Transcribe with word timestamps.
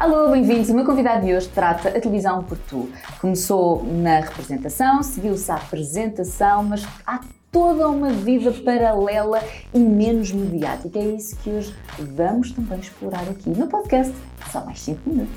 Alô, 0.00 0.30
bem-vindos. 0.30 0.70
O 0.70 0.74
meu 0.74 0.86
convidado 0.86 1.26
de 1.26 1.34
hoje 1.34 1.46
trata 1.50 1.90
a 1.90 2.00
televisão 2.00 2.42
por 2.42 2.56
tu. 2.56 2.90
Começou 3.20 3.84
na 3.84 4.20
representação, 4.20 5.02
seguiu-se 5.02 5.52
à 5.52 5.56
apresentação, 5.56 6.62
mas 6.62 6.88
há 7.06 7.20
toda 7.52 7.86
uma 7.86 8.08
vida 8.08 8.50
paralela 8.50 9.42
e 9.74 9.78
menos 9.78 10.32
mediática. 10.32 10.98
É 10.98 11.04
isso 11.04 11.36
que 11.36 11.50
hoje 11.50 11.76
vamos 11.98 12.50
também 12.52 12.78
explorar 12.78 13.28
aqui 13.28 13.50
no 13.50 13.66
podcast. 13.66 14.14
Só 14.50 14.64
mais 14.64 14.80
5 14.80 15.02
minutos. 15.04 15.36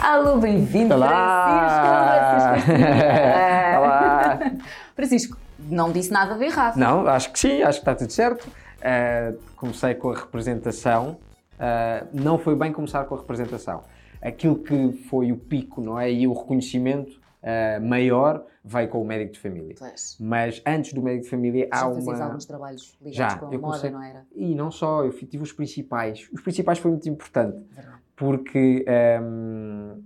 Alô, 0.00 0.38
bem-vindo, 0.38 0.94
Olá! 0.94 2.56
Francisco. 2.58 2.82
Olá! 3.78 4.38
Francisco, 4.96 5.36
não 5.70 5.92
disse 5.92 6.10
nada 6.10 6.34
de 6.34 6.46
errado. 6.46 6.76
Não, 6.76 7.06
acho 7.06 7.30
que 7.30 7.38
sim, 7.38 7.62
acho 7.62 7.78
que 7.78 7.88
está 7.88 7.94
tudo 7.94 8.12
certo. 8.12 8.61
Uh, 8.82 9.38
comecei 9.56 9.94
com 9.94 10.10
a 10.10 10.14
representação. 10.16 11.18
Uh, 11.54 12.08
não 12.12 12.38
foi 12.38 12.56
bem 12.56 12.72
começar 12.72 13.04
com 13.04 13.14
a 13.14 13.18
representação. 13.18 13.82
Aquilo 14.20 14.56
que 14.58 14.92
foi 15.08 15.30
o 15.32 15.36
pico, 15.36 15.80
não 15.80 15.98
é? 15.98 16.10
E 16.12 16.26
o 16.26 16.32
reconhecimento 16.32 17.20
uh, 17.42 17.80
maior 17.80 18.44
veio 18.64 18.88
com 18.88 19.00
o 19.00 19.04
médico 19.04 19.32
de 19.32 19.40
família. 19.40 19.74
Pois. 19.78 20.16
Mas 20.20 20.60
antes 20.66 20.92
do 20.92 21.02
médico 21.02 21.24
de 21.24 21.30
família 21.30 21.68
Já 21.72 21.80
há 21.80 21.88
uma. 21.88 22.24
alguns 22.24 22.44
trabalhos 22.44 22.96
ligados 23.00 23.16
Já, 23.34 23.38
com 23.38 23.46
a 23.46 23.54
eu 23.54 23.60
moda, 23.60 23.66
comecei- 23.78 23.90
não 23.90 24.02
era? 24.02 24.26
E 24.34 24.54
não 24.54 24.70
só, 24.70 25.04
eu 25.04 25.12
tive 25.12 25.42
os 25.42 25.52
principais. 25.52 26.28
Os 26.32 26.40
principais 26.40 26.78
foi 26.78 26.90
muito 26.90 27.08
importante. 27.08 27.58
Verdade. 27.72 27.96
porque 28.16 28.84
hum, 29.22 30.02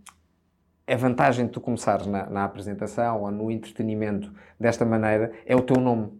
a 0.86 0.96
vantagem 0.96 1.46
de 1.46 1.52
tu 1.52 1.60
começares 1.60 2.06
na, 2.06 2.30
na 2.30 2.44
apresentação 2.44 3.22
ou 3.22 3.30
no 3.30 3.50
entretenimento 3.50 4.32
desta 4.58 4.84
maneira 4.84 5.32
é 5.44 5.54
o 5.56 5.60
teu 5.62 5.76
nome. 5.80 6.12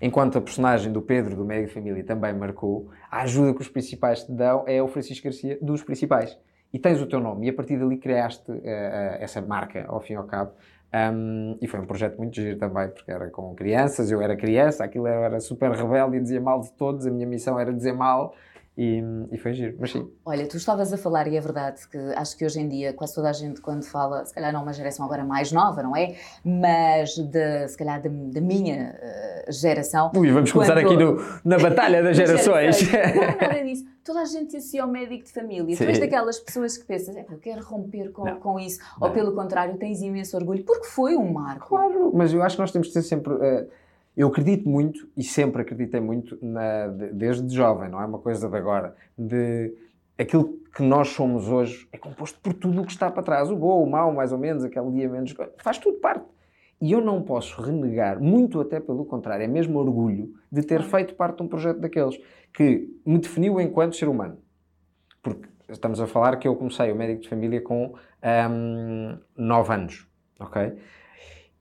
Enquanto 0.00 0.38
a 0.38 0.40
personagem 0.40 0.92
do 0.92 1.00
Pedro, 1.00 1.36
do 1.36 1.46
de 1.46 1.66
Família, 1.68 2.04
também 2.04 2.34
marcou, 2.34 2.90
a 3.10 3.22
ajuda 3.22 3.54
que 3.54 3.60
os 3.60 3.68
principais 3.68 4.24
te 4.24 4.32
dão 4.32 4.64
é 4.66 4.82
o 4.82 4.88
Francisco 4.88 5.24
Garcia 5.24 5.58
dos 5.60 5.82
principais. 5.82 6.38
E 6.72 6.78
tens 6.78 7.00
o 7.00 7.06
teu 7.06 7.20
nome, 7.20 7.46
e 7.46 7.50
a 7.50 7.52
partir 7.52 7.78
dali 7.78 7.96
criaste 7.96 8.52
eh, 8.64 9.18
essa 9.20 9.40
marca, 9.40 9.84
ao 9.88 10.00
fim 10.00 10.14
e 10.14 10.16
ao 10.16 10.24
cabo. 10.24 10.52
Um, 10.94 11.58
e 11.60 11.66
foi 11.66 11.80
um 11.80 11.86
projeto 11.86 12.16
muito 12.16 12.34
giro 12.34 12.58
também, 12.58 12.88
porque 12.88 13.10
era 13.10 13.28
com 13.28 13.54
crianças, 13.54 14.10
eu 14.10 14.20
era 14.20 14.36
criança, 14.36 14.84
aquilo 14.84 15.06
era 15.06 15.40
super 15.40 15.70
rebelde 15.70 16.16
e 16.16 16.20
dizia 16.20 16.40
mal 16.40 16.60
de 16.60 16.72
todos, 16.72 17.06
a 17.06 17.10
minha 17.10 17.26
missão 17.26 17.58
era 17.58 17.72
dizer 17.72 17.92
mal, 17.92 18.34
e, 18.76 19.02
e 19.32 19.38
foi 19.38 19.54
giro. 19.54 19.76
Mas 19.80 19.90
sim, 19.92 20.10
Olha, 20.24 20.46
tu 20.46 20.56
estavas 20.56 20.92
a 20.92 20.96
falar, 20.98 21.26
e 21.28 21.36
é 21.36 21.40
verdade, 21.40 21.86
que 21.88 21.96
acho 22.14 22.36
que 22.36 22.44
hoje 22.44 22.60
em 22.60 22.68
dia 22.68 22.92
quase 22.92 23.14
toda 23.14 23.30
a 23.30 23.32
gente, 23.32 23.60
quando 23.60 23.84
fala, 23.84 24.24
se 24.26 24.34
calhar 24.34 24.52
não 24.52 24.62
uma 24.62 24.72
geração 24.72 25.04
agora 25.06 25.24
mais 25.24 25.50
nova, 25.52 25.82
não 25.82 25.96
é? 25.96 26.14
Mas, 26.44 27.16
de, 27.16 27.68
se 27.68 27.76
calhar, 27.76 28.02
da, 28.02 28.08
minha 28.40 28.94
eh, 29.00 29.46
geração. 29.50 30.10
Ui, 30.16 30.30
vamos 30.30 30.52
começar 30.52 30.74
Quando- 30.74 30.86
aqui 30.86 30.96
no- 31.04 31.40
na 31.44 31.58
Batalha 31.58 32.02
das 32.02 32.16
Gerações. 32.18 32.80
Não, 32.92 33.48
nada 33.48 33.64
disso. 33.64 33.84
Toda 34.04 34.20
a 34.20 34.24
gente 34.24 34.56
associa 34.56 34.82
ao 34.84 34.88
médico 34.88 35.24
de 35.24 35.32
família. 35.32 35.64
Tu 35.76 35.78
Sim. 35.78 35.86
és 35.86 35.98
daquelas 35.98 36.38
pessoas 36.38 36.78
que 36.78 36.84
pensas, 36.84 37.16
"Epá, 37.16 37.32
eu 37.34 37.38
quero 37.38 37.62
romper 37.64 38.12
com, 38.12 38.24
Não. 38.24 38.38
com 38.38 38.60
isso. 38.60 38.78
Ou 39.00 39.08
Não. 39.08 39.14
pelo 39.14 39.32
contrário, 39.34 39.76
tens 39.78 40.00
imenso 40.00 40.36
orgulho, 40.36 40.62
porque 40.64 40.86
foi 40.86 41.16
um 41.16 41.32
marco. 41.32 41.68
Claro, 41.70 42.12
mas 42.14 42.32
eu 42.32 42.42
acho 42.42 42.54
que 42.56 42.62
nós 42.62 42.70
temos 42.70 42.86
de 42.88 42.92
ser 42.92 43.02
sempre. 43.02 43.34
eh, 43.40 43.66
eu 44.16 44.28
acredito 44.28 44.68
muito 44.68 45.08
e 45.16 45.22
sempre 45.22 45.62
acreditei 45.62 46.00
muito 46.00 46.38
na- 46.40 46.88
de- 46.88 47.12
desde 47.12 47.54
jovem, 47.54 47.90
não 47.90 48.00
é 48.00 48.06
uma 48.06 48.18
coisa 48.18 48.48
de 48.48 48.56
agora, 48.56 48.96
de 49.16 49.74
aquilo 50.18 50.58
que 50.74 50.82
nós 50.82 51.08
somos 51.08 51.48
hoje 51.48 51.86
é 51.92 51.98
composto 51.98 52.40
por 52.40 52.54
tudo 52.54 52.80
o 52.80 52.86
que 52.86 52.92
está 52.92 53.10
para 53.10 53.22
trás, 53.22 53.50
o 53.50 53.56
bom, 53.56 53.82
o 53.82 53.90
mau, 53.90 54.12
mais 54.12 54.32
ou 54.32 54.38
menos, 54.38 54.64
aquele 54.64 54.90
dia 54.90 55.08
menos, 55.08 55.34
faz 55.58 55.78
tudo 55.78 55.98
parte. 55.98 56.24
E 56.80 56.92
eu 56.92 57.00
não 57.00 57.22
posso 57.22 57.60
renegar, 57.62 58.20
muito 58.20 58.60
até 58.60 58.78
pelo 58.78 59.04
contrário, 59.06 59.42
é 59.44 59.46
mesmo 59.46 59.78
orgulho 59.78 60.34
de 60.52 60.62
ter 60.62 60.82
feito 60.82 61.14
parte 61.14 61.38
de 61.38 61.42
um 61.42 61.48
projeto 61.48 61.78
daqueles 61.80 62.18
que 62.52 62.88
me 63.04 63.18
definiu 63.18 63.58
enquanto 63.60 63.96
ser 63.96 64.08
humano. 64.08 64.38
Porque 65.22 65.48
estamos 65.70 66.00
a 66.00 66.06
falar 66.06 66.36
que 66.36 66.46
eu 66.46 66.54
comecei 66.54 66.92
o 66.92 66.96
médico 66.96 67.22
de 67.22 67.28
família 67.28 67.60
com 67.62 67.94
9 69.36 69.72
anos, 69.72 70.06
ok? 70.38 70.74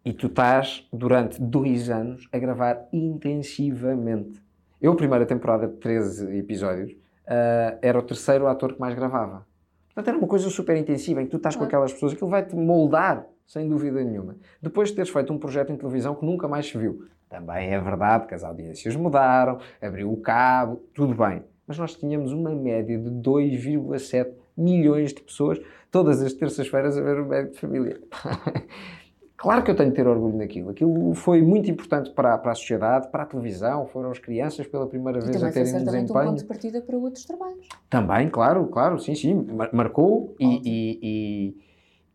E 0.05 0.13
tu 0.13 0.27
estás 0.27 0.87
durante 0.93 1.41
dois 1.41 1.89
anos 1.89 2.29
a 2.31 2.37
gravar 2.37 2.87
intensivamente. 2.93 4.39
Eu, 4.79 4.91
a 4.91 4.95
primeira 4.95 5.25
temporada 5.25 5.67
de 5.67 5.77
13 5.77 6.37
episódios, 6.37 6.95
ah, 7.25 7.75
era 7.81 7.97
o 7.97 8.03
terceiro 8.03 8.45
ator 8.45 8.73
que 8.73 8.79
mais 8.79 8.93
gravava. 8.93 9.47
Portanto, 9.87 10.09
era 10.09 10.17
uma 10.17 10.27
coisa 10.27 10.47
super 10.51 10.77
intensiva 10.77 11.23
em 11.23 11.25
que 11.25 11.31
tu 11.31 11.37
estás 11.37 11.55
com 11.55 11.63
aquelas 11.63 11.91
pessoas, 11.91 12.13
aquilo 12.13 12.29
vai-te 12.29 12.55
moldar, 12.55 13.25
sem 13.47 13.67
dúvida 13.67 14.03
nenhuma. 14.03 14.35
Depois 14.61 14.89
de 14.89 14.95
teres 14.95 15.09
feito 15.09 15.33
um 15.33 15.39
projeto 15.39 15.71
em 15.71 15.75
televisão 15.75 16.13
que 16.13 16.23
nunca 16.23 16.47
mais 16.47 16.67
se 16.67 16.77
viu. 16.77 17.07
Também 17.27 17.73
é 17.73 17.81
verdade 17.81 18.27
que 18.27 18.35
as 18.35 18.43
audiências 18.43 18.95
mudaram, 18.95 19.57
abriu 19.81 20.13
o 20.13 20.17
cabo, 20.17 20.83
tudo 20.93 21.15
bem. 21.15 21.43
Mas 21.65 21.79
nós 21.79 21.95
tínhamos 21.95 22.31
uma 22.31 22.51
média 22.51 22.95
de 22.95 23.09
2,7 23.09 24.33
milhões 24.55 25.15
de 25.15 25.21
pessoas 25.21 25.59
todas 25.89 26.21
as 26.21 26.33
terças-feiras 26.33 26.95
a 26.95 27.01
ver 27.01 27.19
o 27.21 27.25
médico 27.25 27.53
de 27.53 27.59
família. 27.59 27.99
Claro 29.37 29.63
que 29.63 29.69
eu 29.71 29.75
tenho 29.75 29.89
de 29.89 29.95
ter 29.95 30.07
orgulho 30.07 30.37
naquilo. 30.37 30.69
Aquilo 30.69 31.13
foi 31.13 31.41
muito 31.41 31.69
importante 31.69 32.09
para, 32.11 32.37
para 32.37 32.51
a 32.51 32.55
sociedade, 32.55 33.09
para 33.11 33.23
a 33.23 33.25
televisão. 33.25 33.85
Foram 33.87 34.09
as 34.11 34.17
crianças 34.19 34.65
pela 34.65 34.87
primeira 34.87 35.19
vez 35.19 35.43
a 35.43 35.49
terem 35.51 35.65
certamente 35.65 35.85
um 35.85 35.85
desempenho. 35.85 36.25
ponto 36.29 36.37
de 36.39 36.45
partida 36.45 36.81
para 36.81 36.97
outros 36.97 37.25
trabalhos. 37.25 37.67
Também, 37.89 38.29
claro, 38.29 38.65
claro, 38.67 38.97
sim, 38.99 39.13
sim. 39.13 39.33
Mar- 39.33 39.69
Marcou 39.73 40.35
e, 40.39 40.61
e, 40.65 40.99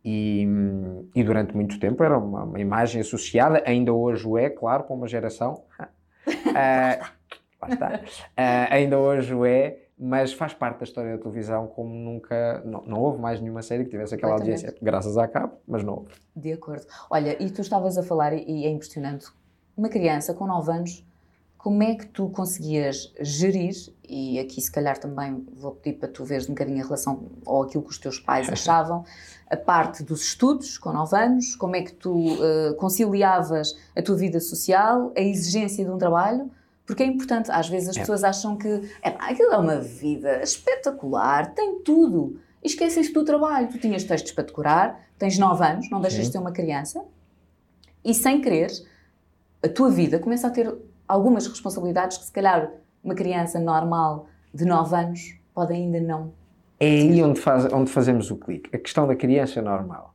e, 0.04 0.42
e, 0.42 0.46
hum, 0.46 1.08
e 1.14 1.22
durante 1.22 1.54
muito 1.54 1.78
tempo 1.78 2.02
era 2.02 2.18
uma, 2.18 2.44
uma 2.44 2.58
imagem 2.58 3.02
associada, 3.02 3.62
ainda 3.66 3.92
hoje 3.92 4.26
o 4.26 4.38
é, 4.38 4.48
claro, 4.48 4.84
para 4.84 4.96
uma 4.96 5.06
geração. 5.06 5.64
Ah, 6.54 7.12
lá 7.60 7.68
está. 7.68 8.00
Ah, 8.36 8.68
ainda 8.74 8.98
hoje 8.98 9.34
o 9.34 9.44
é, 9.44 9.79
mas 10.02 10.32
faz 10.32 10.54
parte 10.54 10.78
da 10.78 10.84
história 10.84 11.14
da 11.14 11.22
televisão 11.22 11.66
como 11.66 11.94
nunca. 11.94 12.62
Não, 12.64 12.82
não 12.86 13.00
houve 13.00 13.20
mais 13.20 13.38
nenhuma 13.38 13.60
série 13.60 13.84
que 13.84 13.90
tivesse 13.90 14.14
aquela 14.14 14.32
Completamente. 14.32 14.64
audiência, 14.64 14.84
graças 14.84 15.18
à 15.18 15.28
cabo, 15.28 15.58
mas 15.68 15.84
não 15.84 15.96
houve. 15.96 16.14
De 16.34 16.50
acordo. 16.52 16.86
Olha, 17.10 17.36
e 17.42 17.50
tu 17.50 17.60
estavas 17.60 17.98
a 17.98 18.02
falar, 18.02 18.32
e 18.32 18.64
é 18.64 18.70
impressionante, 18.70 19.26
uma 19.76 19.90
criança 19.90 20.32
com 20.32 20.46
9 20.46 20.72
anos, 20.72 21.06
como 21.58 21.82
é 21.82 21.94
que 21.94 22.06
tu 22.06 22.30
conseguias 22.30 23.12
gerir, 23.20 23.74
e 24.08 24.38
aqui 24.38 24.62
se 24.62 24.72
calhar 24.72 24.96
também 24.96 25.46
vou 25.52 25.72
pedir 25.72 25.98
para 25.98 26.08
tu 26.08 26.24
veres 26.24 26.46
um 26.46 26.54
bocadinho 26.54 26.82
a 26.82 26.84
relação, 26.84 27.26
ou 27.44 27.62
aquilo 27.62 27.84
que 27.84 27.90
os 27.90 27.98
teus 27.98 28.18
pais 28.18 28.48
achavam, 28.50 29.04
a 29.50 29.56
parte 29.56 30.02
dos 30.02 30.22
estudos 30.22 30.78
com 30.78 30.94
9 30.94 31.14
anos, 31.14 31.54
como 31.56 31.76
é 31.76 31.82
que 31.82 31.92
tu 31.92 32.38
eh, 32.42 32.72
conciliavas 32.78 33.76
a 33.94 34.00
tua 34.00 34.16
vida 34.16 34.40
social, 34.40 35.12
a 35.14 35.20
exigência 35.20 35.84
de 35.84 35.90
um 35.90 35.98
trabalho, 35.98 36.50
porque 36.90 37.04
é 37.04 37.06
importante, 37.06 37.50
às 37.52 37.68
vezes 37.68 37.90
as 37.90 37.96
É. 37.96 38.00
pessoas 38.00 38.24
acham 38.24 38.56
que 38.56 38.68
é, 39.00 39.10
aquilo 39.20 39.52
é 39.52 39.56
uma 39.56 39.78
vida 39.78 40.42
espetacular, 40.42 41.54
tem 41.54 41.78
tudo, 41.84 42.36
e 42.62 42.66
esquecem-se 42.66 43.12
do 43.12 43.24
trabalho. 43.24 43.68
Tu 43.68 43.78
tinhas 43.78 44.02
textos 44.02 44.32
para 44.32 44.42
decorar, 44.42 45.00
tens 45.16 45.38
9 45.38 45.64
anos, 45.64 45.88
não 45.88 46.00
deixas 46.00 46.18
Sim. 46.20 46.26
de 46.26 46.32
ser 46.32 46.38
uma 46.38 46.50
criança, 46.50 47.04
e 48.04 48.12
sem 48.12 48.40
querer, 48.40 48.70
a 49.62 49.68
tua 49.68 49.88
vida 49.88 50.18
começa 50.18 50.48
a 50.48 50.50
ter 50.50 50.74
algumas 51.06 51.46
responsabilidades 51.46 52.18
que, 52.18 52.24
se 52.24 52.32
calhar, 52.32 52.72
uma 53.04 53.14
criança 53.14 53.60
normal 53.60 54.26
de 54.52 54.64
9 54.64 54.96
anos 54.96 55.34
pode 55.54 55.72
ainda 55.72 56.00
não. 56.00 56.32
É 56.80 56.86
aí 56.86 57.22
onde, 57.22 57.38
faz, 57.40 57.72
onde 57.72 57.88
fazemos 57.90 58.30
o 58.32 58.36
clique. 58.36 58.74
A 58.74 58.78
questão 58.78 59.06
da 59.06 59.14
criança 59.14 59.62
normal. 59.62 60.12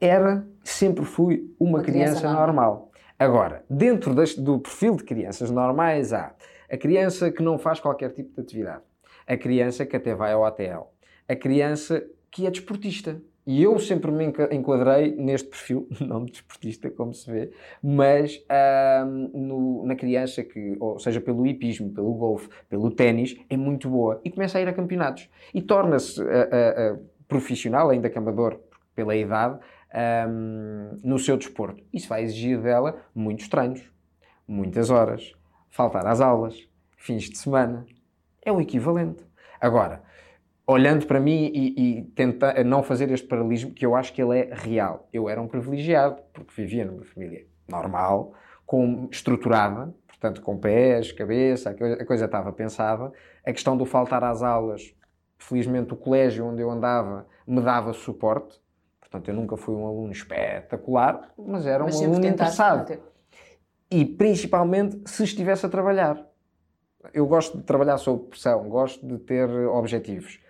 Era, 0.00 0.46
sempre 0.64 1.04
fui 1.04 1.52
uma, 1.60 1.78
Uma 1.78 1.82
criança 1.82 2.20
criança, 2.20 2.32
normal. 2.32 2.46
normal. 2.46 2.91
Agora, 3.22 3.64
dentro 3.70 4.12
deste- 4.16 4.40
do 4.40 4.58
perfil 4.58 4.96
de 4.96 5.04
crianças 5.04 5.48
normais, 5.48 6.12
há 6.12 6.34
a 6.68 6.76
criança 6.76 7.30
que 7.30 7.40
não 7.40 7.56
faz 7.56 7.78
qualquer 7.78 8.10
tipo 8.10 8.34
de 8.34 8.40
atividade, 8.40 8.82
a 9.28 9.36
criança 9.36 9.86
que 9.86 9.94
até 9.94 10.12
vai 10.12 10.32
ao 10.32 10.44
ATL, 10.44 10.88
a 11.28 11.36
criança 11.36 12.04
que 12.32 12.48
é 12.48 12.50
desportista. 12.50 13.22
E 13.46 13.62
eu 13.62 13.78
sempre 13.78 14.10
me 14.10 14.24
enquadrei 14.50 15.14
neste 15.14 15.48
perfil, 15.48 15.86
não 16.00 16.24
de 16.24 16.32
desportista, 16.32 16.90
como 16.90 17.14
se 17.14 17.30
vê, 17.30 17.52
mas 17.80 18.44
no- 19.32 19.84
na 19.86 19.94
criança 19.94 20.42
que, 20.42 20.76
ou 20.80 20.98
seja, 20.98 21.20
pelo 21.20 21.46
hipismo, 21.46 21.92
pelo 21.92 22.12
golfe, 22.14 22.48
pelo 22.68 22.90
ténis, 22.90 23.36
é 23.48 23.56
muito 23.56 23.88
boa 23.88 24.20
e 24.24 24.30
começa 24.30 24.58
a 24.58 24.60
ir 24.60 24.66
a 24.68 24.72
campeonatos. 24.72 25.28
E 25.54 25.62
torna-se 25.62 26.20
ah, 26.22 26.48
ah, 26.50 26.74
ah, 26.76 26.98
profissional, 27.28 27.88
ainda 27.90 28.10
que 28.10 28.18
amador, 28.18 28.58
pela 28.94 29.14
idade, 29.16 29.58
ahm, 29.92 30.98
no 31.02 31.18
seu 31.18 31.36
desporto. 31.36 31.82
Isso 31.92 32.08
vai 32.08 32.22
exigir 32.22 32.60
dela 32.60 33.02
muitos 33.14 33.48
treinos, 33.48 33.82
muitas 34.46 34.90
horas, 34.90 35.32
faltar 35.70 36.06
às 36.06 36.20
aulas, 36.20 36.68
fins 36.96 37.24
de 37.24 37.38
semana. 37.38 37.84
É 38.44 38.50
o 38.50 38.60
equivalente. 38.60 39.24
Agora, 39.60 40.02
olhando 40.66 41.06
para 41.06 41.20
mim 41.20 41.50
e, 41.54 41.98
e 41.98 42.02
tentar 42.02 42.64
não 42.64 42.82
fazer 42.82 43.10
este 43.10 43.26
paralelismo, 43.26 43.72
que 43.72 43.84
eu 43.84 43.94
acho 43.94 44.12
que 44.12 44.22
ele 44.22 44.38
é 44.38 44.50
real. 44.52 45.08
Eu 45.12 45.28
era 45.28 45.40
um 45.40 45.48
privilegiado, 45.48 46.22
porque 46.32 46.52
vivia 46.56 46.84
numa 46.84 47.04
família 47.04 47.46
normal, 47.68 48.34
com, 48.66 49.08
estruturada, 49.10 49.94
portanto, 50.06 50.40
com 50.40 50.56
pés, 50.56 51.12
cabeça, 51.12 51.70
a 51.70 51.74
coisa, 51.74 52.02
a 52.02 52.06
coisa 52.06 52.24
estava 52.24 52.52
pensada. 52.52 53.12
A 53.44 53.52
questão 53.52 53.76
do 53.76 53.84
faltar 53.84 54.22
às 54.24 54.42
aulas, 54.42 54.94
felizmente 55.38 55.92
o 55.92 55.96
colégio 55.96 56.46
onde 56.46 56.62
eu 56.62 56.70
andava 56.70 57.26
me 57.46 57.60
dava 57.60 57.92
suporte. 57.92 58.60
Portanto, 59.12 59.28
eu 59.28 59.34
nunca 59.34 59.58
fui 59.58 59.74
um 59.74 59.86
aluno 59.86 60.10
espetacular, 60.10 61.30
mas 61.36 61.66
era 61.66 61.82
um 61.82 61.86
Mas 61.86 61.96
sempre 61.96 62.14
aluno 62.14 62.26
interessado. 62.26 62.78
manter. 62.78 63.00
E 63.90 64.06
principalmente 64.06 65.02
se 65.04 65.22
estivesse 65.22 65.66
a 65.66 65.68
trabalhar. 65.68 66.26
Eu 67.12 67.26
gosto 67.26 67.58
de 67.58 67.64
trabalhar 67.64 67.98
sob 67.98 68.30
pressão, 68.30 68.66
gosto 68.70 69.06
de 69.06 69.18
ter 69.18 69.50
objetivos. 69.66 70.40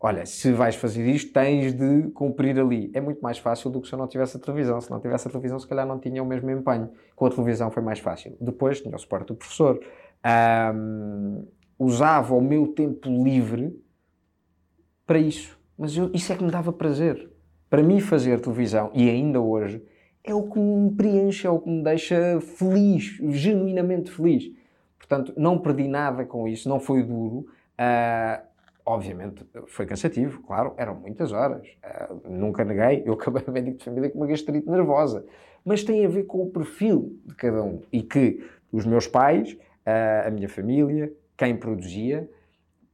Olha, 0.00 0.24
se 0.24 0.52
vais 0.52 0.74
fazer 0.74 1.06
isto, 1.06 1.34
tens 1.34 1.74
de 1.74 2.08
cumprir 2.12 2.58
ali. 2.58 2.90
É 2.94 3.00
muito 3.00 3.20
mais 3.20 3.36
fácil 3.36 3.68
do 3.68 3.78
que 3.78 3.88
se 3.88 3.92
eu 3.94 3.98
não 3.98 4.08
tivesse 4.08 4.38
a 4.38 4.40
televisão. 4.40 4.80
Se 4.80 4.90
não 4.90 5.00
tivesse 5.00 5.28
a 5.28 5.30
televisão, 5.30 5.58
se 5.58 5.66
calhar 5.66 5.86
não 5.86 5.98
tinha 5.98 6.22
o 6.22 6.26
mesmo 6.26 6.50
empenho. 6.50 6.90
Com 7.14 7.26
a 7.26 7.30
televisão 7.30 7.70
foi 7.70 7.82
mais 7.82 7.98
fácil. 7.98 8.34
Depois 8.40 8.80
tinha 8.80 8.94
o 8.96 8.98
suporte 8.98 9.26
do 9.26 9.34
professor. 9.34 9.78
Um, 10.74 11.46
usava 11.78 12.34
o 12.34 12.40
meu 12.40 12.68
tempo 12.68 13.06
livre 13.22 13.76
para 15.04 15.18
isso. 15.18 15.58
Mas 15.76 15.94
eu, 15.94 16.10
isso 16.14 16.32
é 16.32 16.36
que 16.36 16.44
me 16.44 16.50
dava 16.50 16.72
prazer. 16.72 17.37
Para 17.70 17.82
mim, 17.82 18.00
fazer 18.00 18.40
televisão, 18.40 18.90
e 18.94 19.10
ainda 19.10 19.40
hoje, 19.40 19.82
é 20.24 20.34
o 20.34 20.42
que 20.42 20.58
me 20.58 20.90
preenche, 20.94 21.46
é 21.46 21.50
o 21.50 21.58
que 21.58 21.68
me 21.68 21.82
deixa 21.82 22.40
feliz, 22.40 23.18
genuinamente 23.30 24.10
feliz. 24.10 24.50
Portanto, 24.98 25.32
não 25.36 25.58
perdi 25.58 25.88
nada 25.88 26.24
com 26.24 26.46
isso, 26.46 26.68
não 26.68 26.80
foi 26.80 27.02
duro. 27.02 27.46
Uh, 27.78 28.42
obviamente, 28.84 29.46
foi 29.66 29.86
cansativo, 29.86 30.42
claro, 30.42 30.74
eram 30.76 30.94
muitas 30.94 31.32
horas. 31.32 31.66
Uh, 31.82 32.28
nunca 32.28 32.64
neguei, 32.64 33.02
eu 33.06 33.14
acabei 33.14 33.42
médico 33.52 33.78
de 33.78 33.84
família 33.84 34.10
com 34.10 34.18
uma 34.18 34.26
gastrite 34.26 34.68
nervosa. 34.68 35.24
Mas 35.64 35.82
tem 35.82 36.04
a 36.04 36.08
ver 36.08 36.24
com 36.24 36.42
o 36.42 36.50
perfil 36.50 37.18
de 37.24 37.34
cada 37.34 37.62
um. 37.62 37.82
E 37.92 38.02
que 38.02 38.44
os 38.72 38.84
meus 38.84 39.06
pais, 39.06 39.52
uh, 39.52 40.26
a 40.26 40.30
minha 40.30 40.48
família, 40.48 41.12
quem 41.36 41.56
produzia, 41.56 42.28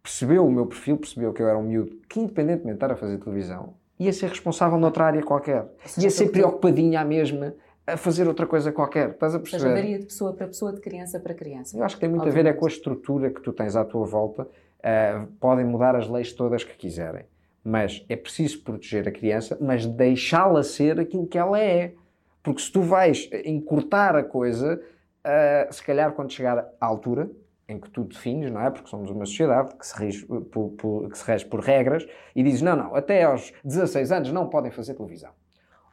percebeu 0.02 0.46
o 0.46 0.50
meu 0.52 0.66
perfil, 0.66 0.98
percebeu 0.98 1.32
que 1.32 1.42
eu 1.42 1.48
era 1.48 1.58
um 1.58 1.62
miúdo 1.62 1.96
que, 2.08 2.20
independentemente 2.20 2.68
de 2.68 2.74
estar 2.74 2.92
a 2.92 2.96
fazer 2.96 3.18
televisão, 3.18 3.74
ia 3.98 4.12
ser 4.12 4.28
responsável 4.28 4.78
noutra 4.78 5.04
área 5.04 5.22
qualquer. 5.22 5.66
Ia 5.98 6.10
ser 6.10 6.28
preocupadinha 6.30 7.00
à 7.00 7.04
mesma 7.04 7.54
a 7.86 7.96
fazer 7.96 8.26
outra 8.26 8.46
coisa 8.46 8.72
qualquer. 8.72 9.10
Estás 9.10 9.34
a 9.34 9.38
perceber? 9.38 9.62
Seja, 9.62 9.74
varia 9.74 9.98
de 9.98 10.06
pessoa 10.06 10.32
para 10.32 10.46
pessoa, 10.46 10.72
de 10.72 10.80
criança 10.80 11.20
para 11.20 11.34
criança. 11.34 11.76
Eu 11.76 11.84
acho 11.84 11.96
que 11.96 12.00
tem 12.00 12.08
muito 12.08 12.22
Obviamente. 12.22 12.48
a 12.48 12.52
ver 12.52 12.56
é 12.56 12.58
com 12.58 12.64
a 12.64 12.68
estrutura 12.68 13.30
que 13.30 13.40
tu 13.40 13.52
tens 13.52 13.76
à 13.76 13.84
tua 13.84 14.06
volta. 14.06 14.42
Uh, 14.42 15.26
podem 15.40 15.64
mudar 15.64 15.94
as 15.96 16.08
leis 16.08 16.32
todas 16.32 16.64
que 16.64 16.74
quiserem. 16.76 17.24
Mas 17.62 18.04
é 18.08 18.16
preciso 18.16 18.62
proteger 18.62 19.08
a 19.08 19.12
criança, 19.12 19.56
mas 19.60 19.86
deixá-la 19.86 20.62
ser 20.62 21.00
aquilo 21.00 21.26
que 21.26 21.38
ela 21.38 21.58
é. 21.58 21.94
Porque 22.42 22.60
se 22.60 22.70
tu 22.70 22.82
vais 22.82 23.30
encurtar 23.44 24.14
a 24.16 24.22
coisa, 24.22 24.80
uh, 25.24 25.72
se 25.72 25.82
calhar 25.82 26.12
quando 26.12 26.30
chegar 26.32 26.58
à 26.78 26.86
altura, 26.86 27.30
em 27.68 27.78
que 27.78 27.90
tu 27.90 28.04
defines, 28.04 28.50
não 28.50 28.60
é? 28.60 28.70
Porque 28.70 28.88
somos 28.88 29.10
uma 29.10 29.24
sociedade 29.24 29.74
que 29.74 29.86
se, 29.86 29.98
rege 29.98 30.26
por, 30.26 30.70
por, 30.70 31.08
que 31.08 31.18
se 31.18 31.26
rege 31.26 31.46
por 31.46 31.60
regras 31.60 32.06
e 32.34 32.42
dizes, 32.42 32.62
não, 32.62 32.76
não, 32.76 32.94
até 32.94 33.24
aos 33.24 33.52
16 33.64 34.12
anos 34.12 34.32
não 34.32 34.48
podem 34.48 34.70
fazer 34.70 34.94
televisão. 34.94 35.30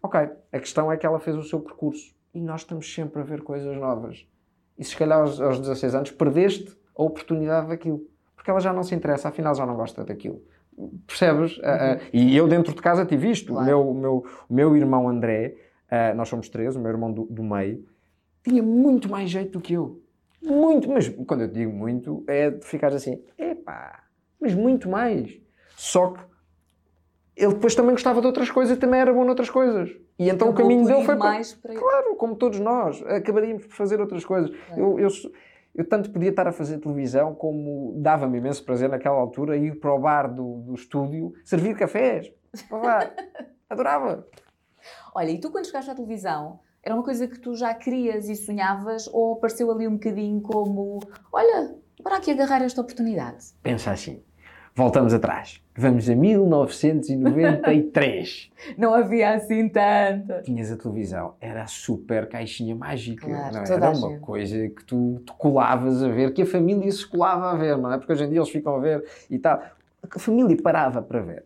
Ok, 0.03 0.19
a 0.51 0.59
questão 0.59 0.91
é 0.91 0.97
que 0.97 1.05
ela 1.05 1.19
fez 1.19 1.35
o 1.37 1.43
seu 1.43 1.59
percurso 1.59 2.13
e 2.33 2.41
nós 2.41 2.61
estamos 2.61 2.91
sempre 2.93 3.21
a 3.21 3.23
ver 3.23 3.41
coisas 3.41 3.75
novas. 3.77 4.27
E 4.77 4.83
se 4.83 4.95
calhar 4.95 5.19
aos, 5.19 5.39
aos 5.39 5.59
16 5.59 5.95
anos 5.95 6.11
perdeste 6.11 6.75
a 6.97 7.03
oportunidade 7.03 7.67
daquilo, 7.67 8.01
porque 8.35 8.49
ela 8.49 8.59
já 8.59 8.73
não 8.73 8.83
se 8.83 8.95
interessa, 8.95 9.29
afinal 9.29 9.55
já 9.55 9.65
não 9.65 9.75
gosta 9.75 10.03
daquilo. 10.03 10.41
Percebes? 11.05 11.57
Uhum. 11.57 11.63
Uh, 11.63 11.95
uh, 11.95 12.09
e 12.11 12.35
eu 12.35 12.47
dentro 12.47 12.73
de 12.73 12.81
casa 12.81 13.05
tive 13.05 13.29
isto. 13.29 13.53
Claro. 13.53 13.63
O, 13.63 13.65
meu, 13.65 13.89
o, 13.89 13.93
meu, 13.93 14.25
o 14.49 14.53
meu 14.53 14.75
irmão 14.75 15.07
André, 15.07 15.55
uh, 15.91 16.15
nós 16.15 16.27
somos 16.27 16.49
três, 16.49 16.75
o 16.75 16.79
meu 16.79 16.89
irmão 16.89 17.11
do, 17.11 17.25
do 17.25 17.43
meio, 17.43 17.85
tinha 18.43 18.63
muito 18.63 19.09
mais 19.09 19.29
jeito 19.29 19.51
do 19.51 19.61
que 19.61 19.73
eu 19.73 20.00
muito, 20.41 20.89
mas 20.89 21.07
quando 21.27 21.41
eu 21.41 21.47
digo 21.47 21.71
muito, 21.71 22.23
é 22.27 22.49
de 22.49 22.65
ficar 22.65 22.93
assim, 22.93 23.23
epá, 23.37 24.03
mas 24.39 24.53
muito 24.53 24.89
mais. 24.89 25.39
Só 25.75 26.11
que 26.11 26.19
ele 27.35 27.53
depois 27.53 27.75
também 27.75 27.91
gostava 27.91 28.21
de 28.21 28.27
outras 28.27 28.49
coisas, 28.49 28.77
também 28.77 28.99
era 28.99 29.13
bom 29.13 29.23
noutras 29.23 29.49
coisas. 29.49 29.89
E 30.19 30.29
então 30.29 30.47
eu 30.47 30.53
o 30.53 30.55
caminho 30.55 30.85
dele 30.85 31.03
foi 31.03 31.15
mais 31.15 31.53
para... 31.53 31.73
Claro, 31.73 32.15
como 32.15 32.35
todos 32.35 32.59
nós, 32.59 33.01
acabaríamos 33.03 33.65
por 33.65 33.75
fazer 33.75 33.99
outras 33.99 34.25
coisas. 34.25 34.51
Eu, 34.75 34.99
eu, 34.99 35.07
eu, 35.73 35.87
tanto 35.87 36.11
podia 36.11 36.29
estar 36.29 36.47
a 36.47 36.51
fazer 36.51 36.79
televisão 36.79 37.33
como 37.33 37.95
dava-me 37.97 38.37
imenso 38.37 38.63
prazer 38.63 38.89
naquela 38.89 39.17
altura 39.17 39.57
ir 39.57 39.79
para 39.79 39.93
o 39.93 39.99
bar 39.99 40.27
do, 40.27 40.61
do 40.61 40.75
estúdio 40.75 41.33
servir 41.43 41.75
cafés. 41.75 42.31
Adorava. 43.69 44.27
Olha, 45.15 45.29
e 45.29 45.39
tu 45.39 45.49
quando 45.49 45.65
chegaste 45.65 45.89
à 45.89 45.95
televisão, 45.95 46.59
era 46.83 46.95
uma 46.95 47.03
coisa 47.03 47.27
que 47.27 47.39
tu 47.39 47.55
já 47.55 47.73
querias 47.73 48.27
e 48.27 48.35
sonhavas 48.35 49.07
ou 49.07 49.33
apareceu 49.33 49.71
ali 49.71 49.87
um 49.87 49.93
bocadinho 49.93 50.41
como 50.41 50.99
olha, 51.31 51.75
para 52.03 52.17
aqui 52.17 52.31
agarrar 52.31 52.61
esta 52.63 52.81
oportunidade? 52.81 53.53
Pensa 53.61 53.91
assim. 53.91 54.21
Voltamos 54.73 55.13
atrás. 55.13 55.61
Vamos 55.75 56.09
a 56.09 56.15
1993. 56.15 58.49
não 58.77 58.93
havia 58.93 59.33
assim 59.33 59.67
tanta. 59.67 60.41
Tinhas 60.43 60.71
a 60.71 60.77
televisão. 60.77 61.35
Era 61.41 61.63
a 61.63 61.67
super 61.67 62.29
caixinha 62.29 62.73
mágica. 62.73 63.27
Claro, 63.27 63.53
não, 63.53 63.63
é? 63.63 63.69
era 63.69 63.91
uma 63.91 64.17
coisa 64.19 64.69
que 64.69 64.85
tu, 64.85 65.21
tu 65.25 65.33
colavas 65.33 66.01
a 66.01 66.07
ver, 66.07 66.33
que 66.33 66.41
a 66.41 66.45
família 66.45 66.89
se 66.91 67.05
colava 67.05 67.51
a 67.51 67.55
ver, 67.55 67.77
não 67.77 67.91
é? 67.91 67.97
Porque 67.97 68.13
hoje 68.13 68.23
em 68.23 68.29
dia 68.29 68.39
eles 68.39 68.49
ficam 68.49 68.73
a 68.75 68.79
ver 68.79 69.03
e 69.29 69.37
tal. 69.37 69.61
A 70.09 70.19
família 70.19 70.55
parava 70.61 71.01
para 71.01 71.19
ver. 71.19 71.43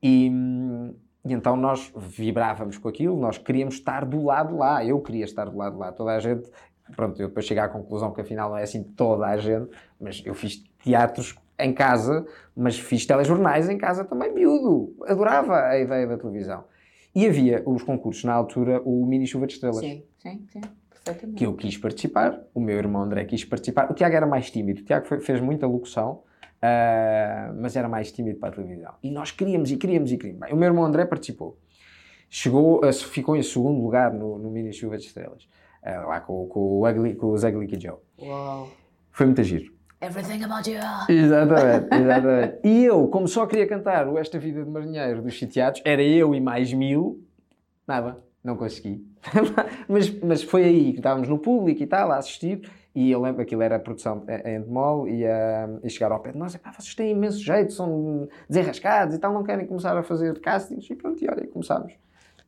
E, 0.00 0.30
hum, 0.30 0.94
e 1.30 1.34
então 1.34 1.56
nós 1.56 1.92
vibrávamos 1.96 2.78
com 2.78 2.88
aquilo, 2.88 3.18
nós 3.18 3.38
queríamos 3.38 3.74
estar 3.74 4.04
do 4.04 4.24
lado 4.24 4.56
lá, 4.56 4.84
eu 4.84 5.00
queria 5.00 5.24
estar 5.24 5.46
do 5.46 5.56
lado 5.56 5.78
lá, 5.78 5.92
toda 5.92 6.12
a 6.12 6.20
gente. 6.20 6.48
Pronto, 6.96 7.20
eu 7.20 7.28
depois 7.28 7.44
cheguei 7.44 7.62
à 7.62 7.68
conclusão 7.68 8.12
que 8.12 8.20
afinal 8.20 8.50
não 8.50 8.56
é 8.56 8.62
assim 8.62 8.82
toda 8.82 9.26
a 9.26 9.36
gente, 9.36 9.70
mas 10.00 10.22
eu 10.24 10.34
fiz 10.34 10.62
teatros 10.82 11.36
em 11.58 11.72
casa, 11.72 12.26
mas 12.56 12.78
fiz 12.78 13.04
telejornais 13.04 13.68
em 13.68 13.76
casa 13.76 14.04
também, 14.04 14.32
miúdo. 14.32 14.94
Adorava 15.06 15.66
a 15.66 15.78
ideia 15.78 16.06
da 16.06 16.16
televisão. 16.16 16.64
E 17.14 17.26
havia 17.26 17.62
os 17.66 17.82
concursos 17.82 18.24
na 18.24 18.32
altura, 18.32 18.80
o 18.84 19.04
Mini 19.04 19.26
Chuva 19.26 19.46
de 19.46 19.54
Estrelas. 19.54 19.80
Sim, 19.80 20.04
sim, 20.18 20.46
sim. 20.52 20.60
Perfeitamente. 20.90 21.38
Que 21.38 21.46
eu 21.46 21.54
quis 21.54 21.76
participar, 21.76 22.40
o 22.54 22.60
meu 22.60 22.76
irmão 22.76 23.02
André 23.02 23.24
quis 23.24 23.44
participar. 23.44 23.90
O 23.90 23.94
Tiago 23.94 24.14
era 24.14 24.26
mais 24.26 24.50
tímido, 24.50 24.82
o 24.82 24.84
Tiago 24.84 25.06
fez 25.20 25.40
muita 25.40 25.66
locução, 25.66 26.22
Uh, 26.58 27.54
mas 27.60 27.76
era 27.76 27.88
mais 27.88 28.10
tímido 28.10 28.38
para 28.38 28.48
a 28.48 28.52
televisão. 28.52 28.94
E 29.02 29.10
nós 29.10 29.30
queríamos 29.30 29.70
e 29.70 29.76
queríamos 29.76 30.10
e 30.10 30.16
queríamos. 30.16 30.40
Bem, 30.40 30.52
o 30.52 30.56
meu 30.56 30.66
irmão 30.66 30.84
André 30.84 31.04
participou. 31.04 31.56
Chegou, 32.28 32.84
uh, 32.84 32.92
ficou 32.92 33.36
em 33.36 33.42
segundo 33.42 33.80
lugar 33.80 34.12
no, 34.12 34.38
no 34.38 34.50
Mini 34.50 34.72
Chuva 34.72 34.98
de 34.98 35.06
Estrelas. 35.06 35.44
Uh, 35.82 36.08
lá 36.08 36.20
com, 36.20 36.46
com, 36.48 36.60
o 36.60 36.88
Ugly, 36.88 37.14
com 37.14 37.32
os 37.32 37.44
Ugly 37.44 37.68
Kid 37.68 37.84
Joe. 37.84 37.98
Uau. 38.20 38.68
Foi 39.12 39.26
muito 39.26 39.42
giro. 39.44 39.72
Everything 40.00 40.44
about 40.44 40.68
you. 40.70 40.78
Exatamente, 41.08 41.88
exatamente. 41.94 42.58
e 42.62 42.84
eu, 42.84 43.08
como 43.08 43.26
só 43.26 43.46
queria 43.46 43.66
cantar 43.66 44.06
o 44.06 44.16
Esta 44.16 44.38
Vida 44.38 44.64
de 44.64 44.70
Marinheiro 44.70 45.22
dos 45.22 45.36
Sitiados, 45.36 45.82
era 45.84 46.02
eu 46.02 46.34
e 46.34 46.40
mais 46.40 46.72
mil, 46.72 47.20
nada, 47.86 48.16
não 48.44 48.56
consegui. 48.56 49.04
mas, 49.88 50.10
mas 50.22 50.42
foi 50.42 50.64
aí 50.64 50.92
que 50.92 50.98
estávamos 50.98 51.28
no 51.28 51.38
público 51.38 51.82
e 51.82 51.86
tal, 51.86 52.12
a 52.12 52.18
assistir, 52.18 52.62
e 52.94 53.10
eu 53.10 53.20
lembro 53.20 53.36
que 53.36 53.42
aquilo 53.42 53.62
era 53.62 53.76
a 53.76 53.78
produção 53.78 54.24
em 54.44 54.56
Endemol 54.56 55.06
e, 55.06 55.24
uh, 55.24 55.80
e 55.82 55.90
chegar 55.90 56.10
ao 56.10 56.20
pé 56.20 56.32
de 56.32 56.38
nós, 56.38 56.56
pá, 56.56 56.72
vocês 56.72 56.94
têm 56.94 57.12
imenso 57.12 57.38
jeito, 57.38 57.72
são 57.72 58.28
desenrascados 58.48 59.14
e 59.14 59.18
tal, 59.18 59.32
não 59.32 59.44
querem 59.44 59.66
começar 59.66 59.96
a 59.96 60.02
fazer 60.02 60.40
castings? 60.40 60.88
E 60.90 60.94
pronto, 60.94 61.22
e 61.22 61.28
olha, 61.28 61.46
começámos. 61.46 61.92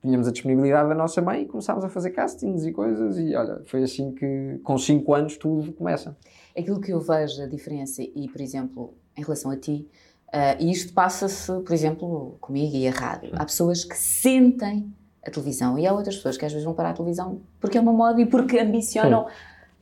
Tínhamos 0.00 0.26
a 0.26 0.33
disponibilidade 0.33 0.88
da 0.88 0.95
nossa 0.95 1.21
mãe 1.21 1.43
e 1.43 1.47
começámos 1.47 1.85
a 1.85 1.88
fazer 1.88 2.11
castings 2.11 2.64
e 2.64 2.73
coisas 2.73 3.19
e 3.19 3.35
olha, 3.35 3.61
foi 3.67 3.83
assim 3.83 4.12
que 4.12 4.59
com 4.64 4.79
5 4.79 5.14
anos 5.14 5.37
tudo 5.37 5.73
começa. 5.73 6.17
Aquilo 6.57 6.81
que 6.81 6.91
eu 6.91 7.00
vejo 7.00 7.43
a 7.43 7.47
diferença 7.47 8.03
e, 8.03 8.26
por 8.29 8.41
exemplo, 8.41 8.95
em 9.17 9.23
relação 9.23 9.50
a 9.50 9.57
ti, 9.57 9.87
uh, 10.29 10.57
e 10.59 10.71
isto 10.71 10.95
passa-se, 10.95 11.53
por 11.61 11.73
exemplo, 11.73 12.38
comigo 12.41 12.75
e 12.75 12.88
a 12.88 12.91
rádio, 12.91 13.31
há 13.35 13.45
pessoas 13.45 13.85
que 13.85 13.97
sentem 13.97 14.91
a 15.25 15.31
televisão 15.31 15.79
e 15.79 15.87
há 15.87 15.93
outras 15.93 16.17
pessoas 16.17 16.37
que 16.37 16.45
às 16.47 16.53
vezes 16.53 16.64
vão 16.64 16.75
para 16.75 16.91
a 16.91 16.93
televisão 16.95 17.43
porque 17.61 17.76
é 17.76 17.81
uma 17.81 17.93
moda 17.93 18.21
e 18.21 18.26
porque 18.26 18.59
ambicionam 18.59 19.26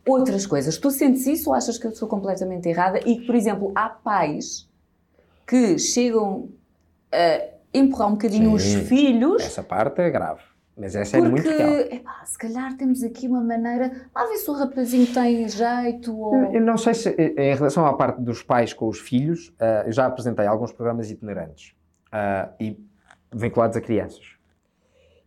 outras 0.07 0.47
coisas. 0.47 0.79
Tu 0.79 0.91
sentes 0.91 1.27
isso 1.27 1.51
ou 1.51 1.55
achas 1.55 1.79
que 1.79 1.87
eu 1.87 1.93
sou 1.93 2.09
completamente 2.09 2.69
errada? 2.69 2.99
E 3.07 3.21
que, 3.21 3.27
por 3.27 3.35
exemplo, 3.35 3.73
há 3.75 3.89
pais 3.89 4.69
que 5.47 5.79
chegam 5.79 6.49
a 7.13 7.49
empurrar 7.73 8.09
um 8.09 8.13
bocadinho 8.13 8.59
Sim, 8.59 8.79
os 8.81 8.89
filhos. 8.89 9.43
Essa 9.43 9.63
parte 9.63 10.01
é 10.01 10.11
grave. 10.11 10.43
Mas 10.77 10.95
essa 10.95 11.19
é 11.19 11.21
muito 11.21 11.49
real. 11.49 11.81
Epá, 11.91 12.25
se 12.25 12.39
calhar 12.39 12.77
temos 12.77 13.03
aqui 13.03 13.27
uma 13.27 13.41
maneira. 13.41 13.91
Lá 14.15 14.27
ver 14.27 14.37
se 14.37 14.49
o 14.49 14.55
rapazinho 14.55 15.13
tem 15.13 15.49
jeito. 15.49 16.17
Ou... 16.17 16.53
Eu 16.53 16.61
não 16.61 16.79
sei 16.79 16.95
se, 16.95 17.11
em 17.11 17.55
relação 17.55 17.85
à 17.85 17.95
parte 17.95 18.21
dos 18.21 18.45
pais 18.45 18.73
com 18.73 18.87
os 18.87 19.01
filhos, 19.01 19.49
uh, 19.61 19.87
eu 19.87 19.93
já 19.93 20.07
apresentei 20.07 20.47
alguns 20.47 20.73
programas 20.73 21.11
itinerantes 21.11 21.75
e 22.61 22.79
vinculados 23.33 23.77
a 23.77 23.81
crianças. 23.81 24.25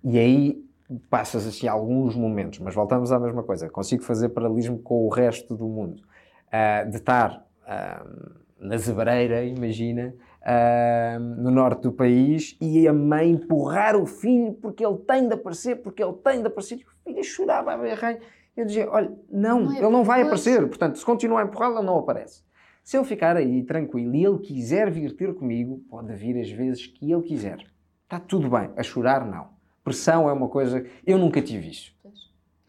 E 0.03 0.17
aí 0.17 0.70
passas 1.09 1.47
assim 1.47 1.67
alguns 1.67 2.15
momentos, 2.15 2.59
mas 2.59 2.73
voltamos 2.75 3.11
à 3.11 3.19
mesma 3.19 3.43
coisa. 3.43 3.69
Consigo 3.69 4.03
fazer 4.03 4.29
paralelismo 4.29 4.79
com 4.79 5.05
o 5.05 5.09
resto 5.09 5.55
do 5.55 5.67
mundo. 5.67 6.01
Uh, 6.47 6.89
de 6.89 6.97
estar 6.97 7.45
uh, 7.63 8.41
na 8.59 8.77
Zebreira, 8.77 9.43
imagina, 9.43 10.13
uh, 10.41 11.19
no 11.19 11.49
norte 11.49 11.83
do 11.83 11.91
país, 11.91 12.57
e 12.59 12.87
a 12.87 12.93
mãe 12.93 13.31
empurrar 13.31 13.95
o 13.95 14.05
filho 14.05 14.53
porque 14.53 14.85
ele 14.85 14.97
tem 14.97 15.27
de 15.27 15.33
aparecer, 15.33 15.77
porque 15.77 16.03
ele 16.03 16.13
tem 16.13 16.41
de 16.41 16.47
aparecer. 16.47 16.79
E 16.79 16.83
o 16.83 17.03
filho 17.03 17.23
chorava 17.23 17.73
a 17.73 17.77
berranho. 17.77 18.19
Eu 18.55 18.65
dizia: 18.65 18.89
olha, 18.89 19.11
não, 19.31 19.61
não 19.61 19.73
é 19.73 19.77
ele 19.77 19.89
não 19.89 20.03
vai 20.03 20.21
aparecer. 20.21 20.67
Portanto, 20.67 20.97
se 20.97 21.05
continuar 21.05 21.41
a 21.41 21.45
empurrá-lo, 21.45 21.77
ele 21.77 21.85
não 21.85 21.97
aparece. 21.97 22.43
Se 22.83 22.97
ele 22.97 23.05
ficar 23.05 23.37
aí 23.37 23.63
tranquilo 23.63 24.15
e 24.15 24.25
ele 24.25 24.39
quiser 24.39 24.89
vir 24.89 25.15
ter 25.15 25.33
comigo, 25.35 25.81
pode 25.89 26.13
vir 26.15 26.39
as 26.39 26.49
vezes 26.49 26.87
que 26.87 27.11
ele 27.11 27.21
quiser. 27.21 27.59
Está 28.03 28.19
tudo 28.19 28.49
bem. 28.49 28.71
A 28.75 28.83
chorar, 28.83 29.25
não. 29.25 29.60
Pressão 29.83 30.29
é 30.29 30.33
uma 30.33 30.47
coisa. 30.47 30.85
Eu 31.05 31.17
nunca 31.17 31.41
tive 31.41 31.69
isso. 31.69 31.91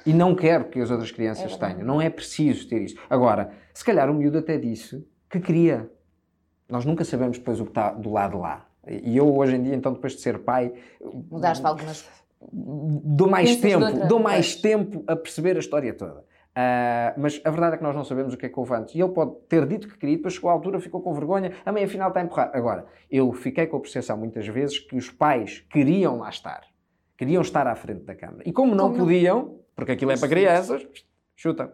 E 0.04 0.12
não 0.12 0.34
quero 0.34 0.64
que 0.64 0.80
as 0.80 0.90
outras 0.90 1.10
crianças 1.12 1.52
É 1.52 1.56
tenham. 1.56 1.84
Não 1.86 2.00
é 2.00 2.10
preciso 2.10 2.68
ter 2.68 2.82
isso. 2.82 2.96
Agora, 3.08 3.52
se 3.72 3.84
calhar 3.84 4.10
o 4.10 4.14
miúdo 4.14 4.38
até 4.38 4.56
disse 4.58 5.06
que 5.30 5.38
queria. 5.40 5.90
Nós 6.68 6.84
nunca 6.84 7.04
sabemos 7.04 7.38
depois 7.38 7.60
o 7.60 7.64
que 7.64 7.70
está 7.70 7.90
do 7.92 8.10
lado 8.10 8.38
lá. 8.38 8.66
E 8.88 9.16
eu, 9.16 9.32
hoje 9.36 9.54
em 9.56 9.62
dia, 9.62 9.74
então, 9.74 9.92
depois 9.92 10.14
de 10.14 10.20
ser 10.20 10.38
pai, 10.40 10.72
Mudaste 11.30 11.64
algumas. 11.64 12.08
dou 12.50 13.28
mais 13.28 13.50
Pensas 13.56 13.62
tempo, 13.70 13.84
outra- 13.84 14.06
dou 14.06 14.18
mais 14.18 14.52
Pois. 14.52 14.62
tempo 14.62 15.04
a 15.06 15.14
perceber 15.14 15.56
a 15.56 15.60
história 15.60 15.92
toda. 15.94 16.24
Ah, 16.54 17.14
mas 17.16 17.40
a 17.44 17.50
verdade 17.50 17.74
é 17.74 17.78
que 17.78 17.82
nós 17.84 17.94
não 17.94 18.04
sabemos 18.04 18.34
o 18.34 18.36
que 18.36 18.46
é 18.46 18.48
que 18.48 18.58
houve 18.58 18.74
antes. 18.74 18.94
E 18.94 19.00
ele 19.00 19.12
pode 19.12 19.36
ter 19.48 19.64
dito 19.66 19.86
que 19.88 19.96
queria, 19.98 20.16
depois 20.16 20.34
chegou 20.34 20.50
à 20.50 20.52
altura, 20.52 20.80
ficou 20.80 21.00
com 21.00 21.14
vergonha, 21.14 21.52
a 21.64 21.70
mãe 21.72 21.84
afinal 21.84 22.08
está 22.08 22.20
a 22.20 22.24
empurrar. 22.24 22.50
Agora, 22.52 22.86
eu 23.10 23.32
fiquei 23.32 23.66
com 23.66 23.76
a 23.76 23.80
percepção 23.80 24.16
muitas 24.16 24.46
vezes 24.48 24.78
que 24.80 24.96
os 24.96 25.08
pais 25.10 25.64
queriam 25.70 26.18
lá 26.18 26.28
estar. 26.28 26.62
Queriam 27.22 27.40
estar 27.40 27.68
à 27.68 27.76
frente 27.76 28.02
da 28.02 28.16
câmara. 28.16 28.42
E 28.44 28.52
como 28.52 28.74
não 28.74 28.86
Como 28.86 28.98
não- 28.98 29.04
podiam, 29.04 29.60
porque 29.76 29.92
aquilo 29.92 30.10
é 30.10 30.16
para 30.18 30.26
crianças, 30.28 30.84
chuta. 31.36 31.72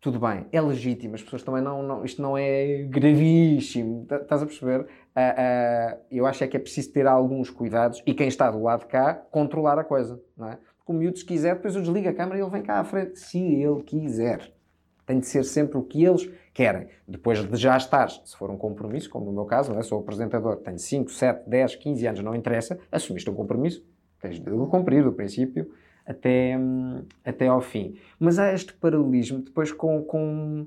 Tudo 0.00 0.20
bem, 0.20 0.46
é 0.52 0.60
legítimo, 0.60 1.16
as 1.16 1.22
pessoas 1.24 1.42
também 1.42 1.60
não, 1.60 1.82
não 1.82 2.04
isto 2.04 2.22
não 2.22 2.38
é 2.38 2.84
gravíssimo, 2.88 4.06
Tá- 4.06 4.18
estás 4.18 4.42
a 4.44 4.46
perceber? 4.46 4.86
Ah, 5.16 5.34
ah, 5.36 5.96
eu 6.12 6.24
acho 6.26 6.44
é 6.44 6.46
que 6.46 6.56
é 6.56 6.60
preciso 6.60 6.92
ter 6.92 7.08
alguns 7.08 7.50
cuidados 7.50 8.00
e 8.06 8.14
quem 8.14 8.28
está 8.28 8.48
do 8.48 8.62
lado 8.62 8.82
de 8.82 8.86
cá, 8.86 9.14
controlar 9.32 9.80
a 9.80 9.82
coisa, 9.84 10.22
não 10.36 10.48
é? 10.48 10.58
Porque 10.78 10.92
o 10.92 10.94
miúdo, 10.94 11.18
se 11.18 11.24
quiser, 11.24 11.56
depois 11.56 11.74
eu 11.74 11.80
desligo 11.82 12.08
a 12.08 12.12
câmara 12.14 12.38
e 12.38 12.40
ele 12.40 12.50
vem 12.50 12.62
cá 12.62 12.78
à 12.78 12.84
frente, 12.84 13.18
se 13.18 13.40
ele 13.40 13.82
quiser. 13.82 14.52
Tem 15.04 15.18
de 15.18 15.26
ser 15.26 15.42
sempre 15.42 15.76
o 15.76 15.82
que 15.82 16.04
eles 16.04 16.30
querem. 16.54 16.86
Depois 17.08 17.44
de 17.44 17.56
já 17.56 17.76
estar, 17.76 18.08
se 18.10 18.36
for 18.36 18.48
um 18.48 18.56
compromisso, 18.56 19.10
como 19.10 19.26
no 19.26 19.32
meu 19.32 19.44
caso, 19.44 19.72
não 19.72 19.80
é? 19.80 19.82
sou 19.82 19.98
apresentador, 19.98 20.54
tenho 20.58 20.78
5, 20.78 21.10
7, 21.10 21.48
10, 21.50 21.74
15 21.74 22.06
anos, 22.06 22.22
não 22.22 22.32
interessa, 22.32 22.78
assumiste 22.92 23.28
um 23.28 23.34
compromisso, 23.34 23.84
tens 24.28 24.40
de 24.40 24.50
cumprir 24.68 25.04
do 25.04 25.12
princípio 25.12 25.70
até, 26.06 26.56
hum, 26.56 27.02
até 27.24 27.48
ao 27.48 27.60
fim. 27.60 27.96
Mas 28.18 28.38
há 28.38 28.52
este 28.52 28.72
paralelismo 28.74 29.40
depois 29.40 29.72
com, 29.72 30.02
com, 30.02 30.66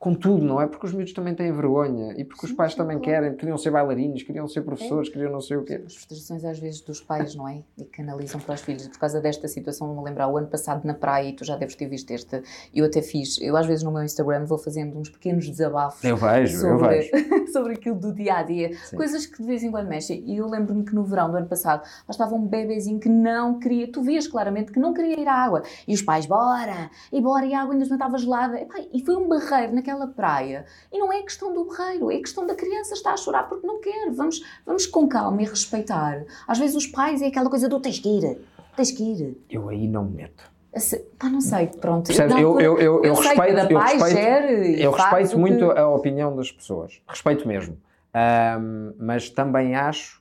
com 0.00 0.14
tudo, 0.14 0.42
não 0.42 0.58
é? 0.58 0.66
Porque 0.66 0.86
os 0.86 0.94
miúdos 0.94 1.12
também 1.12 1.34
têm 1.34 1.52
vergonha 1.52 2.14
e 2.16 2.24
porque 2.24 2.46
os 2.46 2.52
Sim, 2.52 2.56
pais 2.56 2.72
sim, 2.72 2.78
também 2.78 2.98
claro. 2.98 3.12
É. 3.12 3.20
querem, 3.20 3.36
queriam 3.36 3.58
ser 3.58 3.70
bailarinos, 3.70 4.22
queriam 4.22 4.48
ser 4.48 4.62
professores, 4.62 5.10
queriam 5.10 5.30
não 5.30 5.42
sei 5.42 5.58
o 5.58 5.62
quê. 5.62 5.82
As 5.84 5.94
frustrações 5.94 6.42
às 6.42 6.58
vezes 6.58 6.80
dos 6.80 7.02
pais, 7.02 7.34
não 7.34 7.46
é? 7.46 7.62
E 7.76 7.84
canalizam 7.84 8.40
para 8.40 8.54
os 8.54 8.62
filhos. 8.62 8.88
Por 8.88 8.98
causa 8.98 9.20
desta 9.20 9.46
situação, 9.46 9.94
me 9.94 10.02
lembrar 10.02 10.26
o 10.28 10.38
ano 10.38 10.46
passado 10.46 10.86
na 10.86 10.94
praia, 10.94 11.28
e 11.28 11.32
tu 11.34 11.44
já 11.44 11.54
deves 11.54 11.74
ter 11.74 11.86
visto 11.86 12.10
este, 12.12 12.42
eu 12.74 12.86
até 12.86 13.02
fiz, 13.02 13.38
eu 13.42 13.54
às 13.58 13.66
vezes 13.66 13.84
no 13.84 13.92
meu 13.92 14.02
Instagram 14.02 14.46
vou 14.46 14.56
fazendo 14.56 14.98
uns 14.98 15.10
pequenos 15.10 15.46
desabafos 15.46 16.02
Eu 16.02 16.16
vejo, 16.16 16.54
eu 16.66 16.78
sobre, 16.78 16.88
vejo. 16.88 17.46
sobre 17.52 17.74
aquilo 17.74 17.96
do 17.96 18.14
dia 18.14 18.36
a 18.36 18.42
dia, 18.42 18.74
Sim. 18.86 18.96
coisas 18.96 19.26
que 19.26 19.36
de 19.36 19.46
vez 19.46 19.62
em 19.62 19.70
quando 19.70 19.86
mexem. 19.86 20.24
E 20.24 20.38
eu 20.38 20.48
lembro-me 20.48 20.82
que 20.82 20.94
no 20.94 21.04
verão 21.04 21.30
do 21.30 21.36
ano 21.36 21.46
passado 21.46 21.82
lá 21.82 22.08
estava 22.08 22.34
um 22.34 22.46
bebezinho 22.46 22.98
que 22.98 23.08
não 23.10 23.58
queria, 23.58 23.92
tu 23.92 24.00
vias 24.00 24.26
claramente 24.26 24.72
que 24.72 24.80
não 24.80 24.94
queria 24.94 25.20
ir 25.20 25.28
à 25.28 25.34
água. 25.34 25.62
E 25.86 25.92
os 25.92 26.00
pais, 26.00 26.24
bora, 26.24 26.90
e 27.12 27.20
bora, 27.20 27.44
e 27.44 27.52
a 27.52 27.60
água 27.60 27.74
ainda 27.74 27.84
não 27.84 27.96
estava 27.96 28.16
gelada. 28.16 28.58
Epá, 28.58 28.76
E 28.90 29.04
foi 29.04 29.14
um 29.14 29.28
barreiro 29.28 29.74
naquela 29.74 29.89
praia. 30.06 30.64
E 30.92 30.98
não 30.98 31.12
é 31.12 31.22
questão 31.22 31.52
do 31.52 31.64
barreiro, 31.64 32.10
é 32.10 32.18
questão 32.18 32.46
da 32.46 32.54
criança 32.54 32.94
estar 32.94 33.12
a 33.12 33.16
chorar 33.16 33.44
porque 33.48 33.66
não 33.66 33.80
quer. 33.80 34.10
Vamos, 34.10 34.42
vamos 34.66 34.86
com 34.86 35.08
calma 35.08 35.42
e 35.42 35.44
respeitar. 35.46 36.24
Às 36.46 36.58
vezes 36.58 36.76
os 36.76 36.86
pais 36.86 37.22
é 37.22 37.26
aquela 37.26 37.48
coisa 37.50 37.68
do 37.68 37.80
tens 37.80 37.98
que 37.98 38.08
ir, 38.08 38.38
tens 38.76 38.90
que 38.90 39.02
ir. 39.02 39.36
Eu 39.50 39.68
aí 39.68 39.86
não 39.88 40.04
me 40.04 40.16
meto. 40.16 40.50
Esse- 40.72 40.98
Pá, 41.18 41.28
não 41.28 41.40
sei, 41.40 41.66
pronto. 41.66 42.06
Percebes? 42.06 42.36
Eu, 42.36 42.60
eu, 42.60 42.78
eu, 42.78 43.04
eu 43.04 43.14
respeito, 43.14 43.40
eu 43.72 43.78
respeito, 43.78 44.80
eu 44.80 44.90
respeito 44.92 45.38
muito 45.38 45.72
que- 45.72 45.78
a 45.78 45.88
opinião 45.88 46.36
das 46.36 46.52
pessoas. 46.52 47.00
Respeito 47.08 47.46
mesmo. 47.48 47.76
Ahm, 48.14 48.92
mas 48.98 49.30
também 49.30 49.74
acho 49.74 50.20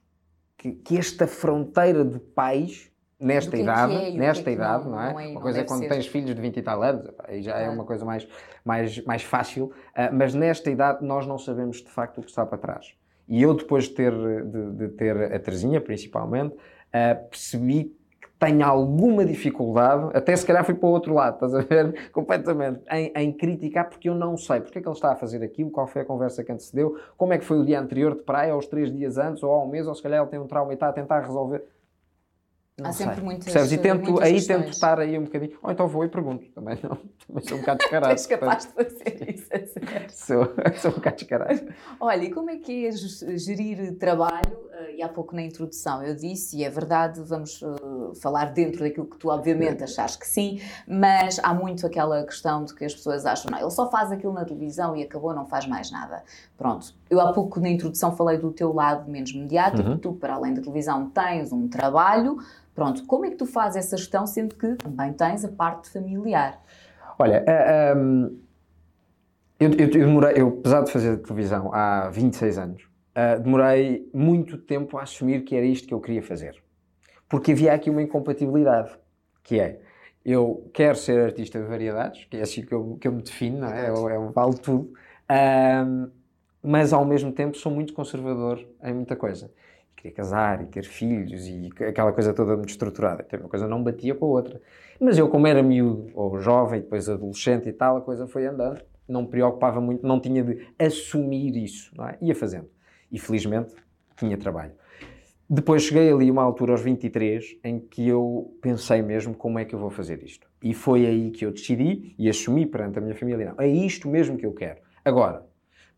que, 0.58 0.72
que 0.72 0.98
esta 0.98 1.26
fronteira 1.28 2.04
de 2.04 2.20
pais, 2.20 2.90
nesta 3.20 3.56
é 3.58 3.60
idade, 3.62 3.94
é 3.96 4.10
é 4.10 4.12
nesta 4.12 4.44
que 4.46 4.50
idade, 4.52 4.86
não- 4.86 4.92
não, 4.92 5.02
é? 5.02 5.12
não 5.14 5.20
é 5.20 5.28
Uma 5.28 5.42
coisa 5.42 5.60
é 5.60 5.64
quando 5.64 5.82
ser. 5.82 5.90
tens 5.90 6.08
filhos 6.08 6.34
de 6.34 6.42
20 6.42 6.58
e 6.58 6.62
tal 6.62 6.82
anos, 6.82 7.08
aí 7.26 7.42
já 7.42 7.58
é 7.58 7.70
uma 7.70 7.84
coisa 7.84 8.06
mais, 8.06 8.28
mais, 8.64 9.04
mais 9.04 9.24
fácil. 9.24 9.72
Ah, 9.94 10.10
mas 10.12 10.34
nesta 10.34 10.70
idade 10.72 11.06
nós 11.06 11.28
não 11.28 11.38
sabemos 11.38 11.78
de 11.78 11.90
facto 11.90 12.20
o 12.20 12.22
que 12.24 12.30
está 12.30 12.46
para 12.46 12.58
trás. 12.58 12.94
E 13.28 13.42
eu, 13.44 13.54
depois 13.54 13.84
de 13.86 13.92
ter, 13.92 14.12
de, 14.12 14.72
de 14.72 14.88
ter 14.90 15.34
a 15.34 15.40
Terezinha, 15.40 15.80
principalmente, 15.82 16.56
ah, 16.94 17.16
percebi 17.30 17.96
que 18.22 18.30
tenho 18.40 18.66
alguma 18.66 19.24
dificuldade, 19.26 20.10
até 20.18 20.36
se 20.36 20.46
calhar 20.46 20.64
fui 20.66 20.74
para 20.74 20.88
o 20.88 20.92
outro 20.92 21.14
lado, 21.14 21.34
estás 21.36 21.54
a 21.54 21.60
ver? 21.62 22.10
Completamente, 22.12 22.82
em, 22.90 23.12
em 23.16 23.32
criticar, 23.34 23.90
porque 23.90 24.10
eu 24.10 24.16
não 24.16 24.36
sei 24.38 24.62
porque 24.62 24.80
é 24.80 24.82
que 24.82 24.88
ele 24.88 24.96
está 24.96 25.12
a 25.12 25.16
fazer 25.16 25.44
aquilo, 25.44 25.70
qual 25.70 25.86
foi 25.88 26.02
a 26.02 26.06
conversa 26.06 26.44
que 26.44 26.52
antecedeu, 26.52 26.98
como 27.18 27.34
é 27.34 27.38
que 27.38 27.44
foi 27.46 27.60
o 27.60 27.66
dia 27.66 27.80
anterior 27.80 28.16
de 28.16 28.24
praia, 28.24 28.54
ou 28.54 28.60
os 28.60 28.66
três 28.68 28.92
dias 28.92 29.18
antes, 29.18 29.44
ou 29.44 29.52
há 29.52 29.64
um 29.64 29.68
mês, 29.68 29.88
ou 29.88 29.94
se 29.94 30.02
calhar 30.02 30.22
ele 30.22 30.30
tem 30.32 30.40
um 30.40 30.48
trauma 30.48 30.72
e 30.72 30.76
está 30.76 30.88
a 30.88 30.94
tentar 30.94 31.20
resolver. 31.20 31.64
Não 32.80 32.90
Há 32.90 32.94
sei. 32.94 33.06
sempre 33.08 33.22
muitas- 33.24 33.46
Percebes? 33.46 33.72
E 33.72 33.78
tento, 33.78 34.04
muitas 34.12 34.24
aí 34.28 34.34
questões. 34.34 34.58
tento 34.62 34.72
estar 34.72 35.00
aí 35.00 35.18
um 35.20 35.24
bocadinho, 35.24 35.58
ou 35.62 35.72
então 35.72 35.88
vou 35.88 36.06
e 36.06 36.10
pergunto, 36.10 36.46
também 36.54 36.78
não, 36.82 36.98
também 37.28 37.44
sou 37.48 37.58
um 37.58 37.60
bocado 37.62 37.80
descarado. 37.80 38.12
És 38.12 38.26
capaz 38.26 38.66
de 38.68 38.74
fazer 38.74 39.34
isso. 39.36 39.46
sério. 39.48 40.10
Sou, 40.10 40.54
sou 40.82 40.92
um 40.92 40.96
bocado 40.96 41.16
descarado. 41.18 41.74
Olha, 42.00 42.24
e 42.24 42.32
como 42.32 42.50
é 42.50 42.58
que 42.58 42.86
é 42.88 42.92
ge- 42.92 43.38
gerir 43.38 43.96
trabalho? 43.98 44.70
Eh, 44.74 44.96
E 45.00 45.02
há 45.04 45.10
pouco 45.10 45.36
na 45.36 45.42
introdução 45.42 46.04
eu 46.04 46.16
disse, 46.16 46.58
e 46.58 46.64
é 46.64 46.70
verdade, 46.70 47.22
vamos 47.22 47.62
eh, 47.64 47.66
falar 48.16 48.46
dentro 48.54 48.80
daquilo 48.82 49.06
que 49.06 49.18
tu 49.18 49.30
obviamente 49.30 49.84
achas 49.84 50.16
que 50.16 50.28
sim, 50.28 50.62
mas 50.88 51.40
há 51.44 51.54
muito 51.54 51.86
aquela 51.86 52.24
questão 52.24 52.66
de 52.66 52.74
que 52.74 52.86
as 52.86 52.94
pessoas 52.94 53.26
acham, 53.26 53.52
não, 53.52 53.60
ele 53.60 53.72
só 53.72 53.90
faz 53.90 54.12
aquilo 54.12 54.34
na 54.34 54.46
televisão 54.46 54.96
e 54.96 55.04
acabou, 55.04 55.34
não 55.34 55.46
faz 55.46 55.66
mais 55.68 55.92
nada. 55.92 56.24
Pronto, 56.58 56.94
eu 57.10 57.20
há 57.20 57.32
pouco 57.34 57.60
na 57.60 57.70
introdução 57.70 58.16
falei 58.16 58.38
do 58.38 58.52
teu 58.52 58.74
lado 58.74 59.10
menos 59.10 59.34
mediático, 59.34 59.90
Uhum. 59.90 59.98
tu 59.98 60.14
para 60.14 60.34
além 60.36 60.54
da 60.54 60.62
televisão 60.62 61.10
tens 61.10 61.52
um 61.52 61.68
trabalho, 61.68 62.38
pronto, 62.76 63.06
como 63.06 63.26
é 63.26 63.30
que 63.30 63.36
tu 63.36 63.46
fazes 63.46 63.86
essa 63.86 63.98
gestão 63.98 64.26
sendo 64.28 64.56
que 64.56 64.76
também 64.76 65.14
tens 65.14 65.44
a 65.46 65.50
parte 65.50 65.90
familiar? 65.90 66.62
Olha, 67.18 67.44
ah, 67.48 67.92
ahm, 67.94 68.30
eu, 69.60 69.72
eu, 69.72 69.80
eu 69.80 69.90
demorei, 69.90 70.34
eu, 70.42 70.48
apesar 70.60 70.82
de 70.84 70.92
fazer 70.92 71.18
televisão 71.18 71.74
há 71.74 72.10
26 72.10 72.58
anos, 72.58 72.84
ah, 73.14 73.36
demorei 73.36 74.10
muito 74.14 74.58
tempo 74.58 74.98
a 74.98 75.04
assumir 75.04 75.44
que 75.44 75.56
era 75.56 75.66
isto 75.66 75.88
que 75.88 75.94
eu 75.94 76.00
queria 76.00 76.24
fazer. 76.24 76.56
Porque 77.30 77.52
havia 77.52 77.74
aqui 77.74 77.90
uma 77.90 78.02
incompatibilidade, 78.02 78.92
que 79.44 79.60
é, 79.60 79.80
eu 80.26 80.70
quero 80.74 80.98
ser 80.98 81.24
artista 81.24 81.60
de 81.60 81.66
variedades, 81.66 82.26
que 82.26 82.38
é 82.38 82.42
assim 82.42 82.66
que 82.66 82.74
eu, 82.74 82.98
que 83.00 83.08
eu 83.08 83.12
me 83.12 83.22
defino, 83.22 83.60
não 83.60 83.70
é? 83.70 83.90
Eu, 83.90 84.10
eu 84.10 84.32
vale 84.32 84.58
tudo, 84.58 84.92
ahm, 85.30 86.10
mas 86.62 86.92
ao 86.92 87.06
mesmo 87.06 87.32
tempo 87.32 87.56
sou 87.56 87.72
muito 87.72 87.94
conservador 87.94 88.66
em 88.84 88.94
muita 88.94 89.16
coisa. 89.16 89.52
Queria 89.96 90.16
casar 90.16 90.62
e 90.62 90.66
ter 90.66 90.84
filhos 90.86 91.48
e 91.48 91.70
aquela 91.88 92.12
coisa 92.12 92.34
toda 92.34 92.56
muito 92.56 92.70
estruturada. 92.70 93.24
Então, 93.26 93.40
uma 93.42 93.50
coisa 93.50 93.68
não 93.68 93.84
batia 93.84 94.16
com 94.16 94.26
a 94.26 94.30
outra. 94.30 94.62
Mas 95.00 95.18
eu, 95.18 95.30
como 95.30 95.46
era 95.46 95.62
miúdo, 95.62 96.10
ou 96.14 96.40
jovem, 96.40 96.82
depois 96.82 97.10
adolescente 97.10 97.68
e 97.70 97.74
tal, 97.74 97.98
a 97.98 98.02
coisa 98.02 98.26
foi 98.28 98.46
andando. 98.46 98.82
Não 99.08 99.24
me 99.24 99.28
preocupava 99.28 99.82
muito, 99.82 100.06
não 100.06 100.20
tinha 100.20 100.44
de 100.44 100.68
assumir 100.78 101.56
isso, 101.58 101.92
não 101.96 102.08
é? 102.08 102.18
Ia 102.22 102.36
fazendo. 102.36 102.70
E 103.12 103.20
felizmente 103.20 103.76
tinha 104.16 104.38
trabalho. 104.38 104.72
Depois 105.50 105.82
cheguei 105.84 106.12
ali 106.12 106.30
a 106.30 106.32
uma 106.32 106.44
altura, 106.44 106.74
aos 106.74 106.82
23, 106.82 107.58
em 107.64 107.80
que 107.80 108.08
eu 108.08 108.56
pensei 108.62 109.02
mesmo 109.02 109.34
como 109.34 109.58
é 109.58 109.66
que 109.66 109.74
eu 109.74 109.80
vou 109.80 109.90
fazer 109.90 110.22
isto. 110.24 110.48
E 110.62 110.74
foi 110.76 111.08
aí 111.08 111.32
que 111.32 111.44
eu 111.46 111.52
decidi 111.52 112.14
e 112.20 112.30
assumi 112.30 112.66
perante 112.68 113.00
a 113.00 113.02
minha 113.02 113.16
família: 113.16 113.54
não, 113.54 113.64
é 113.64 113.68
isto 113.68 114.08
mesmo 114.08 114.38
que 114.38 114.46
eu 114.46 114.54
quero. 114.54 114.80
Agora, 115.04 115.44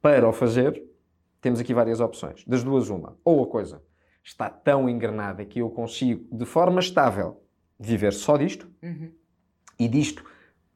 para 0.01 0.27
o 0.27 0.31
fazer, 0.31 0.81
temos 1.41 1.59
aqui 1.59 1.73
várias 1.73 1.99
opções. 1.99 2.45
Das 2.45 2.63
duas, 2.63 2.89
uma. 2.89 3.17
Ou 3.25 3.43
a 3.43 3.47
coisa 3.47 3.83
está 4.23 4.49
tão 4.49 4.87
engrenada 4.87 5.43
que 5.43 5.59
eu 5.59 5.69
consigo, 5.69 6.25
de 6.31 6.45
forma 6.45 6.79
estável, 6.79 7.43
viver 7.79 8.13
só 8.13 8.37
disto, 8.37 8.69
Uhum. 8.81 9.11
e 9.79 9.87
disto 9.87 10.23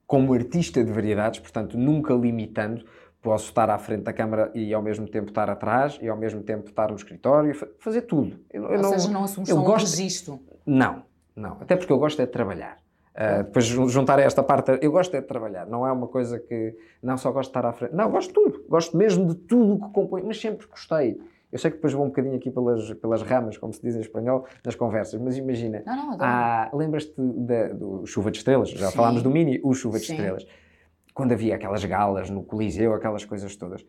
como 0.08 0.34
artista 0.34 0.84
de 0.84 0.91
variedades, 0.91 1.39
portanto, 1.39 1.77
nunca 1.77 2.13
limitando, 2.13 2.86
posso 3.25 3.46
estar 3.46 3.70
à 3.70 3.77
frente 3.77 4.03
da 4.03 4.13
câmara 4.13 4.51
e 4.53 4.74
ao 4.74 4.82
mesmo 4.82 5.08
tempo 5.08 5.29
estar 5.29 5.50
atrás, 5.50 5.98
e 6.01 6.08
ao 6.08 6.15
mesmo 6.15 6.41
tempo 6.44 6.70
estar 6.70 6.89
no 6.89 6.96
escritório, 6.96 7.53
fa- 7.55 7.67
fazer 7.79 8.01
tudo. 8.03 8.38
Eu, 8.53 8.63
eu 8.65 8.70
Ou 8.77 8.77
não, 8.82 8.89
seja, 8.91 9.10
não 9.12 9.24
assumes 9.24 9.50
eu 9.50 9.55
só 9.55 9.62
um 9.62 9.65
gosto- 9.65 9.89
registro. 9.98 10.39
não, 10.65 11.03
não. 11.36 11.58
Até 11.60 11.75
porque 11.75 11.91
eu 11.91 11.98
gosto 11.98 12.22
é 12.22 12.25
de 12.25 12.32
trabalhar. 12.32 12.77
Uh, 13.15 13.44
depois 13.44 13.65
jun- 13.65 13.88
juntar 13.88 14.20
a 14.20 14.22
esta 14.24 14.44
parte, 14.44 14.77
eu 14.82 14.91
gosto 14.91 15.15
é 15.15 15.22
de 15.22 15.27
trabalhar. 15.27 15.65
Não 15.65 15.88
é 15.88 15.91
uma 15.91 16.08
coisa 16.08 16.38
que 16.38 16.75
não 17.01 17.17
só 17.17 17.32
gosto 17.32 17.50
de 17.50 17.58
estar 17.58 17.65
à 17.67 17.72
frente. 17.74 17.94
Não, 17.96 18.12
gosto 18.12 18.27
de 18.27 18.34
tudo. 18.34 18.65
Gosto 18.70 18.96
mesmo 18.98 19.25
de 19.27 19.36
tudo 19.36 19.74
o 19.75 19.79
que 19.88 19.94
compõe, 19.94 20.22
mas 20.22 20.39
sempre 20.39 20.67
gostei. 20.67 21.17
Eu 21.51 21.58
sei 21.58 21.72
que 21.72 21.77
depois 21.77 21.94
vou 21.94 22.03
um 22.03 22.10
bocadinho 22.10 22.36
aqui 22.36 22.51
pelas, 22.51 22.91
pelas 22.96 23.22
ramas, 23.22 23.58
como 23.58 23.72
se 23.72 23.82
diz 23.82 23.96
em 23.96 24.01
espanhol, 24.01 24.46
nas 24.65 24.75
conversas, 24.75 25.20
mas 25.22 25.38
imagina, 25.38 25.82
Não, 25.86 25.96
não, 25.96 26.03
adoro. 26.12 26.24
ah, 26.24 26.70
lembras-te 26.74 27.13
do 27.74 28.05
Chuva 28.05 28.29
de 28.32 28.39
Estrelas? 28.39 28.70
Já 28.72 28.89
Sim. 28.89 28.98
falámos 28.98 29.24
do 29.24 29.29
Mini, 29.29 29.62
o 29.63 29.74
Chuva 29.74 29.98
de 29.98 30.05
Sim. 30.05 30.13
Estrelas. 30.15 30.46
Quando 31.16 31.32
havia 31.32 31.56
aquelas 31.56 31.84
galas 31.86 32.30
no 32.30 32.44
Coliseu, 32.44 32.94
aquelas 32.94 33.24
coisas 33.24 33.56
todas. 33.56 33.84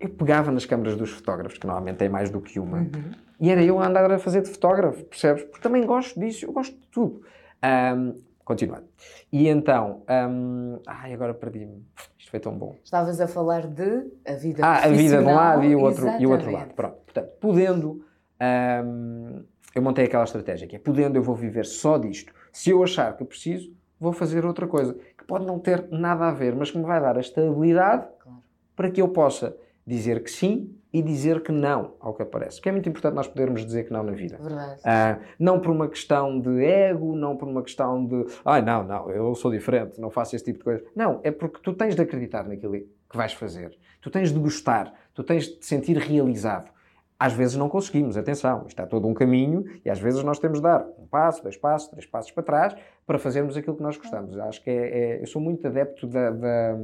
Eu 0.00 0.08
pegava 0.08 0.50
nas 0.50 0.64
câmaras 0.64 0.96
dos 0.96 1.10
fotógrafos, 1.10 1.58
que 1.58 1.66
normalmente 1.66 1.98
tem 1.98 2.08
mais 2.08 2.30
do 2.30 2.40
que 2.40 2.58
uma, 2.58 2.78
Uhum. 2.78 3.10
e 3.38 3.50
era 3.50 3.62
eu 3.62 3.78
a 3.78 3.86
andar 3.86 4.10
a 4.10 4.18
fazer 4.18 4.40
de 4.40 4.48
fotógrafo, 4.48 5.04
percebes? 5.04 5.42
Porque 5.44 5.60
também 5.60 5.84
gosto 5.84 6.18
disso, 6.18 6.46
eu 6.46 6.52
gosto 6.52 6.74
de 6.78 6.86
tudo. 6.86 7.22
Ahm, 7.60 8.14
continuando. 8.42 8.86
E 9.30 9.48
então, 9.48 10.02
ahm, 10.08 10.78
ai, 10.86 11.12
agora 11.12 11.34
perdi-me. 11.34 11.84
Isto 12.16 12.30
foi 12.30 12.40
tão 12.40 12.56
bom. 12.56 12.74
Estavas 12.82 13.20
a 13.20 13.28
falar 13.28 13.66
de 13.66 14.06
a 14.26 14.32
vida 14.32 14.64
Ah, 14.64 14.84
a 14.84 14.88
vida 14.88 15.18
de 15.18 15.24
um 15.24 15.34
lado 15.34 15.64
e 15.64 15.74
o 15.76 15.80
outro, 15.80 16.06
e 16.18 16.26
o 16.26 16.30
outro 16.30 16.50
lado. 16.50 16.72
Pronto. 16.72 16.96
Portanto, 17.04 17.32
podendo, 17.38 18.02
ahm, 18.40 19.42
eu 19.74 19.82
montei 19.82 20.06
aquela 20.06 20.24
estratégia 20.24 20.66
que 20.66 20.76
é, 20.76 20.78
podendo 20.78 21.18
eu 21.18 21.22
vou 21.22 21.34
viver 21.34 21.66
só 21.66 21.98
disto. 21.98 22.32
Se 22.50 22.70
eu 22.70 22.82
achar 22.82 23.14
que 23.16 23.24
preciso, 23.24 23.76
vou 24.00 24.12
fazer 24.12 24.44
outra 24.44 24.66
coisa, 24.66 24.94
que 25.16 25.24
pode 25.24 25.44
não 25.46 25.58
ter 25.58 25.86
nada 25.90 26.28
a 26.28 26.32
ver, 26.32 26.54
mas 26.54 26.70
que 26.70 26.78
me 26.78 26.84
vai 26.84 27.00
dar 27.00 27.16
a 27.16 27.20
estabilidade 27.20 28.06
Claro. 28.20 28.38
para 28.76 28.90
que 28.90 29.00
eu 29.02 29.08
possa 29.08 29.56
dizer 29.86 30.22
que 30.22 30.30
sim 30.30 30.74
e 30.92 31.02
dizer 31.02 31.42
que 31.42 31.52
não 31.52 31.94
ao 32.00 32.14
que 32.14 32.22
aparece. 32.22 32.60
Que 32.60 32.68
é 32.68 32.72
muito 32.72 32.88
importante 32.88 33.14
nós 33.14 33.26
podermos 33.26 33.64
dizer 33.64 33.84
que 33.84 33.92
não 33.92 34.02
na 34.02 34.12
vida. 34.12 34.38
Verdade. 34.40 34.80
Ah, 34.84 35.18
não 35.38 35.60
por 35.60 35.70
uma 35.70 35.88
questão 35.88 36.40
de 36.40 36.62
ego, 36.64 37.14
não 37.16 37.36
por 37.36 37.48
uma 37.48 37.62
questão 37.62 38.04
de 38.06 38.26
ai 38.44 38.62
não, 38.62 38.84
não, 38.84 39.10
eu 39.10 39.34
sou 39.34 39.50
diferente, 39.50 40.00
não 40.00 40.10
faço 40.10 40.34
esse 40.36 40.44
tipo 40.44 40.58
de 40.58 40.64
coisa. 40.64 40.84
Não, 40.94 41.20
é 41.22 41.30
porque 41.30 41.58
tu 41.62 41.72
tens 41.74 41.94
de 41.94 42.02
acreditar 42.02 42.44
naquilo 42.48 42.72
que 42.74 43.16
vais 43.16 43.32
fazer. 43.32 43.76
Tu 44.00 44.10
tens 44.10 44.32
de 44.32 44.38
gostar, 44.38 44.92
tu 45.14 45.22
tens 45.22 45.44
de 45.46 45.56
te 45.58 45.66
sentir 45.66 45.96
realizado. 45.98 46.70
Às 47.18 47.32
vezes 47.32 47.56
não 47.56 47.68
conseguimos, 47.68 48.16
atenção, 48.16 48.64
isto 48.68 48.80
é 48.80 48.86
todo 48.86 49.08
um 49.08 49.14
caminho 49.14 49.64
e 49.84 49.90
às 49.90 49.98
vezes 49.98 50.22
nós 50.22 50.38
temos 50.38 50.58
de 50.58 50.62
dar 50.62 50.86
um 50.98 51.06
passo, 51.06 51.42
dois 51.42 51.56
passos, 51.56 51.88
três 51.90 52.06
passos 52.06 52.30
para 52.30 52.42
trás 52.44 52.76
para 53.06 53.18
fazermos 53.18 53.56
aquilo 53.56 53.76
que 53.76 53.82
nós 53.82 53.96
gostamos. 53.96 54.38
Acho 54.38 54.62
que 54.62 54.70
é, 54.70 55.16
é- 55.16 55.22
eu 55.22 55.26
sou 55.26 55.42
muito 55.42 55.66
adepto 55.66 56.06
da, 56.06 56.30
da, 56.30 56.76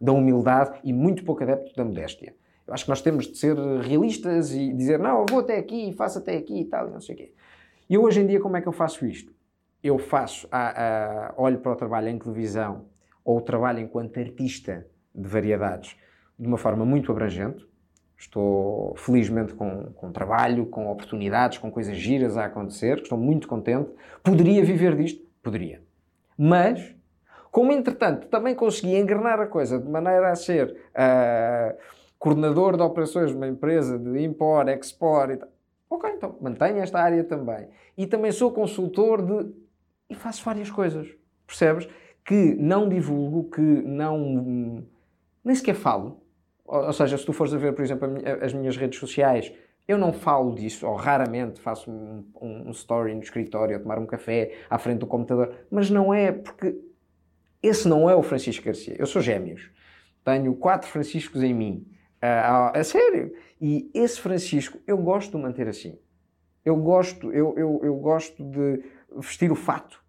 da 0.00 0.12
humildade 0.12 0.80
e 0.82 0.92
muito 0.92 1.24
pouco 1.24 1.42
adepto 1.44 1.72
da 1.76 1.84
modéstia. 1.84 2.34
Eu 2.66 2.74
acho 2.74 2.84
que 2.84 2.90
nós 2.90 3.00
temos 3.00 3.26
de 3.28 3.38
ser 3.38 3.56
realistas 3.56 4.52
e 4.52 4.72
dizer, 4.72 4.98
não, 4.98 5.20
eu 5.20 5.26
vou 5.30 5.40
até 5.40 5.56
aqui, 5.58 5.92
faço 5.92 6.18
até 6.18 6.36
aqui 6.36 6.62
e 6.62 6.64
tal, 6.64 6.88
e 6.88 6.90
não 6.90 7.00
sei 7.00 7.14
o 7.14 7.18
quê. 7.18 7.32
E 7.88 7.96
hoje 7.98 8.20
em 8.20 8.26
dia 8.26 8.40
como 8.40 8.56
é 8.56 8.60
que 8.60 8.66
eu 8.68 8.72
faço 8.72 9.06
isto? 9.06 9.32
Eu 9.82 9.98
faço, 9.98 10.48
a, 10.50 11.28
a- 11.28 11.34
olho 11.36 11.58
para 11.60 11.72
o 11.72 11.76
trabalho 11.76 12.08
em 12.08 12.18
televisão 12.18 12.86
ou 13.24 13.38
o 13.38 13.40
trabalho 13.40 13.78
enquanto 13.78 14.18
artista 14.18 14.84
de 15.14 15.28
variedades 15.28 15.96
de 16.38 16.46
uma 16.46 16.58
forma 16.58 16.84
muito 16.84 17.12
abrangente. 17.12 17.69
Estou 18.20 18.94
felizmente 18.98 19.54
com, 19.54 19.84
com 19.94 20.12
trabalho, 20.12 20.66
com 20.66 20.92
oportunidades, 20.92 21.56
com 21.56 21.70
coisas 21.70 21.96
giras 21.96 22.36
a 22.36 22.44
acontecer, 22.44 22.98
estou 22.98 23.16
muito 23.16 23.48
contente. 23.48 23.90
Poderia 24.22 24.62
viver 24.62 24.94
disto? 24.94 25.26
Poderia. 25.42 25.80
Mas, 26.36 26.94
como 27.50 27.72
entretanto 27.72 28.28
também 28.28 28.54
consegui 28.54 28.94
engrenar 28.94 29.40
a 29.40 29.46
coisa 29.46 29.78
de 29.78 29.88
maneira 29.88 30.30
a 30.30 30.34
ser 30.34 30.76
ah, 30.94 31.74
coordenador 32.18 32.76
de 32.76 32.82
operações 32.82 33.30
de 33.30 33.36
uma 33.38 33.48
empresa 33.48 33.98
de 33.98 34.22
import, 34.22 34.68
export 34.68 35.32
e 35.32 35.36
tal, 35.38 35.48
ok, 35.88 36.10
então 36.10 36.36
mantenho 36.42 36.76
esta 36.76 37.00
área 37.00 37.24
também. 37.24 37.68
E 37.96 38.06
também 38.06 38.32
sou 38.32 38.52
consultor 38.52 39.22
de. 39.22 39.50
e 40.10 40.14
faço 40.14 40.44
várias 40.44 40.70
coisas, 40.70 41.08
percebes? 41.46 41.88
Que 42.22 42.54
não 42.54 42.86
divulgo, 42.86 43.48
que 43.48 43.62
não. 43.62 44.84
nem 45.42 45.54
sequer 45.54 45.74
falo. 45.74 46.19
Ou, 46.70 46.92
seja, 46.92 47.18
se 47.18 47.24
tu 47.26 47.32
fores 47.32 47.52
a 47.52 47.58
ver, 47.58 47.72
por 47.74 47.82
exemplo, 47.84 48.08
a 48.24 48.44
as 48.44 48.52
minhas 48.52 48.76
redes 48.76 48.98
sociais, 48.98 49.52
eu 49.88 49.98
não 49.98 50.12
falo 50.12 50.54
disso, 50.54 50.86
ou 50.86 50.94
raramente 50.94 51.60
faço 51.60 51.90
um, 51.90 52.24
um- 52.40 52.70
story 52.70 53.14
no 53.14 53.22
escritório, 53.22 53.76
a 53.76 53.80
tomar 53.80 53.98
um 53.98 54.06
café 54.06 54.52
à 54.70 54.78
frente 54.78 54.98
do 55.00 55.06
computador, 55.06 55.52
mas 55.70 55.90
não 55.90 56.14
é 56.14 56.30
porque 56.30 56.76
esse 57.62 57.88
não 57.88 58.08
é 58.08 58.14
o 58.14 58.22
Francisco 58.22 58.64
Garcia. 58.64 58.96
Eu 58.98 59.06
sou 59.06 59.20
gêmeos. 59.20 59.70
Tenho 60.24 60.54
quatro 60.54 60.88
Franciscos 60.88 61.42
em 61.42 61.52
mim. 61.52 61.86
Ah, 62.22 62.70
ah, 62.74 62.78
a 62.78 62.84
sério. 62.84 63.34
E 63.60 63.90
esse 63.92 64.20
Francisco, 64.20 64.78
eu 64.86 64.96
gosto 64.98 65.36
de 65.36 65.42
manter 65.42 65.68
assim. 65.68 65.98
Eu 66.64 66.76
gosto, 66.76 67.32
eu, 67.32 67.54
eu, 67.58 67.80
eu 67.82 67.96
gosto 67.96 68.42
de 68.44 68.82
vestir 69.18 69.50
o 69.50 69.56
fato 69.56 70.02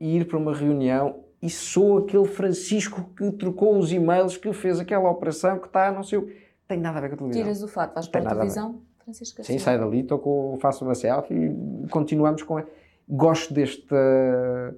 e 0.00 0.16
ir 0.18 0.26
para 0.26 0.38
uma 0.38 0.54
reunião 0.54 1.23
e 1.44 1.50
sou 1.50 1.98
aquele 1.98 2.24
Francisco 2.24 3.10
que 3.16 3.30
trocou 3.32 3.78
os 3.78 3.92
e-mails, 3.92 4.36
que 4.36 4.52
fez 4.52 4.80
aquela 4.80 5.10
operação, 5.10 5.58
que 5.58 5.66
está, 5.66 5.92
não 5.92 6.02
sei 6.02 6.18
o... 6.18 6.28
Tem 6.66 6.78
nada 6.80 6.98
a 6.98 7.00
ver 7.02 7.08
com 7.10 7.14
a 7.14 7.18
televisão. 7.18 7.42
Tiras 7.42 7.62
o 7.62 7.68
fato, 7.68 7.94
vais 7.94 8.08
para 8.08 8.20
a 8.20 8.24
nada 8.24 8.34
a 8.36 8.38
televisão, 8.38 8.80
Francisco 9.04 9.36
Sim, 9.44 9.52
Garcia. 9.52 9.58
sai 9.64 9.78
dali, 9.78 10.00
estou 10.00 10.18
com, 10.18 10.56
faço 10.60 10.84
uma 10.84 10.94
selfie 10.94 11.34
e 11.34 11.88
continuamos 11.88 12.42
com. 12.42 12.56
a- 12.58 12.64
Gosto 13.06 13.52
desta 13.52 14.74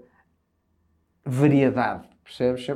variedade, 1.25 2.09
percebes? 2.25 2.67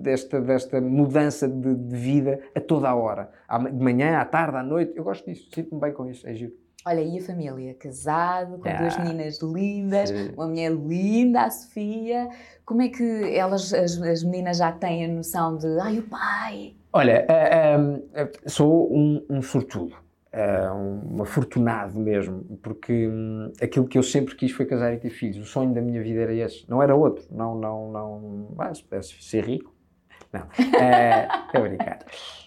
Desta, 0.00 0.40
desta 0.40 0.80
mudança 0.80 1.48
de, 1.48 1.74
de 1.74 1.96
vida 1.96 2.40
a 2.54 2.60
toda 2.60 2.88
a 2.88 2.94
hora. 2.94 3.30
De 3.72 3.82
manhã, 3.82 4.18
à 4.18 4.24
tarde, 4.24 4.56
à 4.56 4.62
noite. 4.62 4.92
Eu 4.96 5.04
gosto 5.04 5.24
disso, 5.28 5.48
sinto-me 5.52 5.80
bem 5.80 5.92
com 5.92 6.06
isso, 6.06 6.26
é 6.28 6.34
giro. 6.34 6.52
Olha, 6.86 7.00
e 7.02 7.18
a 7.18 7.22
família? 7.22 7.74
Casado, 7.74 8.58
com 8.58 8.68
Ah, 8.68 8.72
duas 8.72 8.96
meninas 8.98 9.38
lindas, 9.42 10.08
sim. 10.08 10.30
uma 10.34 10.46
mulher 10.46 10.72
linda, 10.72 11.42
a 11.42 11.50
Sofia. 11.50 12.28
Como 12.64 12.80
é 12.82 12.88
que 12.88 13.02
elas, 13.36 13.72
as, 13.74 14.00
as 14.00 14.22
meninas 14.24 14.56
já 14.58 14.72
têm 14.72 15.04
a 15.04 15.08
noção 15.08 15.56
de 15.58 15.66
ai, 15.78 15.98
o 15.98 16.02
pai? 16.04 16.74
Olha, 16.92 17.26
ah, 17.28 18.22
ah, 18.22 18.48
sou 18.48 18.90
um, 18.92 19.24
um 19.28 19.42
sortudo, 19.42 19.94
ah, 20.32 20.72
um 20.74 21.22
afortunado 21.22 21.98
mesmo, 21.98 22.42
porque 22.62 23.08
hum, 23.08 23.52
aquilo 23.60 23.86
que 23.86 23.98
eu 23.98 24.02
sempre 24.02 24.34
quis 24.34 24.50
foi 24.52 24.64
casar 24.64 24.94
e 24.94 24.98
ter 24.98 25.10
filhos. 25.10 25.36
O 25.36 25.44
sonho 25.44 25.74
da 25.74 25.82
minha 25.82 26.02
vida 26.02 26.22
era 26.22 26.34
esse, 26.34 26.64
não 26.68 26.82
era 26.82 26.96
outro. 26.96 27.24
Não, 27.30 27.54
não, 27.54 27.92
não. 27.92 28.54
Ah, 28.58 28.72
se 28.72 28.82
pudesse 28.82 29.14
ser 29.22 29.44
rico. 29.44 29.74
Não. 30.32 30.46
É, 30.80 31.28
Estou 31.46 31.64
a 31.64 31.68
brincar. 31.68 31.98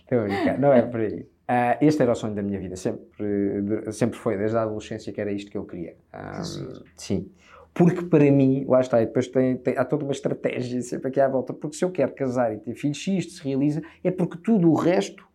Estou 0.02 0.20
a 0.20 0.24
brincar. 0.24 0.58
Não 0.60 0.74
é 0.74 0.82
por 0.82 1.00
aí. 1.02 1.28
Ah, 1.48 1.78
este 1.82 2.02
era 2.02 2.12
o 2.12 2.16
sonho 2.16 2.34
da 2.34 2.42
minha 2.42 2.60
vida, 2.60 2.76
sempre, 2.76 3.92
sempre 3.92 4.18
foi, 4.18 4.38
desde 4.38 4.56
a 4.58 4.62
adolescência 4.64 5.12
que 5.12 5.20
era 5.20 5.32
isto 5.32 5.52
que 5.52 5.58
eu 5.58 5.66
queria. 5.66 5.96
Ah, 6.12 6.42
giro. 6.42 6.84
sim. 6.96 7.30
Porque 7.74 8.04
para 8.04 8.32
mim, 8.32 8.66
lá 8.68 8.80
está, 8.82 9.02
e 9.02 9.08
depois 9.08 9.28
tem, 9.28 9.58
tem- 9.58 9.76
há 9.78 9.84
toda 9.84 10.04
uma 10.06 10.12
estratégia 10.14 10.80
sempre 10.84 11.08
aqui 11.08 11.20
à 11.20 11.28
volta, 11.28 11.52
porque 11.54 11.76
se 11.76 11.84
eu 11.84 11.92
quero 11.92 12.14
casar 12.14 12.54
e 12.54 12.58
ter 12.60 12.76
filhos, 12.76 13.04
se 13.04 13.18
isto 13.18 13.34
se 13.34 13.44
realiza, 13.44 13.82
é 14.04 14.12
porque 14.12 14.38
tudo 14.38 14.70
o 14.70 14.76
resto 14.76 15.28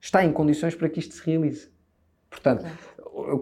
está 0.00 0.24
em 0.24 0.32
condições 0.32 0.74
para 0.74 0.88
que 0.88 1.00
isto 1.00 1.12
se 1.14 1.26
realize. 1.26 1.68
Portanto, 2.30 2.64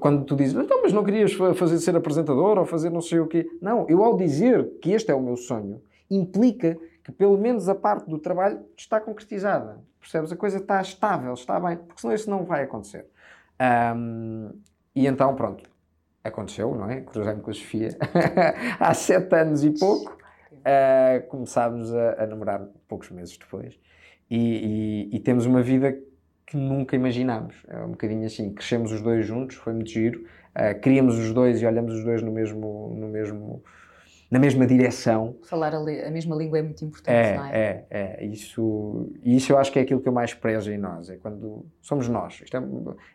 quando 0.01 0.25
tu 0.25 0.35
dizes, 0.35 0.57
então, 0.57 0.81
mas 0.83 0.93
não 0.93 1.05
querias 1.05 1.33
fa- 1.35 1.55
fazer 1.55 1.79
ser 1.79 1.95
apresentador 1.95 2.59
ou 2.59 2.65
fazer 2.65 2.89
não 2.91 3.03
sei 3.03 3.21
o 3.21 3.27
quê. 3.27 3.47
Não, 3.61 3.87
eu 3.89 4.03
ao 4.03 4.17
dizer 4.17 4.69
que 4.81 4.91
este 4.93 5.11
é 5.11 5.15
o 5.15 5.21
meu 5.23 5.37
sonho, 5.37 5.83
implica 6.11 6.79
que 7.09 7.13
pelo 7.13 7.39
menos 7.39 7.71
a 7.71 7.75
parte 7.75 8.07
do 8.11 8.19
trabalho 8.19 8.67
está 8.77 9.01
concretizada. 9.01 9.81
Percebes? 9.99 10.31
A 10.31 10.37
coisa 10.37 10.59
está 10.59 10.79
estável, 10.83 11.33
está 11.33 11.59
bem, 11.59 11.79
porque 11.79 12.03
senão 12.03 12.15
isso 12.15 12.29
não 12.29 12.45
vai 12.45 12.65
acontecer. 12.65 13.07
Ahm, 13.59 14.51
e 14.95 15.07
então, 15.07 15.35
pronto, 15.35 15.65
aconteceu, 16.23 16.75
não 16.75 16.91
é? 16.91 17.01
Cruzei-me 17.01 17.41
com 17.41 17.51
a 17.51 17.55
Sofia 17.55 17.97
há 18.79 18.93
sete 18.93 19.35
anos 19.35 19.65
e 19.65 19.71
pouco. 19.71 20.19
Ah, 20.65 21.23
começámos 21.29 21.95
a, 21.95 22.25
a 22.25 22.27
namorar 22.27 22.61
poucos 22.87 23.11
meses 23.11 23.39
depois 23.39 23.79
e, 24.31 25.09
e- 25.11 25.17
e 25.17 25.21
temos 25.21 25.47
uma 25.47 25.63
vida 25.63 25.99
que 26.47 26.57
nunca 26.59 26.95
imaginámos. 26.95 27.57
É 27.69 27.79
um 27.85 27.93
bocadinho 27.93 28.27
assim, 28.27 28.53
crescemos 28.53 28.93
os 28.93 29.01
dois 29.01 29.25
juntos, 29.27 29.57
foi 29.57 29.73
muito 29.73 29.91
giro. 29.91 30.27
Ah, 30.55 30.75
criamos 30.75 31.17
os 31.17 31.33
dois 31.33 31.63
e 31.63 31.67
olhamos 31.67 31.95
os 31.95 32.05
dois 32.05 32.23
no 32.23 32.31
mesmo, 32.33 32.95
no 32.99 33.09
mesmo, 33.09 33.63
na 34.31 34.39
mesma 34.39 34.67
direção. 34.67 35.37
Falar 35.45 35.75
a, 35.75 35.79
a 35.79 36.11
mesma 36.11 36.37
língua 36.37 36.59
é 36.59 36.63
muito 36.63 36.85
importante, 36.85 37.15
É, 37.17 37.37
não 37.37 37.45
é? 37.47 37.51
é, 37.59 37.87
é. 37.91 38.25
Isso, 38.27 39.09
e 39.25 39.37
isso 39.37 39.53
eu 39.53 39.59
acho 39.59 39.73
que 39.73 39.79
é 39.79 39.83
aquilo 39.83 40.01
que 40.01 40.09
eu 40.09 40.13
mais 40.13 40.35
prezo 40.35 40.71
em 40.71 40.77
nós. 40.77 41.09
É 41.09 41.17
quando 41.17 41.65
somos 41.81 42.09
nós. 42.09 42.43
É- 42.53 42.59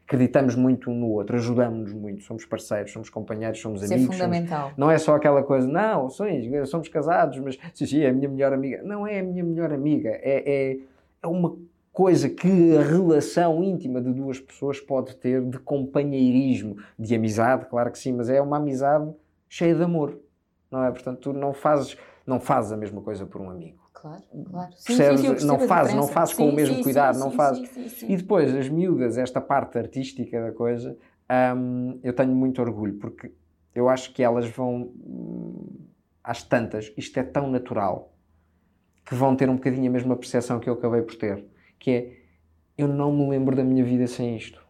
acreditamos 0.08 0.56
muito 0.56 0.90
um 0.90 0.96
no 0.96 1.10
outro, 1.10 1.36
ajudamos-nos 1.36 1.94
muito, 1.94 2.24
somos 2.24 2.46
parceiros, 2.46 2.92
somos 2.92 3.10
companheiros, 3.10 3.60
somos 3.62 3.84
Isso 3.84 3.94
é 3.94 3.96
amigos. 3.96 4.16
somos- 4.18 4.36
fundamental. 4.38 4.72
não 4.76 4.90
é 4.90 4.98
só 4.98 5.16
aquela 5.16 5.44
coisa, 5.44 5.68
não, 5.68 6.10
somos, 6.10 6.70
somos 6.70 6.88
casados, 6.88 7.38
mas 7.40 7.58
sim, 7.74 7.86
sim, 7.86 8.00
é 8.02 8.10
a 8.10 8.14
minha 8.14 8.28
melhor 8.30 8.52
amiga. 8.54 8.82
Não 8.84 9.06
é 9.06 9.20
a 9.20 9.24
minha 9.24 9.44
melhor 9.44 9.72
amiga, 9.72 10.10
é, 10.10 10.44
é, 10.74 10.78
é 11.22 11.28
uma 11.28 11.56
coisa 11.92 12.28
que 12.28 12.76
a 12.76 12.82
relação 12.82 13.64
íntima 13.64 14.02
de 14.02 14.12
duas 14.12 14.40
pessoas 14.40 14.80
pode 14.80 15.16
ter 15.18 15.42
de 15.44 15.60
companheirismo, 15.60 16.78
de 16.98 17.14
amizade, 17.14 17.68
claro 17.68 17.92
que 17.92 18.00
sim, 18.00 18.14
mas 18.14 18.30
é 18.30 18.42
uma 18.42 18.58
amizade 18.58 19.12
cheia 19.48 19.76
de 19.76 19.84
amor, 19.84 20.18
não 20.74 20.84
é? 20.84 20.92
Portanto, 20.92 21.20
tu 21.20 21.34
não 21.34 21.54
fazes, 21.54 21.96
não 22.26 22.40
fazes 22.40 22.72
a 22.72 22.78
mesma 22.78 23.02
coisa 23.02 23.26
por 23.26 23.40
um 23.40 23.50
amigo. 23.50 23.78
Claro, 23.94 24.24
claro. 24.50 24.70
Percebes? 24.86 25.24
eu 25.24 25.32
percebo 25.32 25.54
Não 25.54 25.60
fazes, 25.68 25.94
não 25.94 26.08
fazes 26.08 26.34
com 26.34 26.46
o 26.46 26.50
Sim, 26.50 26.56
mesmo 26.56 26.76
sim, 26.78 26.84
cuidado, 26.84 27.14
sim, 27.14 27.20
não 27.20 27.30
sim, 27.30 27.38
fazes. 27.38 27.70
sim, 27.70 27.90
sim, 27.90 27.90
sim. 27.90 28.12
E 28.12 28.18
depois, 28.18 28.54
as 28.54 28.68
miúdas, 28.68 29.18
esta 29.18 29.40
parte 29.40 29.78
artística 29.78 30.42
da 30.42 30.52
coisa, 30.52 30.98
hum, 31.56 32.00
eu 32.04 32.12
tenho 32.12 32.36
muito 32.36 32.62
orgulho, 32.62 32.96
porque 32.96 33.32
eu 33.74 33.88
acho 33.88 34.12
que 34.14 34.22
elas 34.24 34.50
vão, 34.50 34.92
hum, 35.06 35.86
às 36.24 36.44
tantas, 36.44 36.92
isto 36.98 37.18
é 37.20 37.24
tão 37.24 37.50
natural, 37.50 38.12
que 39.06 39.14
vão 39.16 39.36
ter 39.36 39.50
um 39.50 39.56
bocadinho 39.56 39.88
a 39.90 39.92
mesma 39.94 40.16
percepção 40.16 40.60
que 40.60 40.70
eu 40.70 40.74
acabei 40.74 41.02
por 41.02 41.16
ter, 41.16 41.46
que 41.78 41.92
é, 41.92 42.18
eu 42.78 42.88
não 42.88 43.12
me 43.16 43.30
lembro 43.30 43.56
da 43.56 43.64
minha 43.64 43.84
vida 43.84 44.08
sem 44.08 44.36
isto. 44.36 44.63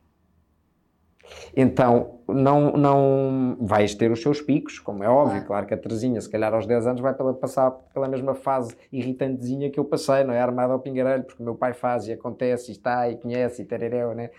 Então, 1.56 2.20
não, 2.28 2.72
não 2.74 3.58
vais 3.60 3.94
ter 3.94 4.12
os 4.12 4.22
seus 4.22 4.42
picos, 4.42 4.80
como 4.80 5.04
é 5.04 5.10
óbvio. 5.10 5.46
Claro. 5.46 5.48
Claro 5.48 5.68
que 5.68 5.74
a 5.74 5.78
Terezinha, 5.78 6.20
se 6.20 6.30
calhar 6.30 6.54
aos 6.54 6.66
10 6.66 6.88
anos, 6.88 7.02
vai 7.02 7.14
pela, 7.14 7.34
passar 7.34 7.72
pela 7.72 8.08
mesma 8.08 8.34
fase 8.34 8.76
irritantezinha 8.92 9.70
que 9.70 9.80
eu 9.80 9.86
passei, 9.86 10.24
não 10.24 10.34
é? 10.34 10.42
Armada 10.42 10.74
ao 10.74 10.80
pingarelho, 10.80 11.24
porque 11.24 11.42
o 11.42 11.46
meu 11.46 11.56
pai 11.56 11.74
faz 11.74 12.08
e 12.08 12.14
acontece 12.14 12.72
e 12.72 12.74
está 12.74 13.10
e 13.10 13.18
conhece 13.18 13.62
e 13.62 13.66
terereu, 13.66 14.16
né? 14.16 14.30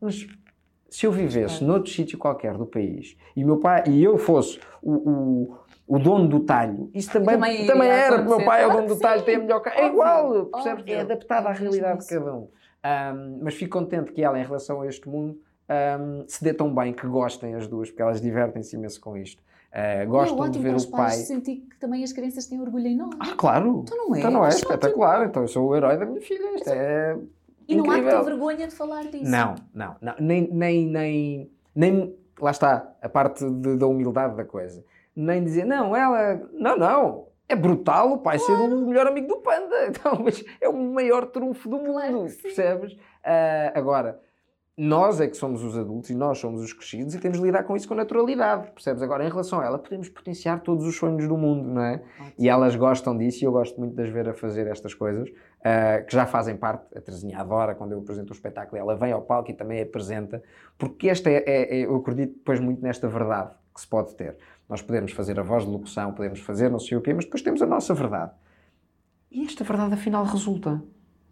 Mas 0.00 0.26
se 0.88 1.06
eu 1.06 1.12
vivesse 1.12 1.58
Claro. 1.58 1.72
noutro 1.72 1.92
sítio 1.92 2.18
qualquer 2.18 2.56
do 2.56 2.64
país 2.66 3.16
e, 3.34 3.44
meu 3.44 3.58
pai, 3.58 3.84
e 3.86 4.02
eu 4.02 4.16
fosse 4.16 4.58
o, 4.82 4.92
o, 4.94 5.56
o 5.86 5.98
dono 5.98 6.28
do 6.28 6.40
talho, 6.40 6.90
isso 6.94 7.12
também, 7.12 7.34
Também 7.34 7.66
também, 7.66 7.88
era, 7.88 8.16
porque 8.16 8.32
o 8.32 8.36
meu 8.38 8.46
pai 8.46 8.62
é 8.62 8.66
o 8.66 8.72
dono 8.72 8.88
do 8.88 8.98
talho, 8.98 9.22
tem 9.22 9.36
a 9.36 9.38
melhor 9.40 9.60
cara. 9.60 9.80
É 9.80 9.86
igual, 9.86 10.46
percebes? 10.46 10.84
É 10.86 11.00
adaptado 11.00 11.46
à 11.48 11.52
realidade 11.52 12.00
de 12.00 12.06
cada 12.06 12.34
um. 12.34 12.48
Ahm, 12.82 13.40
mas 13.42 13.54
fico 13.54 13.78
contente 13.78 14.12
que 14.12 14.22
ela, 14.22 14.38
em 14.38 14.44
relação 14.44 14.80
a 14.80 14.86
este 14.86 15.08
mundo, 15.08 15.36
ahm, 15.68 16.24
se 16.26 16.42
dê 16.42 16.52
tão 16.52 16.74
bem 16.74 16.92
que 16.92 17.06
gostem 17.06 17.54
as 17.54 17.66
duas, 17.66 17.90
porque 17.90 18.02
elas 18.02 18.20
divertem-se 18.20 18.76
imenso 18.76 19.00
com 19.00 19.16
isto. 19.16 19.42
Uh, 19.72 20.08
gostam 20.08 20.44
é 20.46 20.48
de 20.48 20.58
ver 20.58 20.74
o 20.74 20.86
pai. 20.90 21.10
sentir 21.10 21.56
que 21.68 21.76
também 21.78 22.02
as 22.02 22.10
crianças 22.12 22.46
têm 22.46 22.60
orgulho 22.60 22.86
em 22.86 22.96
nós. 22.96 23.10
Ah, 23.20 23.34
claro! 23.36 23.82
Então 23.84 23.98
não 23.98 24.14
é? 24.14 24.18
Então 24.18 24.30
não 24.30 24.44
é 24.44 24.48
Acho 24.48 24.58
espetacular. 24.58 25.26
Então 25.26 25.42
eu 25.42 25.48
sou 25.48 25.68
o 25.68 25.76
herói 25.76 25.98
da 25.98 26.06
minha 26.06 26.20
filha. 26.20 26.54
Isto 26.54 26.70
é. 26.70 27.18
E 27.68 27.76
não 27.76 27.84
há 27.90 27.98
incrível. 27.98 28.20
ter 28.20 28.24
vergonha 28.24 28.66
de 28.68 28.74
falar 28.74 29.02
disso. 29.04 29.30
Não, 29.30 29.54
não, 29.74 29.96
não. 30.00 30.14
Nem, 30.18 30.48
nem, 30.50 30.86
nem, 30.86 31.50
nem. 31.74 32.16
Lá 32.40 32.52
está, 32.52 32.90
a 33.02 33.08
parte 33.08 33.44
de- 33.50 33.76
da 33.76 33.86
humildade 33.86 34.36
da 34.36 34.44
coisa. 34.44 34.82
Nem 35.14 35.42
dizer, 35.44 35.64
não, 35.66 35.94
ela. 35.94 36.40
Não, 36.52 36.76
não. 36.78 37.26
É 37.48 37.54
brutal 37.54 38.12
o 38.12 38.18
pai 38.18 38.38
ser 38.38 38.52
o 38.52 38.86
melhor 38.86 39.06
amigo 39.06 39.28
do 39.28 39.36
panda. 39.38 39.74
Então, 39.88 40.20
mas 40.24 40.42
é 40.60 40.68
o 40.68 40.76
maior 40.76 41.26
trunfo 41.26 41.68
do 41.68 41.78
Claro 41.80 42.12
mundo, 42.22 42.32
percebes? 42.40 42.96
Ah, 43.22 43.72
agora, 43.74 44.20
nós 44.78 45.20
é 45.22 45.26
que 45.26 45.36
somos 45.36 45.64
os 45.64 45.76
adultos 45.78 46.10
e 46.10 46.14
nós 46.14 46.36
somos 46.38 46.60
os 46.60 46.70
crescidos 46.72 47.14
e 47.14 47.18
temos 47.18 47.38
de 47.38 47.44
lidar 47.44 47.62
com 47.62 47.74
isso 47.74 47.88
com 47.88 47.94
naturalidade, 47.94 48.70
percebes? 48.72 49.02
Agora, 49.02 49.24
em 49.24 49.28
relação 49.30 49.58
a 49.60 49.64
ela, 49.64 49.78
podemos 49.78 50.10
potenciar 50.10 50.60
todos 50.60 50.84
os 50.84 50.94
sonhos 50.96 51.26
do 51.26 51.36
mundo, 51.38 51.66
não 51.66 51.80
é? 51.80 52.02
E 52.38 52.46
elas 52.46 52.76
gostam 52.76 53.16
disso 53.16 53.42
e 53.42 53.46
eu 53.46 53.52
gosto 53.52 53.78
muito 53.80 53.94
de 53.96 54.02
as 54.02 54.10
ver 54.10 54.28
a 54.28 54.34
fazer 54.34 54.66
estas 54.66 54.92
coisas, 54.92 55.30
ah, 55.64 56.02
que 56.02 56.12
já 56.14 56.26
fazem 56.26 56.56
parte. 56.56 56.84
A 56.94 57.00
Terezinha 57.00 57.38
adora 57.40 57.74
quando 57.74 57.92
eu 57.92 58.00
apresento 58.00 58.34
o 58.34 58.36
espetáculo, 58.36 58.76
ela 58.78 58.94
vem 58.94 59.12
ao 59.12 59.22
palco 59.22 59.50
e 59.50 59.54
também 59.54 59.80
apresenta, 59.80 60.42
porque 60.76 61.08
esta 61.08 61.30
é, 61.30 61.42
é- 61.46 61.78
é- 61.80 61.86
eu 61.86 61.96
acredito 61.96 62.34
depois 62.34 62.60
muito 62.60 62.82
nesta 62.82 63.08
verdade 63.08 63.52
que 63.74 63.80
se 63.80 63.86
pode 63.88 64.14
ter. 64.14 64.36
Nós 64.68 64.82
podemos 64.82 65.12
fazer 65.12 65.40
a 65.40 65.42
voz 65.42 65.64
de 65.64 65.70
locução, 65.70 66.12
podemos 66.12 66.40
fazer 66.40 66.68
não 66.70 66.78
sei 66.78 66.98
o 66.98 67.00
quê, 67.00 67.14
mas 67.14 67.24
depois 67.24 67.40
temos 67.40 67.62
a 67.62 67.66
nossa 67.66 67.94
verdade. 67.94 68.32
E 69.30 69.44
esta 69.46 69.64
verdade 69.64 69.94
afinal 69.94 70.24
resulta. 70.24 70.82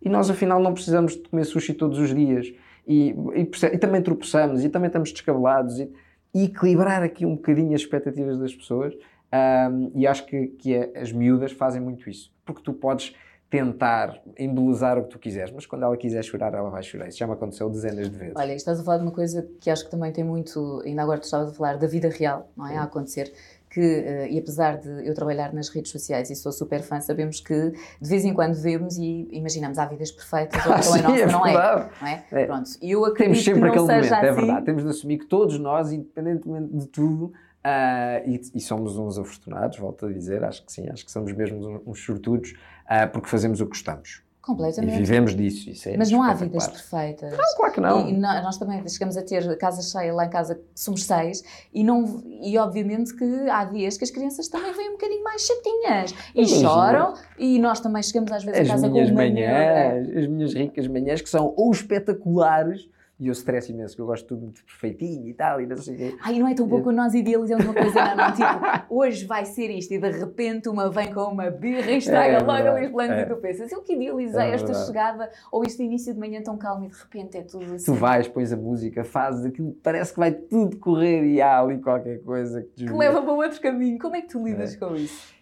E 0.01 0.09
nós 0.09 0.31
afinal 0.31 0.61
não 0.61 0.73
precisamos 0.73 1.13
de 1.15 1.29
comer 1.29 1.45
sushi 1.45 1.75
todos 1.75 1.99
os 1.99 2.15
dias. 2.15 2.53
E, 2.87 3.15
e 3.35 3.51
e 3.73 3.79
também 3.79 4.03
tropeçamos, 4.03 4.65
e 4.65 4.69
também 4.69 4.89
estamos 4.89 5.13
descabelados. 5.13 5.79
E, 5.81 5.91
e 6.35 6.45
equilibrar 6.45 7.03
aqui 7.03 7.25
um 7.25 7.37
bocadinho 7.37 7.75
as 7.75 7.81
expectativas 7.81 8.39
das 8.39 8.55
pessoas. 8.55 8.95
Ahm, 9.33 9.91
e 9.95 10.07
acho 10.07 10.27
que, 10.27 10.49
que 10.49 10.75
é- 10.75 10.93
as 10.97 11.13
miúdas 11.13 11.53
fazem 11.53 11.81
muito 11.81 12.09
isso. 12.11 12.33
Porque 12.45 12.63
tu 12.63 12.73
podes 12.73 13.15
tentar 13.51 14.21
embelezar 14.37 14.99
o 14.99 15.05
que 15.05 15.11
tu 15.11 15.19
quiseres, 15.19 15.53
mas 15.53 15.65
quando 15.65 15.85
ela 15.85 15.97
quiser 15.97 16.25
chorar, 16.25 16.53
ela 16.55 16.71
vai 16.71 16.83
chorar. 16.83 17.07
Isso 17.09 17.19
já 17.19 17.27
me 17.27 17.35
aconteceu 17.35 17.71
dezenas 17.71 18.11
de 18.11 18.17
vezes. 18.17 18.35
Olha, 18.37 18.53
estás 18.53 18.81
a 18.81 18.83
falar 18.83 18.97
de 18.99 19.05
uma 19.05 19.13
coisa 19.13 19.49
que 19.61 19.71
acho 19.71 19.85
que 19.85 19.91
também 19.93 20.11
tem 20.13 20.25
muito, 20.25 20.83
ainda 20.85 21.03
agora 21.03 21.21
tu 21.21 21.25
estavas 21.25 21.51
a 21.51 21.55
falar 21.55 21.77
da 21.79 21.87
vida 21.87 22.09
real, 22.09 22.51
não 22.57 22.67
é? 22.67 22.77
A 22.77 22.83
acontecer. 22.83 23.33
Que, 23.75 23.81
eh, 23.81 24.29
e 24.31 24.39
apesar 24.39 24.79
de 24.79 24.89
eu 25.05 25.13
trabalhar 25.15 25.53
nas 25.53 25.69
redes 25.69 25.91
sociais 25.91 26.31
e 26.31 26.37
sou 26.37 26.53
super 26.53 26.81
fã, 26.81 27.01
sabemos 27.01 27.41
que 27.41 27.73
de 28.01 28.09
vez 28.09 28.25
em 28.25 28.33
quando 28.33 28.55
vemos 28.55 28.97
e 28.97 29.27
imaginamos 29.33 29.79
há 29.79 29.85
vidas 29.87 30.13
perfeitas, 30.13 30.63
ou 30.65 30.73
Ah, 30.73 30.79
então 30.79 30.93
a 30.95 30.97
sim, 30.97 31.03
nossa 31.03 31.19
é 31.23 31.27
não 31.27 31.45
é. 31.47 31.53
Não 32.01 32.07
é? 32.09 32.25
É. 32.31 32.47
Pronto. 32.47 32.71
Eu 32.81 33.05
acredito 33.05 33.19
Temos 33.43 33.45
sempre 33.45 33.61
que 33.63 33.67
aquele 33.69 33.81
não 33.81 33.87
seja 33.87 34.15
momento, 34.15 34.25
é 34.25 34.29
assim. 34.31 34.41
verdade. 34.41 34.65
Temos 34.67 34.83
de 34.85 34.89
assumir 34.91 35.19
que 35.19 35.27
todos 35.27 35.59
nós, 35.59 35.93
independentemente 35.93 36.73
de 36.77 36.87
tudo, 36.87 37.33
ah, 37.65 38.21
e, 38.25 38.41
e 38.55 38.61
somos 38.61 38.97
uns 38.97 39.19
afortunados, 39.19 39.77
volto 39.79 40.07
a 40.07 40.13
dizer, 40.13 40.45
acho 40.45 40.65
que 40.65 40.73
sim, 40.73 40.89
acho 40.89 41.05
que 41.05 41.11
somos 41.11 41.33
mesmo 41.33 41.59
uns, 41.59 41.83
uns 41.85 42.05
sortudos, 42.05 42.55
ah, 42.87 43.07
porque 43.09 43.29
fazemos 43.29 43.61
o 43.61 43.65
que 43.65 43.71
gostamos. 43.71 44.23
E 44.45 44.47
Completamente. 44.47 44.99
vivemos 44.99 45.35
disso. 45.35 45.71
Isso 45.71 45.89
é 45.89 45.97
Mas 45.97 46.11
não 46.11 46.23
há 46.23 46.35
vidas 46.35 46.69
perfeitas. 46.69 47.31
Não, 47.33 47.57
claro 47.57 47.73
que 47.73 47.81
não. 47.81 48.07
E, 48.07 48.11
e 48.11 48.17
nó- 48.17 48.43
nós 48.43 48.59
também 48.59 48.87
chegamos 48.87 49.17
a 49.17 49.23
ter 49.23 49.57
casa 49.57 49.81
cheia, 49.81 50.13
lá 50.13 50.27
em 50.27 50.29
casa 50.31 50.61
somos 50.75 51.05
seis, 51.05 51.43
e, 51.73 51.83
não, 51.83 52.23
e 52.43 52.59
obviamente 52.59 53.15
que 53.17 53.25
há 53.49 53.65
dias 53.65 53.97
que 53.97 54.05
as 54.05 54.11
crianças 54.11 54.47
também 54.49 54.71
vêm 54.75 54.91
um 54.91 54.93
bocadinho 54.93 55.25
mais 55.25 55.43
chatinhas 55.47 56.15
e 56.35 56.41
Imagina. 56.41 56.69
choram, 56.69 57.15
e 57.39 57.59
nós 57.59 57.81
também 57.81 58.03
chegamos 58.03 58.31
às 58.33 58.45
vezes 58.45 58.61
As 58.61 58.67
a 58.69 58.71
casa 58.75 58.89
minhas 58.89 59.09
com 59.09 59.15
uma 59.15 59.23
manhãs, 59.25 60.09
as 60.17 60.27
minhas 60.27 60.53
ricas 60.55 60.87
manhãs, 60.89 61.23
que 61.23 61.29
são 61.31 61.55
ou 61.57 61.71
espetaculares, 61.73 62.87
e 63.25 63.29
eu 63.29 63.33
stress 63.33 63.73
imenso, 63.73 63.97
que 63.97 64.03
eu 64.03 64.07
gosto 64.07 64.27
tudo 64.27 64.43
muito 64.43 64.63
perfeitinho 64.65 65.29
e 65.29 65.35
tal, 65.35 65.61
e 65.61 65.67
não 65.67 65.77
sei 65.79 65.95
o 65.95 65.97
quê. 65.97 66.17
Ai, 66.21 66.39
não 66.39 66.47
é 66.47 66.55
tão 66.55 66.69
pouco 66.69 66.93
nós 66.93 67.15
idealizamos 67.15 67.65
uma 67.65 67.73
coisa, 67.73 68.15
não, 68.15 68.17
não, 68.17 68.33
tipo, 68.37 68.95
hoje 68.95 69.25
vai 69.25 69.47
ser 69.47 69.71
isto 69.71 69.95
e 69.95 69.99
de 69.99 70.11
repente 70.11 70.69
uma 70.69 70.91
vem 70.91 71.13
com 71.13 71.23
uma 71.23 71.51
birra 71.51 71.91
e 71.91 71.97
estraga 71.97 72.35
É 72.35 72.41
logo 72.41 72.53
ali 72.53 72.87
os 72.87 72.93
planos 72.93 73.17
é. 73.17 73.23
e 73.23 73.27
tu 73.27 73.37
pensas, 73.37 73.73
eu 73.73 73.81
que 73.81 73.95
idealizei 73.95 74.43
É 74.43 74.51
esta 74.51 74.75
chegada 74.75 75.31
ou 75.51 75.65
este 75.65 75.83
início 75.83 76.13
de 76.13 76.21
manhã 76.21 76.43
tão 76.43 76.59
calmo 76.59 76.85
e 76.85 76.89
de 76.89 76.97
repente 76.97 77.39
é 77.39 77.43
tudo 77.43 77.75
assim. 77.75 77.87
Tu 77.87 77.95
vais, 77.95 78.29
pões 78.29 78.53
a 78.53 78.57
música, 78.57 79.05
fazes 79.05 79.47
aquilo, 79.47 79.73
parece 79.83 80.13
que 80.13 80.19
vai 80.19 80.33
tudo 80.33 80.77
correr 80.77 81.25
e 81.25 81.41
há 81.41 81.61
ali 81.61 81.79
qualquer 81.79 82.23
coisa 82.23 82.61
que 82.61 82.69
te 82.69 82.85
que 82.85 82.93
leva 82.93 83.23
para 83.23 83.33
outro 83.33 83.61
caminho. 83.61 83.99
Como 83.99 84.17
é 84.17 84.21
que 84.21 84.29
tu 84.29 84.45
lidas 84.45 84.77
com 84.77 84.95
isso? 84.95 85.35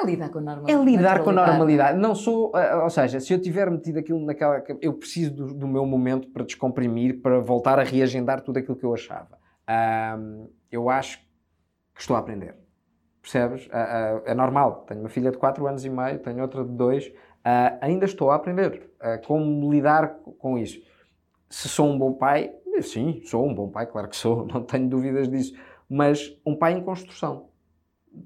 É 0.00 0.04
lidar 0.04 0.28
com 0.28 0.38
É 0.38 0.42
normalidade. 0.42 0.90
lidar 0.90 1.22
com 1.24 1.30
a 1.30 1.32
normalidade. 1.32 1.98
Não 1.98 2.14
sou, 2.14 2.52
ah, 2.54 2.84
ou 2.84 2.90
seja, 2.90 3.18
se 3.20 3.32
eu 3.32 3.40
tiver 3.40 3.70
metido 3.70 3.98
aquilo 3.98 4.24
naquela. 4.24 4.62
Eu 4.80 4.94
preciso 4.94 5.34
do, 5.34 5.54
do 5.54 5.66
meu 5.68 5.84
momento 5.84 6.28
para 6.28 6.44
descomprimir, 6.44 7.20
para 7.20 7.40
voltar 7.40 7.78
a 7.78 7.82
reagendar 7.82 8.40
tudo 8.42 8.58
aquilo 8.58 8.76
que 8.76 8.84
eu 8.84 8.94
achava. 8.94 9.38
Ahm, 9.66 10.46
eu 10.70 10.88
acho 10.88 11.18
que 11.94 12.00
estou 12.00 12.16
a 12.16 12.20
aprender. 12.20 12.54
Percebes? 13.20 13.68
Ah, 13.72 14.20
ah, 14.24 14.30
é 14.30 14.34
normal. 14.34 14.84
Tenho 14.86 15.00
uma 15.00 15.08
filha 15.08 15.30
de 15.30 15.38
4 15.38 15.66
anos 15.66 15.84
e 15.84 15.90
meio, 15.90 16.18
tenho 16.20 16.40
outra 16.40 16.64
de 16.64 16.70
2. 16.70 17.12
ainda 17.80 18.04
estou 18.04 18.30
a 18.30 18.36
aprender 18.36 18.90
ah, 19.00 19.18
como 19.18 19.70
lidar 19.70 20.16
com 20.38 20.56
isso. 20.58 20.80
Se 21.50 21.68
sou 21.68 21.88
um 21.88 21.98
bom 21.98 22.12
pai, 22.12 22.52
sim, 22.82 23.20
sou 23.24 23.46
um 23.46 23.54
bom 23.54 23.68
pai, 23.68 23.86
claro 23.86 24.08
que 24.08 24.16
sou, 24.16 24.46
não 24.52 24.62
tenho 24.62 24.88
dúvidas 24.88 25.28
disso. 25.28 25.54
Mas 25.88 26.38
um 26.46 26.54
pai 26.54 26.74
em 26.74 26.82
construção. 26.82 27.48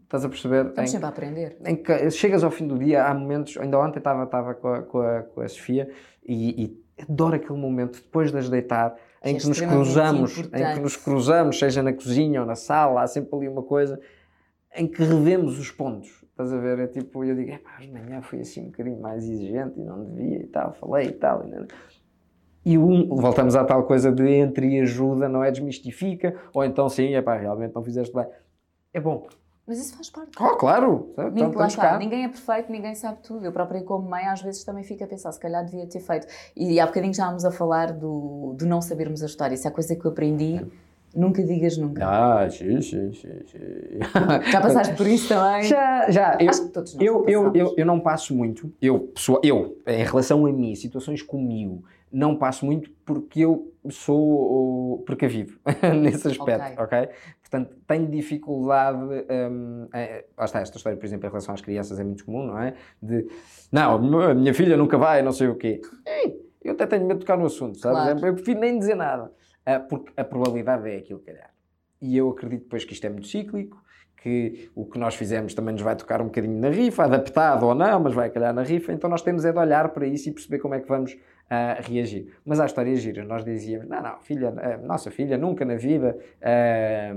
Estás 0.05 0.25
a 0.25 0.29
perceber? 0.29 0.67
Estamos 0.67 0.91
Em- 0.91 0.93
sempre 0.93 1.07
a 1.07 1.09
aprender. 1.09 1.57
em 1.67 1.77
que 1.77 2.11
chegas 2.11 2.43
ao 2.45 2.51
fim 2.51 2.67
do 2.67 2.79
dia, 2.79 3.05
há 3.07 3.15
momentos, 3.15 3.57
ainda 3.59 3.79
ontem 3.79 3.99
estava, 3.99 4.25
estava 4.25 4.55
com, 4.55 4.69
a, 4.69 4.83
com, 4.83 5.01
a, 5.01 5.23
com 5.23 5.41
a 5.41 5.49
Sofia 5.49 5.89
e, 6.27 6.65
e 6.65 7.03
adoro 7.09 7.37
aquele 7.37 7.59
momento 7.59 8.01
depois 8.03 8.31
de 8.31 8.39
as 8.39 8.49
deitar 8.49 8.95
em 9.25 9.35
Que 9.35 9.39
é 9.39 9.41
que 9.41 9.49
nos 9.49 9.61
cruzamos, 9.61 10.37
em 10.37 10.41
importante. 10.41 10.75
que 10.75 10.81
nos 10.81 10.97
cruzamos, 10.97 11.59
seja 11.59 11.83
na 11.83 11.93
cozinha 11.93 12.41
ou 12.41 12.47
na 12.47 12.57
sala, 12.57 13.03
há 13.03 13.07
sempre 13.07 13.35
ali 13.37 13.49
uma 13.49 13.63
coisa 13.63 14.01
em 14.75 14.87
que 14.87 15.03
revemos 15.03 15.59
os 15.59 15.71
pontos. 15.71 16.23
Estás 16.31 16.53
a 16.53 16.59
ver? 16.59 16.79
É 16.79 16.87
tipo, 16.87 17.23
eu 17.25 17.35
digo, 17.37 17.53
"Epá, 17.53 17.77
de 17.79 17.91
manhã 17.93 18.21
fui 18.23 18.41
assim 18.41 18.63
um 18.63 18.67
bocadinho 18.67 19.01
mais 19.01 19.23
exigente 19.29 19.79
e 19.79 19.83
não 19.85 20.03
devia 20.05 20.39
e 20.41 20.47
tal, 20.47 20.73
falei 20.75 21.09
e 21.09 21.13
tal. 21.13 21.45
E, 22.65 22.73
e 22.73 22.79
um, 22.79 23.09
voltamos 23.17 23.55
à 23.55 23.65
tal 23.65 23.85
coisa 23.85 24.11
de 24.11 24.27
entre 24.29 24.67
e 24.67 24.81
ajuda, 24.81 25.29
não 25.29 25.45
é? 25.45 25.51
Desmistifica, 25.51 26.35
ou 26.55 26.65
então 26.65 26.89
sim, 26.89 27.15
epá, 27.15 27.37
realmente 27.37 27.75
não 27.75 27.83
fizeste 27.85 28.15
bem. 28.15 28.27
É 28.95 29.01
bom. 29.01 29.27
Mas 29.73 29.87
isso 29.87 29.97
faz 29.97 30.11
parte. 30.11 30.33
Oh, 30.39 30.55
claro! 30.55 31.09
Então, 31.13 31.31
Ninguém, 31.31 31.55
lá 31.55 31.67
está, 31.67 31.99
ninguém 31.99 32.25
é 32.25 32.29
perfeito, 32.29 32.71
ninguém 32.71 32.95
sabe 32.95 33.21
tudo. 33.23 33.47
Eu 33.47 33.53
própria, 33.53 33.83
como 33.83 34.07
mãe, 34.07 34.27
às 34.27 34.43
vezes 34.43 34.63
também 34.65 34.85
fico 34.85 35.03
a 35.03 35.07
pensar, 35.07 35.33
se 35.33 35.41
calhar 35.41 35.65
devia 35.65 35.87
ter 35.87 36.01
feito. 36.01 36.27
E 36.55 36.79
há 36.79 36.85
bocadinho 36.85 37.15
já 37.15 37.23
estávamos 37.23 37.47
a 37.47 37.51
falar 37.51 37.91
do, 37.91 38.55
de 38.59 38.67
não 38.67 38.83
sabermos 38.83 39.23
a 39.23 39.27
história. 39.27 39.55
Isso 39.55 39.67
é 39.67 39.71
a 39.71 39.73
coisa 39.73 39.97
que 39.97 40.05
eu 40.05 40.11
aprendi. 40.11 40.61
Nunca 41.17 41.43
digas 41.43 41.79
nunca. 41.79 42.07
Ah, 42.07 42.51
sim, 42.51 42.83
sim. 42.83 43.13
Já 44.51 44.61
passaste 44.61 44.95
por 44.95 45.07
isso 45.07 45.29
também? 45.29 45.63
Já, 45.63 46.11
já. 46.11 46.37
Eu, 46.39 46.51
Acho 46.51 46.65
que 46.65 46.69
todos 46.69 46.95
nós 46.95 47.03
eu, 47.07 47.25
eu, 47.27 47.53
eu, 47.55 47.75
eu 47.75 47.87
não 47.87 47.99
passo 47.99 48.35
muito. 48.35 48.71
Eu, 48.81 49.01
pessoa, 49.01 49.41
eu, 49.43 49.79
em 49.87 50.05
relação 50.05 50.45
a 50.45 50.53
mim, 50.53 50.75
situações 50.75 51.23
comigo, 51.23 51.83
não 52.13 52.37
passo 52.37 52.67
muito 52.67 52.91
porque 53.05 53.41
eu 53.41 53.73
sou 53.91 55.03
precavido 55.07 55.55
nesse 56.01 56.29
aspecto, 56.29 56.81
ok? 56.81 57.09
Portanto, 57.41 57.77
tenho 57.87 58.09
dificuldade. 58.09 58.99
hum, 59.51 59.89
é, 59.93 60.25
lá 60.37 60.45
está, 60.45 60.61
esta 60.61 60.77
história, 60.77 60.99
por 60.99 61.05
exemplo, 61.05 61.27
em 61.27 61.31
relação 61.31 61.55
às 61.55 61.61
crianças 61.61 61.99
é 61.99 62.05
muito 62.05 62.25
comum, 62.25 62.47
não 62.47 62.59
é? 62.59 62.75
De 63.03 63.27
não, 63.71 64.23
a 64.23 64.35
minha 64.35 64.55
filha 64.55 64.77
nunca 64.77 64.97
vai, 64.99 65.23
não 65.23 65.33
sei 65.33 65.49
o 65.49 65.57
quê. 65.57 65.81
Ei, 66.07 66.41
eu 66.63 66.73
até 66.73 66.87
tenho 66.87 67.07
medo 67.07 67.19
de 67.19 67.27
tocar 67.27 67.39
no 67.39 67.47
assunto, 67.47 67.79
sabes? 67.79 68.03
Claro. 68.03 68.27
Eu 68.27 68.35
prefiro 68.35 68.61
nem 68.61 68.79
dizer 68.79 68.95
nada. 68.95 69.33
Ah, 69.65 69.81
porque 69.81 70.13
a 70.17 70.25
probabilidade 70.25 70.89
é 70.89 70.97
aquilo, 70.97 71.21
calhar. 71.21 71.51
E 72.01 72.17
eu 72.17 72.29
acredito 72.31 72.65
depois 72.65 72.85
que 72.85 72.93
isto 72.93 73.07
é 73.07 73.11
muito 73.11 73.29
cíclico, 73.29 73.83
que 74.23 74.71
o 74.75 74.85
que 74.87 74.99
nós 74.99 75.15
fizemos 75.15 75.53
também 75.53 75.73
nos 75.73 75.83
vai 75.83 75.97
tocar 75.97 76.21
um 76.21 76.27
bocadinho 76.27 76.59
na 76.59 76.71
rifa, 76.71 77.05
adaptado 77.05 77.67
ou 77.67 77.75
não, 77.75 78.01
mas 78.01 78.15
vai 78.15 78.31
calhar 78.31 78.55
na 78.55 78.63
rifa, 78.63 78.93
então 78.93 79.11
nós 79.11 79.23
temos 79.23 79.45
é 79.45 79.53
de 79.53 79.59
olhar 79.59 79.89
para 79.91 80.07
isso 80.07 80.29
e 80.29 80.33
perceber 80.33 80.59
como 80.59 80.75
é 80.75 80.81
que 80.81 80.89
vamos 80.89 81.17
ah, 81.55 81.79
reagir. 81.83 82.23
Mas 82.47 82.59
há 82.61 82.65
histórias 82.65 83.01
giras, 83.01 83.27
nós 83.27 83.45
dizíamos, 83.45 83.87
não, 83.87 84.03
não, 84.03 84.19
filha, 84.21 84.55
ah, 84.57 84.79
nossa 84.79 85.11
filha, 85.11 85.37
nunca 85.37 85.65
na 85.67 85.75
vida 85.77 86.17
ah, 86.41 87.13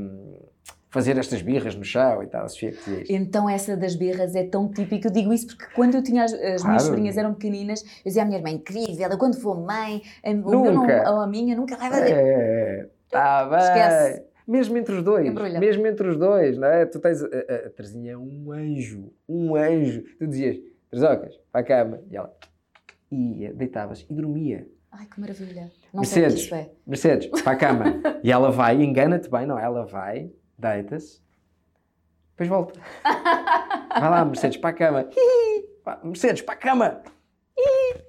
fazer 0.90 1.18
estas 1.18 1.42
birras 1.42 1.76
no 1.76 1.84
chão 1.84 2.22
e 2.24 2.28
tal, 2.28 2.48
Sofia 2.50 2.72
que 2.72 2.90
isto. 2.92 3.12
Então 3.14 3.50
essa 3.50 3.76
das 3.78 3.96
birras 3.96 4.36
é 4.36 4.44
tão 4.44 4.70
típica. 4.70 5.08
Eu 5.08 5.12
digo 5.14 5.32
isso 5.34 5.48
porque 5.48 5.66
quando 5.74 5.96
eu 5.96 6.04
tinha 6.04 6.24
as, 6.24 6.34
as 6.34 6.40
minhas 6.42 6.62
Claro. 6.64 6.80
sobrinhas 6.82 7.18
eram 7.18 7.34
pequeninas, 7.34 7.82
eu 7.84 8.06
dizia 8.06 8.24
à 8.24 8.26
minha 8.26 8.38
irmã, 8.38 8.50
incrível, 8.50 9.10
eu 9.10 9.18
quando 9.18 9.40
for 9.40 9.60
mãe, 9.60 10.02
a, 10.24 10.34
não, 10.34 10.74
Nunca. 10.74 11.12
ou 11.12 11.20
a 11.22 11.28
minha 11.28 11.56
nunca 11.56 11.76
vai 11.78 11.90
fazer. 11.90 12.12
É, 12.14 12.88
tá 13.10 13.46
bem. 13.50 13.60
Esquece. 13.60 14.24
Mesmo 14.48 14.78
entre 14.78 14.94
os 14.96 15.02
dois, 15.04 15.26
Embrulha. 15.28 15.60
mesmo 15.60 15.88
entre 15.88 16.08
os 16.08 16.18
dois, 16.18 16.56
não 16.56 16.68
é? 16.68 16.86
Tu 16.86 17.00
tens, 17.00 17.24
a, 17.24 17.26
a, 17.28 17.56
a 17.68 17.70
Terezinha 17.72 18.12
é 18.12 18.18
um 18.18 18.52
anjo, 18.52 19.12
um 19.28 19.56
anjo. 19.56 20.04
Tu 20.20 20.28
dizias, 20.28 20.58
Teresocas, 20.92 21.36
para 21.52 21.62
a 21.62 21.64
cama. 21.64 22.00
E 22.12 22.16
ela 22.16 22.32
ia, 23.16 23.54
deitavas 23.54 24.06
e 24.10 24.14
dormia. 24.14 24.68
Ai, 24.92 25.06
que 25.08 25.20
maravilha. 25.20 25.72
Não 25.94 26.04
sei 26.04 26.24
o 26.24 26.28
que 26.28 26.34
Mercedes, 26.34 26.44
isso 26.44 26.56
é. 26.56 26.72
Mercedes, 26.86 27.42
para 27.42 27.52
a 27.52 27.56
cama. 27.56 27.86
e 28.24 28.32
ela 28.32 28.52
vai, 28.52 28.82
engana-te 28.82 29.30
bem, 29.30 29.46
não 29.46 29.60
é? 29.60 29.64
Ela 29.64 29.86
vai, 29.86 30.32
deita-se, 30.58 31.22
depois 32.32 32.50
volta. 32.50 32.80
Vai 33.98 34.10
lá, 34.10 34.26
Mercedes, 34.26 34.58
para 34.58 34.72
a 34.72 34.74
cama. 34.74 35.10
Mercedes, 36.04 36.42
para 36.42 36.54
a 36.54 36.58
cama. 36.58 37.02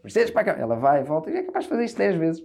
Mercedes, 0.03 0.33
para 0.33 0.40
a 0.40 0.45
cama. 0.45 0.59
Ela 0.59 0.75
vai, 0.75 1.05
volta, 1.05 1.31
e 1.31 1.37
é 1.37 1.42
capaz 1.45 1.64
de 1.64 1.69
fazer 1.69 1.85
isto 1.85 1.99
10 1.99 2.16
vezes. 2.16 2.45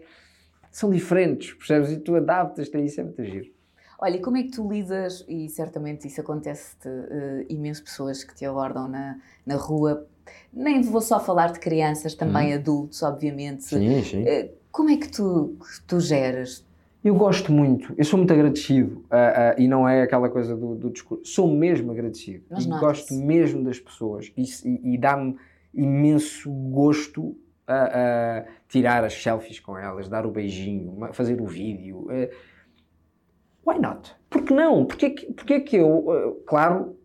São 0.70 0.92
diferentes, 0.92 1.52
percebes? 1.56 1.92
E 1.92 1.98
tu 1.98 2.16
adaptas-te 2.16 2.78
a 2.78 2.80
isso, 2.80 3.02
é 3.02 3.04
muito 3.04 3.24
giro. 3.26 3.52
Olha, 4.02 4.16
e 4.16 4.20
como 4.20 4.36
é 4.38 4.42
que 4.42 4.50
tu 4.50 4.68
lidas, 4.68 5.24
e 5.30 5.48
certamente 5.48 6.08
isso 6.08 6.20
acontece-te 6.20 6.88
uh, 6.90 7.46
imenso 7.48 7.84
pessoas 7.84 8.24
que 8.24 8.34
te 8.34 8.44
abordam 8.44 8.88
na, 8.88 9.20
na 9.46 9.56
rua, 9.56 10.08
nem 10.52 10.82
vou 10.82 11.02
só 11.02 11.20
falar 11.20 11.52
de 11.52 11.60
crianças, 11.60 12.16
também 12.16 12.52
hum. 12.52 12.56
adultos, 12.56 13.04
obviamente. 13.04 13.64
Sim, 13.64 14.04
sim. 14.04 14.24
Uh, 14.24 14.50
como 14.72 14.90
é 14.90 14.98
que 14.98 15.08
tu, 15.08 15.56
que 15.60 15.84
tu 15.86 16.00
geras? 16.00 16.66
Eu 17.04 17.14
gosto 17.16 17.52
muito, 17.52 17.94
eu 17.96 18.04
sou 18.04 18.18
muito 18.18 18.32
agradecido 18.34 19.06
uh, 19.06 19.58
uh, 19.58 19.62
e 19.62 19.68
não 19.68 19.88
é 19.88 20.02
aquela 20.02 20.30
coisa 20.30 20.56
do, 20.56 20.76
do 20.76 20.90
discurso. 20.90 21.26
Sou 21.26 21.52
mesmo 21.52 21.92
agradecido 21.92 22.44
Mas 22.50 22.66
e 22.66 22.70
gosto 22.70 23.14
mesmo 23.14 23.64
das 23.64 23.80
pessoas 23.80 24.32
e, 24.36 24.44
e, 24.44 24.94
e 24.94 24.98
dá-me 24.98 25.36
imenso 25.74 26.52
gosto 26.52 27.36
a, 27.68 28.46
tirar 28.68 29.04
as 29.04 29.14
selfies 29.14 29.60
com 29.60 29.78
elas, 29.78 30.10
dar 30.10 30.26
o 30.26 30.32
beijinho, 30.32 31.10
fazer 31.14 31.42
o 31.42 31.46
vídeo. 31.46 32.08
Uh, 32.08 32.51
why 33.66 33.80
not? 33.80 34.16
Por 34.30 34.44
que 34.44 34.54
não? 34.54 34.86
Porquê 34.86 35.10
que, 35.12 35.34
porquê 35.34 35.60
que 35.60 35.78
eu, 35.78 36.44
claro, 36.48 36.98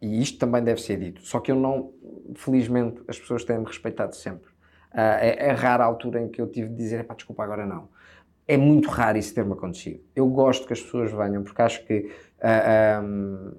e 0.00 0.20
isto 0.20 0.38
também 0.38 0.62
deve 0.62 0.80
ser 0.80 0.98
dito, 0.98 1.22
só 1.22 1.40
que 1.40 1.50
eu 1.50 1.56
não, 1.56 1.92
felizmente, 2.34 3.02
as 3.08 3.18
pessoas 3.18 3.44
têm-me 3.44 3.64
respeitado 3.64 4.14
sempre. 4.14 4.50
é, 4.92 5.48
é 5.48 5.52
rara 5.52 5.84
a 5.84 5.86
altura 5.86 6.20
em 6.20 6.28
que 6.28 6.40
eu 6.40 6.46
tive 6.46 6.68
de 6.68 6.76
dizer, 6.76 7.04
pá, 7.04 7.14
desculpa, 7.14 7.42
agora 7.42 7.66
não 7.66 7.88
é 8.46 8.56
muito 8.56 8.88
raro 8.88 9.18
isso 9.18 9.34
ter-me 9.34 9.52
acontecido. 9.52 10.00
Eu 10.14 10.26
gosto 10.28 10.66
que 10.66 10.72
as 10.72 10.80
pessoas 10.80 11.10
venham 11.10 11.42
porque 11.42 11.62
acho 11.62 11.84
que 11.86 12.00
uh, 12.00 12.10
ah, 12.42 13.02
um, 13.02 13.52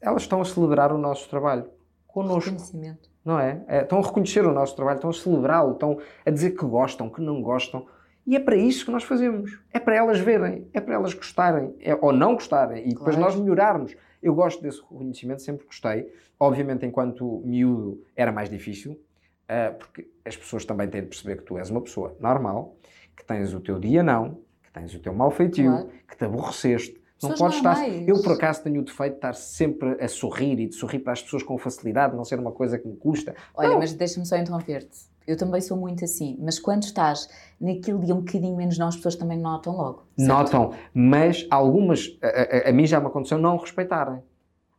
elas 0.00 0.22
estão 0.22 0.40
a 0.40 0.44
celebrar 0.44 0.92
o 0.92 0.98
nosso 0.98 1.28
trabalho 1.28 1.66
connosco. 2.06 2.50
Reconhecimento. 2.50 3.08
Não 3.24 3.38
é? 3.38 3.62
é? 3.68 3.82
Estão 3.82 3.98
a 3.98 4.02
reconhecer 4.02 4.44
o 4.44 4.52
nosso 4.52 4.74
trabalho, 4.74 4.96
estão 4.96 5.10
a 5.10 5.12
celebrá-lo, 5.12 5.72
estão 5.72 5.98
a 6.24 6.30
dizer 6.30 6.52
que 6.52 6.64
gostam, 6.64 7.08
que 7.08 7.20
não 7.20 7.42
gostam. 7.42 7.86
E 8.26 8.36
é 8.36 8.40
para 8.40 8.56
isso 8.56 8.84
que 8.84 8.90
nós 8.90 9.02
fazemos. 9.02 9.58
É 9.72 9.78
para 9.78 9.96
elas 9.96 10.20
verem, 10.20 10.68
é 10.72 10.80
para 10.80 10.94
elas 10.94 11.14
gostarem, 11.14 11.74
é, 11.80 11.94
ou 11.94 12.12
não 12.12 12.34
gostarem, 12.34 12.88
e 12.88 12.94
depois 12.94 13.16
nós 13.16 13.34
melhorarmos. 13.34 13.96
Eu 14.22 14.34
gosto 14.34 14.62
desse 14.62 14.80
reconhecimento, 14.82 15.42
sempre 15.42 15.66
gostei. 15.66 16.12
Obviamente, 16.38 16.84
enquanto 16.86 17.42
miúdo, 17.44 18.02
era 18.14 18.30
mais 18.30 18.48
difícil, 18.48 18.92
uh, 18.92 19.74
porque 19.78 20.08
as 20.24 20.36
pessoas 20.36 20.64
também 20.64 20.88
têm 20.88 21.02
de 21.02 21.08
perceber 21.08 21.36
que 21.36 21.42
tu 21.42 21.58
és 21.58 21.70
uma 21.70 21.80
pessoa 21.80 22.16
normal, 22.20 22.76
que 23.16 23.24
tens 23.24 23.52
o 23.54 23.60
teu 23.60 23.78
dia 23.78 24.02
não, 24.02 24.38
que 24.62 24.70
tens 24.72 24.94
o 24.94 24.98
teu 24.98 25.12
mau 25.12 25.30
feitio, 25.30 25.70
claro. 25.70 25.90
que 26.08 26.16
te 26.16 26.24
aborreceste. 26.24 27.00
Não 27.22 27.34
podes 27.34 27.58
estar. 27.58 27.86
Eu, 28.06 28.22
por 28.22 28.32
acaso, 28.32 28.62
tenho 28.62 28.80
o 28.80 28.84
defeito 28.84 29.12
de 29.12 29.18
estar 29.18 29.34
sempre 29.34 30.02
a 30.02 30.08
sorrir 30.08 30.58
e 30.58 30.66
de 30.66 30.74
sorrir 30.74 31.00
para 31.00 31.12
as 31.12 31.22
pessoas 31.22 31.42
com 31.42 31.58
facilidade, 31.58 32.16
não 32.16 32.24
ser 32.24 32.38
uma 32.38 32.52
coisa 32.52 32.78
que 32.78 32.88
me 32.88 32.96
custa. 32.96 33.34
Olha, 33.54 33.70
não. 33.70 33.78
mas 33.78 33.92
deixa-me 33.92 34.24
só 34.24 34.36
interromper-te. 34.36 35.09
Eu 35.26 35.36
também 35.36 35.60
sou 35.60 35.76
muito 35.76 36.04
assim, 36.04 36.36
mas 36.40 36.58
quando 36.58 36.82
estás 36.82 37.28
naquele 37.60 37.98
dia 37.98 38.14
um 38.14 38.20
bocadinho 38.20 38.56
menos 38.56 38.78
não, 38.78 38.88
as 38.88 38.96
pessoas 38.96 39.16
também 39.16 39.38
notam 39.38 39.76
logo. 39.76 40.04
Certo? 40.16 40.28
Notam, 40.28 40.72
mas 40.92 41.46
algumas, 41.50 42.18
a, 42.22 42.66
a, 42.66 42.70
a, 42.70 42.72
mim 42.72 42.86
já 42.86 42.98
me 43.00 43.06
aconteceu 43.06 43.38
não 43.38 43.56
respeitarem. 43.56 44.22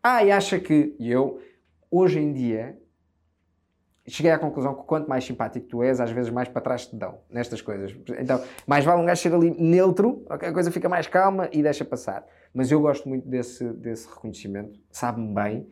Ah, 0.04 0.24
e 0.24 0.32
acha 0.32 0.60
que. 0.60 0.96
E 1.00 1.10
eu, 1.12 1.40
hoje 1.90 2.20
em 2.20 2.34
dia, 2.34 2.78
cheguei 4.08 4.32
à 4.32 4.40
conclusão 4.40 4.74
que 4.74 4.84
quanto 4.84 5.08
mais 5.08 5.24
simpático 5.24 5.68
tu 5.68 5.84
és, 5.84 6.00
às 6.00 6.12
vezes 6.12 6.32
mais 6.32 6.50
para 6.50 6.62
trás 6.62 6.88
te 6.88 6.96
dão 6.96 7.20
nestas 7.30 7.62
coisas. 7.62 7.96
Então, 8.20 8.44
mais 8.66 8.84
vale 8.84 9.02
um 9.02 9.06
gajo 9.06 9.22
ser 9.22 9.34
ali 9.34 9.52
neutro, 9.52 10.26
a 10.30 10.52
coisa 10.52 10.72
fica 10.72 10.90
mais 10.90 11.08
calma 11.08 11.50
e 11.52 11.62
deixa 11.62 11.86
passar. 11.86 12.26
Mas 12.54 12.72
eu 12.72 12.82
gosto 12.82 13.08
muito 13.08 13.28
desse, 13.28 13.64
desse 13.74 14.08
reconhecimento, 14.10 14.80
sabe-me 14.92 15.34
bem, 15.34 15.68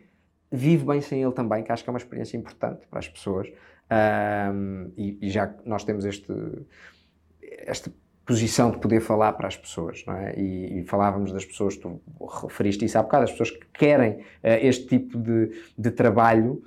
vivo 0.52 0.86
bem 0.86 1.02
sem 1.02 1.22
ele 1.22 1.34
também, 1.34 1.64
que 1.64 1.72
acho 1.72 1.84
que 1.84 1.90
é 1.90 1.92
uma 1.92 2.00
experiência 2.00 2.38
importante 2.38 2.88
para 2.88 3.00
as 3.00 3.08
pessoas. 3.08 3.52
Um, 3.92 4.92
e, 4.96 5.18
e, 5.22 5.30
já 5.30 5.54
nós 5.66 5.84
temos 5.84 6.06
este, 6.06 6.32
esta 7.42 7.92
posição 8.26 8.70
de 8.70 8.78
poder 8.78 9.00
falar 9.00 9.34
para 9.34 9.48
as 9.48 9.58
pessoas, 9.58 10.04
não 10.06 10.16
é? 10.16 10.36
E, 10.38 10.80
e 10.80 10.84
falávamos 10.84 11.32
das 11.32 11.44
pessoas, 11.44 11.76
tu 11.76 12.00
referiste 12.44 12.86
isso 12.86 12.98
há 13.00 13.02
bocado, 13.02 13.24
as 13.24 13.32
pessoas 13.32 13.52
que 13.52 13.66
querem 13.74 14.20
uh, 14.20 14.60
este 14.62 14.86
tipo 14.86 15.18
de, 15.18 15.52
de 15.76 15.90
trabalho 15.90 16.64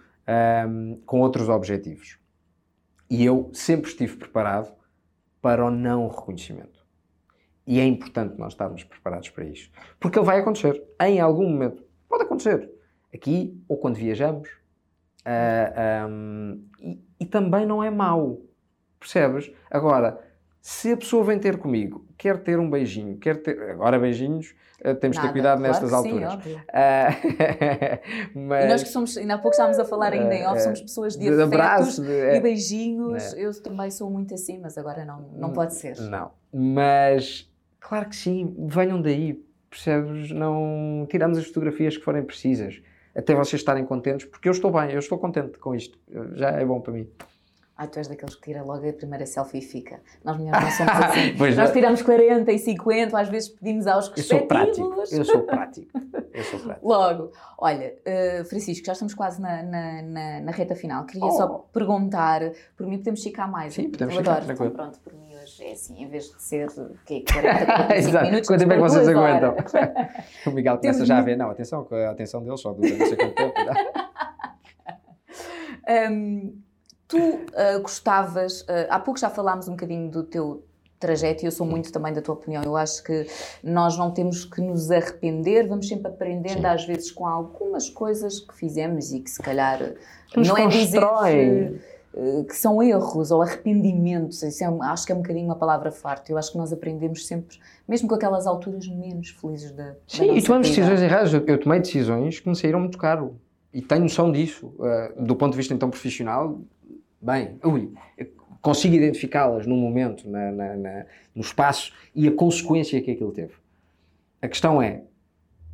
um, 0.69 1.01
com 1.07 1.21
outros 1.21 1.49
objetivos. 1.49 2.19
E 3.09 3.25
eu 3.25 3.51
sempre 3.53 3.91
estive 3.91 4.17
preparado 4.17 4.73
para 5.41 5.65
o 5.65 5.71
não 5.71 6.09
reconhecimento. 6.09 6.83
E 7.67 7.79
é 7.79 7.85
importante 7.85 8.39
nós 8.39 8.55
estarmos 8.55 8.83
preparados 8.85 9.29
para 9.31 9.45
isso. 9.45 9.71
Porque 10.01 10.19
ele 10.19 10.27
vai 10.27 10.41
acontecer. 10.41 10.83
Em 11.01 11.21
algum 11.21 11.49
momento. 11.49 11.85
Pode 12.09 12.25
acontecer. 12.25 12.71
Aqui 13.15 13.63
ou 13.69 13.77
quando 13.77 13.97
viajamos. 13.97 14.49
Uh, 14.49 15.73
ah, 15.77 16.07
um, 16.09 16.65
e, 16.81 17.01
e 17.23 17.27
também 17.27 17.65
não 17.65 17.83
é 17.83 17.89
mau. 17.89 18.41
Percebes? 18.99 19.53
Agora, 19.71 20.19
se 20.61 20.93
a 20.93 20.97
pessoa 20.97 21.23
vem 21.23 21.39
ter 21.39 21.57
comigo, 21.57 22.05
quer 22.19 22.43
ter 22.43 22.59
um 22.59 22.69
beijinho, 22.69 23.17
quer 23.17 23.41
ter. 23.41 23.71
Agora, 23.71 23.97
beijinhos, 23.97 24.55
uh, 24.85 24.95
temos 24.97 25.17
de 25.17 25.23
ter 25.23 25.31
cuidado 25.31 25.59
claro 25.59 25.73
nestas 25.73 25.93
alturas. 25.93 26.43
Sim, 26.43 26.55
uh, 26.55 28.39
mas... 28.49 28.65
E 28.65 28.69
nós 28.69 28.83
que 28.83 28.89
somos, 28.89 29.17
ainda 29.17 29.35
há 29.35 29.39
pouco 29.39 29.51
estávamos 29.51 29.79
a 29.79 29.85
falar 29.85 30.13
ainda 30.13 30.35
em 30.35 30.45
off, 30.47 30.61
somos 30.61 30.81
pessoas 30.81 31.17
de, 31.17 31.31
de 31.31 31.43
afetos 31.43 32.01
de, 32.01 32.13
é, 32.13 32.37
e 32.37 32.41
beijinhos. 32.41 33.35
É. 33.35 33.45
Eu 33.45 33.63
também 33.63 33.91
sou 33.91 34.11
muito 34.11 34.35
assim, 34.35 34.59
mas 34.59 34.77
agora 34.77 35.05
não, 35.05 35.21
não 35.33 35.53
pode 35.53 35.75
ser. 35.75 35.97
Não. 36.01 36.33
Mas, 36.53 37.49
claro 37.79 38.09
que 38.09 38.17
sim, 38.17 38.53
venham 38.67 39.01
daí, 39.01 39.41
percebes? 39.71 40.33
Não 40.33 41.07
tiramos 41.09 41.39
as 41.39 41.47
fotografias 41.47 41.97
que 41.97 42.03
forem 42.03 42.25
precisas. 42.25 42.83
Até 43.15 43.35
vocês 43.35 43.61
estarem 43.61 43.85
contentes, 43.85 44.27
porque 44.27 44.49
eu 44.49 44.53
estou 44.53 44.71
bem, 44.71 44.91
eu 44.91 44.99
estou 44.99 45.19
contente 45.19 45.59
com 45.59 45.75
isto. 45.75 45.99
Já 46.35 46.51
é 46.51 46.65
bom 46.65 46.81
para 46.81 46.93
mim. 46.93 47.09
Ah, 47.77 47.87
tu 47.87 47.99
és 47.99 48.07
daqueles 48.07 48.35
que 48.37 48.43
tira 48.43 48.63
logo 48.63 48.89
a 48.89 48.93
primeira 48.93 49.27
selfie 49.27 49.59
e 49.59 49.63
fica. 49.63 50.01
Nós 50.25 50.37
mulheres 50.37 50.63
não 50.63 50.71
somos 50.71 51.05
assim. 51.05 51.33
Nós 51.57 51.71
é. 51.71 51.73
tiramos 51.73 52.03
40 52.03 52.53
e 52.53 52.59
50, 52.59 53.19
às 53.19 53.29
vezes 53.29 53.49
pedimos 53.49 53.87
aos 53.87 54.09
respectivos. 54.09 55.13
Eu 55.13 55.25
sou 55.25 55.43
prático. 55.43 55.91
Eu 56.33 56.45
sou 56.45 56.59
prático. 56.61 56.79
Logo. 56.83 57.33
Olha, 57.59 57.95
uh, 58.07 58.45
Francisco, 58.45 58.87
já 58.87 58.93
estamos 58.93 59.15
quase 59.15 59.41
na, 59.41 59.63
na, 59.63 60.03
na, 60.03 60.41
na 60.41 60.53
reta 60.53 60.77
final. 60.77 61.05
Queria 61.07 61.27
oh. 61.27 61.31
só 61.33 61.49
perguntar, 61.73 62.53
por 62.77 62.87
mim 62.87 62.99
podemos 62.99 63.23
ficar 63.23 63.49
mais. 63.49 63.75
Sim, 63.75 63.91
podemos 63.91 64.17
ficar. 64.17 64.43
Então, 64.49 64.71
pronto, 64.71 65.01
por 65.01 65.13
mim 65.15 65.32
é 65.65 65.73
assim, 65.73 66.03
em 66.03 66.09
vez 66.09 66.31
de 66.31 66.43
ser 66.43 66.69
quê, 67.07 67.25
40, 67.33 67.67
45 67.67 68.25
minutos. 68.25 68.49
Quanto 68.49 68.61
tempo 68.61 68.73
é 68.73 68.77
que 68.77 68.83
vocês 68.83 69.09
aguentam? 69.09 69.57
o 70.47 70.51
Miguel 70.51 70.79
começa 70.79 70.99
Temos... 70.99 71.09
já 71.09 71.19
a 71.19 71.23
ver, 71.23 71.37
não, 71.37 71.51
atenção, 71.51 71.87
a 71.91 72.11
atenção 72.11 72.43
dele 72.43 72.57
só 72.57 72.73
dura 72.73 72.89
não 72.89 73.07
sei 73.07 73.17
quanto 73.17 73.35
tempo. 73.35 73.55
um, 76.11 76.63
Tu 77.13 77.19
uh, 77.19 77.83
gostavas, 77.83 78.63
uh, 78.63 78.89
há 78.89 78.99
pouco 78.99 79.21
já 79.21 79.29
falámos 79.29 79.69
um 79.69 79.73
bocadinho 79.73 80.11
do 80.11 80.23
teu 80.23 80.65
trajeto 80.99 81.43
e 81.43 81.47
eu 81.47 81.53
sou 81.53 81.67
muito 81.67 81.93
também 81.93 82.11
da 82.11 82.23
tua 82.23 82.35
opinião. 82.35 82.63
Eu 82.63 82.75
acho 82.75 83.03
que 83.03 83.27
nós 83.63 83.99
não 83.99 84.11
temos 84.11 84.47
que 84.47 84.63
nos 84.63 84.91
arrepender, 84.91 85.69
vamos 85.69 85.89
sempre 85.89 86.09
aprendendo 86.09 86.61
Sim. 86.61 86.67
às 86.67 86.87
vezes 86.87 87.11
com 87.11 87.27
algumas 87.27 87.91
coisas 87.91 88.41
que 88.41 88.57
fizemos 88.57 89.13
e 89.13 89.21
que 89.21 89.31
se 89.31 89.43
calhar 89.43 89.93
nos 90.35 90.49
não 90.49 90.57
é 90.57 90.67
dizer 90.69 91.03
que, 92.13 92.19
eh, 92.19 92.45
que, 92.45 92.57
são 92.57 92.83
erros 92.83 93.31
ou 93.31 93.43
arrependimentos. 93.43 94.43
Isso 94.43 94.63
é, 94.63 94.69
acho 94.83 95.07
que 95.07 95.13
é 95.13 95.15
um 95.15 95.19
bocadinho 95.19 95.47
uma 95.47 95.57
palavra 95.57 95.91
farta. 95.91 96.31
Eu 96.31 96.39
acho 96.39 96.53
que 96.53 96.59
nós 96.59 96.73
aprendemos 96.73 97.27
sempre, 97.27 97.59
mesmo 97.89 98.09
com 98.09 98.15
aquelas 98.15 98.47
alturas 98.47 98.87
menos 98.87 99.31
felizes 99.31 99.73
da, 99.73 99.95
Sim, 100.07 100.29
da 100.29 100.35
e 100.35 100.43
tomamos 100.43 100.69
decisões 100.69 101.01
erradas. 101.01 101.33
Eu 101.33 101.59
tomei 101.59 101.81
decisões 101.81 102.41
que 102.41 102.49
me 102.49 102.57
saíram 102.57 102.81
muito 102.81 102.99
caro. 102.99 103.37
E 103.73 103.81
tenho 103.81 104.03
noção 104.03 104.31
disso. 104.31 104.75
Uh, 104.79 105.23
do 105.25 105.35
ponto 105.35 105.53
de 105.53 105.57
vista 105.57 105.73
então 105.73 105.89
profissional, 105.89 106.61
bem, 107.21 107.59
ui, 107.65 107.91
consigo 108.61 108.95
identificá-las 108.95 109.67
no 109.67 109.77
momento, 109.77 110.29
na, 110.31 110.53
na, 110.53 110.77
na, 110.77 111.07
no 111.35 111.41
espaço 111.41 111.93
e 112.15 112.29
a 112.29 112.33
consequência 112.33 113.01
que 113.03 113.11
aquilo 113.11 113.33
teve. 113.33 113.55
A 114.41 114.49
questão 114.49 114.83
é, 114.83 115.03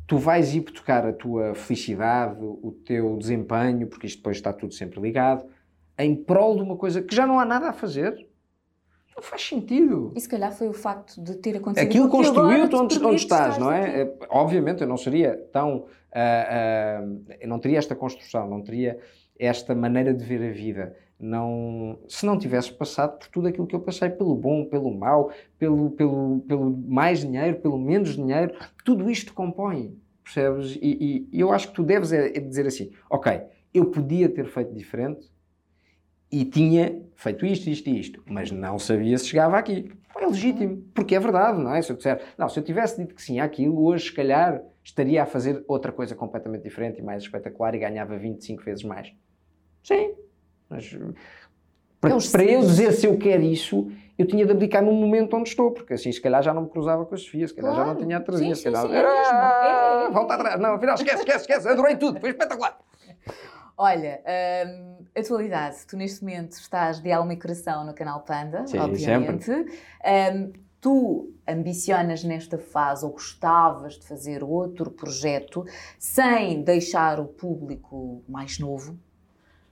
tu 0.07 0.17
vais 0.17 0.55
ir 0.55 0.61
tocar 0.61 1.05
a 1.05 1.13
tua 1.13 1.53
felicidade, 1.53 2.37
o 2.41 2.75
teu 2.85 3.15
desempenho, 3.15 3.85
porque 3.87 4.07
isto 4.07 4.17
depois 4.17 4.37
está 4.37 4.51
tudo 4.51 4.73
sempre 4.73 4.99
ligado, 4.99 5.45
em 5.99 6.15
prol 6.15 6.55
de 6.55 6.63
uma 6.63 6.75
coisa 6.75 7.01
que 7.01 7.13
já 7.13 7.27
não 7.27 7.39
há 7.39 7.45
nada 7.45 7.69
a 7.69 7.73
fazer. 7.73 8.27
Não 9.15 9.21
faz 9.21 9.45
sentido. 9.45 10.13
E 10.15 10.21
se 10.21 10.29
calhar 10.29 10.51
foi 10.51 10.69
o 10.69 10.73
facto 10.73 11.21
de 11.21 11.35
ter 11.35 11.57
acontecido 11.57 11.87
Aquilo 11.87 12.09
construiu-te 12.09 12.75
onde, 12.75 13.05
onde 13.05 13.15
estás, 13.17 13.57
não 13.57 13.71
é? 13.71 14.03
Aqui. 14.03 14.25
Obviamente 14.29 14.81
eu 14.81 14.87
não 14.87 14.97
seria 14.97 15.35
tão. 15.51 15.77
Uh, 15.77 17.11
uh, 17.11 17.25
eu 17.39 17.47
não 17.47 17.59
teria 17.59 17.77
esta 17.77 17.95
construção, 17.95 18.49
não 18.49 18.61
teria 18.61 18.97
esta 19.37 19.75
maneira 19.75 20.13
de 20.13 20.23
ver 20.23 20.49
a 20.49 20.51
vida 20.51 20.95
não, 21.19 21.99
se 22.07 22.25
não 22.25 22.39
tivesse 22.39 22.71
passado 22.71 23.19
por 23.19 23.27
tudo 23.27 23.47
aquilo 23.47 23.67
que 23.67 23.75
eu 23.75 23.81
passei, 23.81 24.09
pelo 24.09 24.33
bom, 24.33 24.63
pelo 24.65 24.97
mau, 24.97 25.31
pelo, 25.57 25.91
pelo, 25.91 26.39
pelo 26.47 26.71
mais 26.71 27.19
dinheiro, 27.19 27.59
pelo 27.59 27.77
menos 27.77 28.15
dinheiro, 28.15 28.55
tudo 28.85 29.11
isto 29.11 29.33
compõe, 29.33 29.97
percebes? 30.23 30.77
E, 30.81 31.27
e, 31.31 31.39
eu 31.39 31.51
acho 31.51 31.67
que 31.67 31.73
tu 31.73 31.83
deves 31.83 32.13
é, 32.13 32.27
é 32.27 32.39
dizer 32.39 32.65
assim, 32.65 32.91
ok, 33.09 33.41
eu 33.73 33.87
podia 33.87 34.29
ter 34.29 34.45
feito 34.45 34.73
diferente 34.73 35.29
e 36.31 36.45
tinha 36.45 37.01
feito 37.15 37.45
isto, 37.45 37.69
isto 37.69 37.89
e 37.89 37.99
isto, 37.99 38.23
mas 38.29 38.51
não 38.51 38.77
sabia 38.79 39.17
se 39.17 39.27
chegava 39.27 39.57
aqui. 39.57 39.91
É 40.17 40.25
legítimo, 40.25 40.83
porque 40.93 41.15
é 41.15 41.19
verdade, 41.19 41.59
não 41.61 41.73
é? 41.73 41.81
Se 41.81 41.91
eu 41.91 41.95
disser, 41.95 42.21
não, 42.37 42.49
se 42.49 42.59
eu 42.59 42.63
tivesse 42.63 42.99
dito 43.01 43.15
que 43.15 43.21
sim 43.21 43.39
àquilo, 43.39 43.81
hoje 43.85 44.05
se 44.05 44.13
calhar 44.13 44.61
estaria 44.83 45.23
a 45.23 45.25
fazer 45.25 45.63
outra 45.67 45.91
coisa 45.91 46.13
completamente 46.15 46.63
diferente 46.63 46.99
e 46.99 47.01
mais 47.01 47.23
espetacular 47.23 47.73
e 47.75 47.79
ganhava 47.79 48.17
25 48.17 48.63
vezes 48.63 48.83
mais. 48.83 49.13
Sim, 49.83 50.13
mas 50.69 50.89
para, 52.01 52.15
é 52.15 52.17
para 52.31 52.43
eu 52.43 52.59
dizer 52.61 52.91
se 52.91 53.05
eu 53.05 53.17
quero 53.17 53.43
isso, 53.43 53.89
eu 54.17 54.25
tinha 54.27 54.45
de 54.45 54.51
abdicar 54.51 54.83
num 54.83 54.93
momento 54.93 55.35
onde 55.37 55.49
estou, 55.49 55.71
porque 55.71 55.93
assim 55.93 56.11
se 56.11 56.19
calhar 56.21 56.43
já 56.43 56.53
não 56.53 56.63
me 56.63 56.69
cruzava 56.69 57.05
com 57.05 57.15
a 57.15 57.17
Sofia, 57.17 57.47
se 57.47 57.53
calhar 57.53 57.73
Claro. 57.73 57.87
já 57.89 57.93
não 57.93 58.01
tinha 58.01 58.17
a 58.17 58.37
Sim, 58.37 58.55
se 58.55 58.63
calhar 58.63 58.87
sim, 58.87 58.93
era, 58.93 59.07
é. 59.07 59.11
É, 59.11 60.03
é, 60.03 60.07
é. 60.07 60.11
volta 60.11 60.33
atrás, 60.33 60.59
não, 60.59 60.73
afinal 60.73 60.95
esquece, 60.95 61.19
esquece, 61.19 61.39
esquece, 61.41 61.67
adorei 61.69 61.95
tudo, 61.95 62.19
foi 62.19 62.31
espetacular. 62.31 62.77
Olha, 63.81 64.21
hum, 64.67 65.05
atualidade, 65.17 65.77
tu 65.87 65.95
neste 65.95 66.21
momento 66.21 66.51
estás 66.51 66.99
de 66.99 67.13
alma 67.13 67.31
e 67.31 67.37
coração 67.37 67.85
no 67.85 67.93
canal 67.93 68.19
Panda, 68.23 68.67
Sim, 68.67 68.77
obviamente. 68.77 69.49
Hum, 69.49 70.51
tu 70.81 71.31
ambicionas 71.47 72.21
nesta 72.25 72.57
fase 72.57 73.05
ou 73.05 73.11
gostavas 73.13 73.93
de 73.97 74.05
fazer 74.05 74.43
outro 74.43 74.91
projeto 74.91 75.65
sem 75.97 76.61
deixar 76.61 77.21
o 77.21 77.25
público 77.25 78.21
mais 78.27 78.59
novo? 78.59 78.97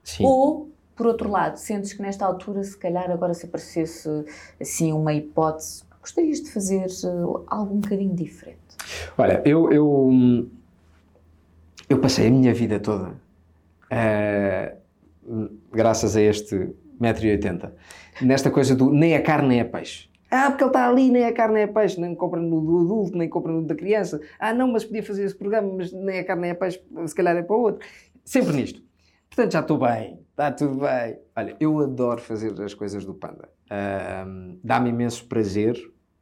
Sim. 0.02 0.24
Ou, 0.24 0.70
por 0.96 1.06
outro 1.06 1.30
lado, 1.30 1.58
sentes 1.58 1.92
que 1.92 2.00
nesta 2.00 2.24
altura, 2.24 2.64
se 2.64 2.78
calhar 2.78 3.10
agora 3.10 3.34
se 3.34 3.44
aparecesse 3.44 4.08
assim 4.58 4.90
uma 4.90 5.12
hipótese, 5.12 5.84
gostarias 6.00 6.40
de 6.40 6.50
fazer 6.50 6.86
eh, 6.86 7.44
algo 7.46 7.74
um 7.74 7.80
bocadinho 7.80 8.14
diferente? 8.14 8.58
Olha, 9.18 9.42
eu, 9.44 9.70
eu, 9.70 10.48
eu 11.90 12.00
passei 12.00 12.28
a 12.28 12.30
minha 12.30 12.54
vida 12.54 12.80
toda, 12.80 13.27
eh, 13.90 14.76
graças 15.72 16.16
a 16.16 16.20
este 16.20 16.70
1,80m, 17.00 17.70
nesta 18.22 18.50
coisa 18.50 18.74
do 18.74 18.90
nem 18.92 19.14
é 19.14 19.20
carne 19.20 19.48
nem 19.48 19.60
é 19.60 19.64
peixe. 19.64 20.08
Ah, 20.30 20.50
porque 20.50 20.64
ele 20.64 20.70
está 20.70 20.86
ali, 20.88 21.10
nem 21.10 21.22
é 21.22 21.32
carne 21.32 21.54
nem 21.54 21.62
é 21.62 21.66
peixe, 21.66 21.98
nem 22.00 22.14
compra 22.14 22.38
no 22.40 22.60
do 22.60 22.80
adulto, 22.80 23.16
nem 23.16 23.28
compra 23.28 23.50
no 23.52 23.62
da 23.62 23.74
criança. 23.74 24.20
Ah, 24.38 24.52
não, 24.52 24.68
mas 24.70 24.84
podia 24.84 25.02
fazer 25.02 25.24
esse 25.24 25.34
programa, 25.34 25.72
mas 25.74 25.90
nem 25.92 26.18
é 26.18 26.22
carne 26.22 26.42
nem 26.42 26.50
é 26.50 26.54
peixe, 26.54 26.82
se 27.06 27.14
calhar 27.14 27.34
é 27.36 27.42
para 27.42 27.56
outro. 27.56 27.86
Sempre 28.24 28.54
nisto. 28.56 28.82
Portanto, 29.30 29.52
já 29.52 29.60
estou 29.60 29.78
bem, 29.78 30.18
está 30.30 30.50
tudo 30.52 30.80
bem. 30.80 31.18
Olha, 31.36 31.56
eu 31.60 31.78
adoro 31.78 32.20
fazer 32.20 32.60
as 32.62 32.74
coisas 32.74 33.04
do 33.06 33.14
Panda. 33.14 33.48
Dá-me 34.62 34.90
imenso 34.90 35.26
prazer, 35.26 35.76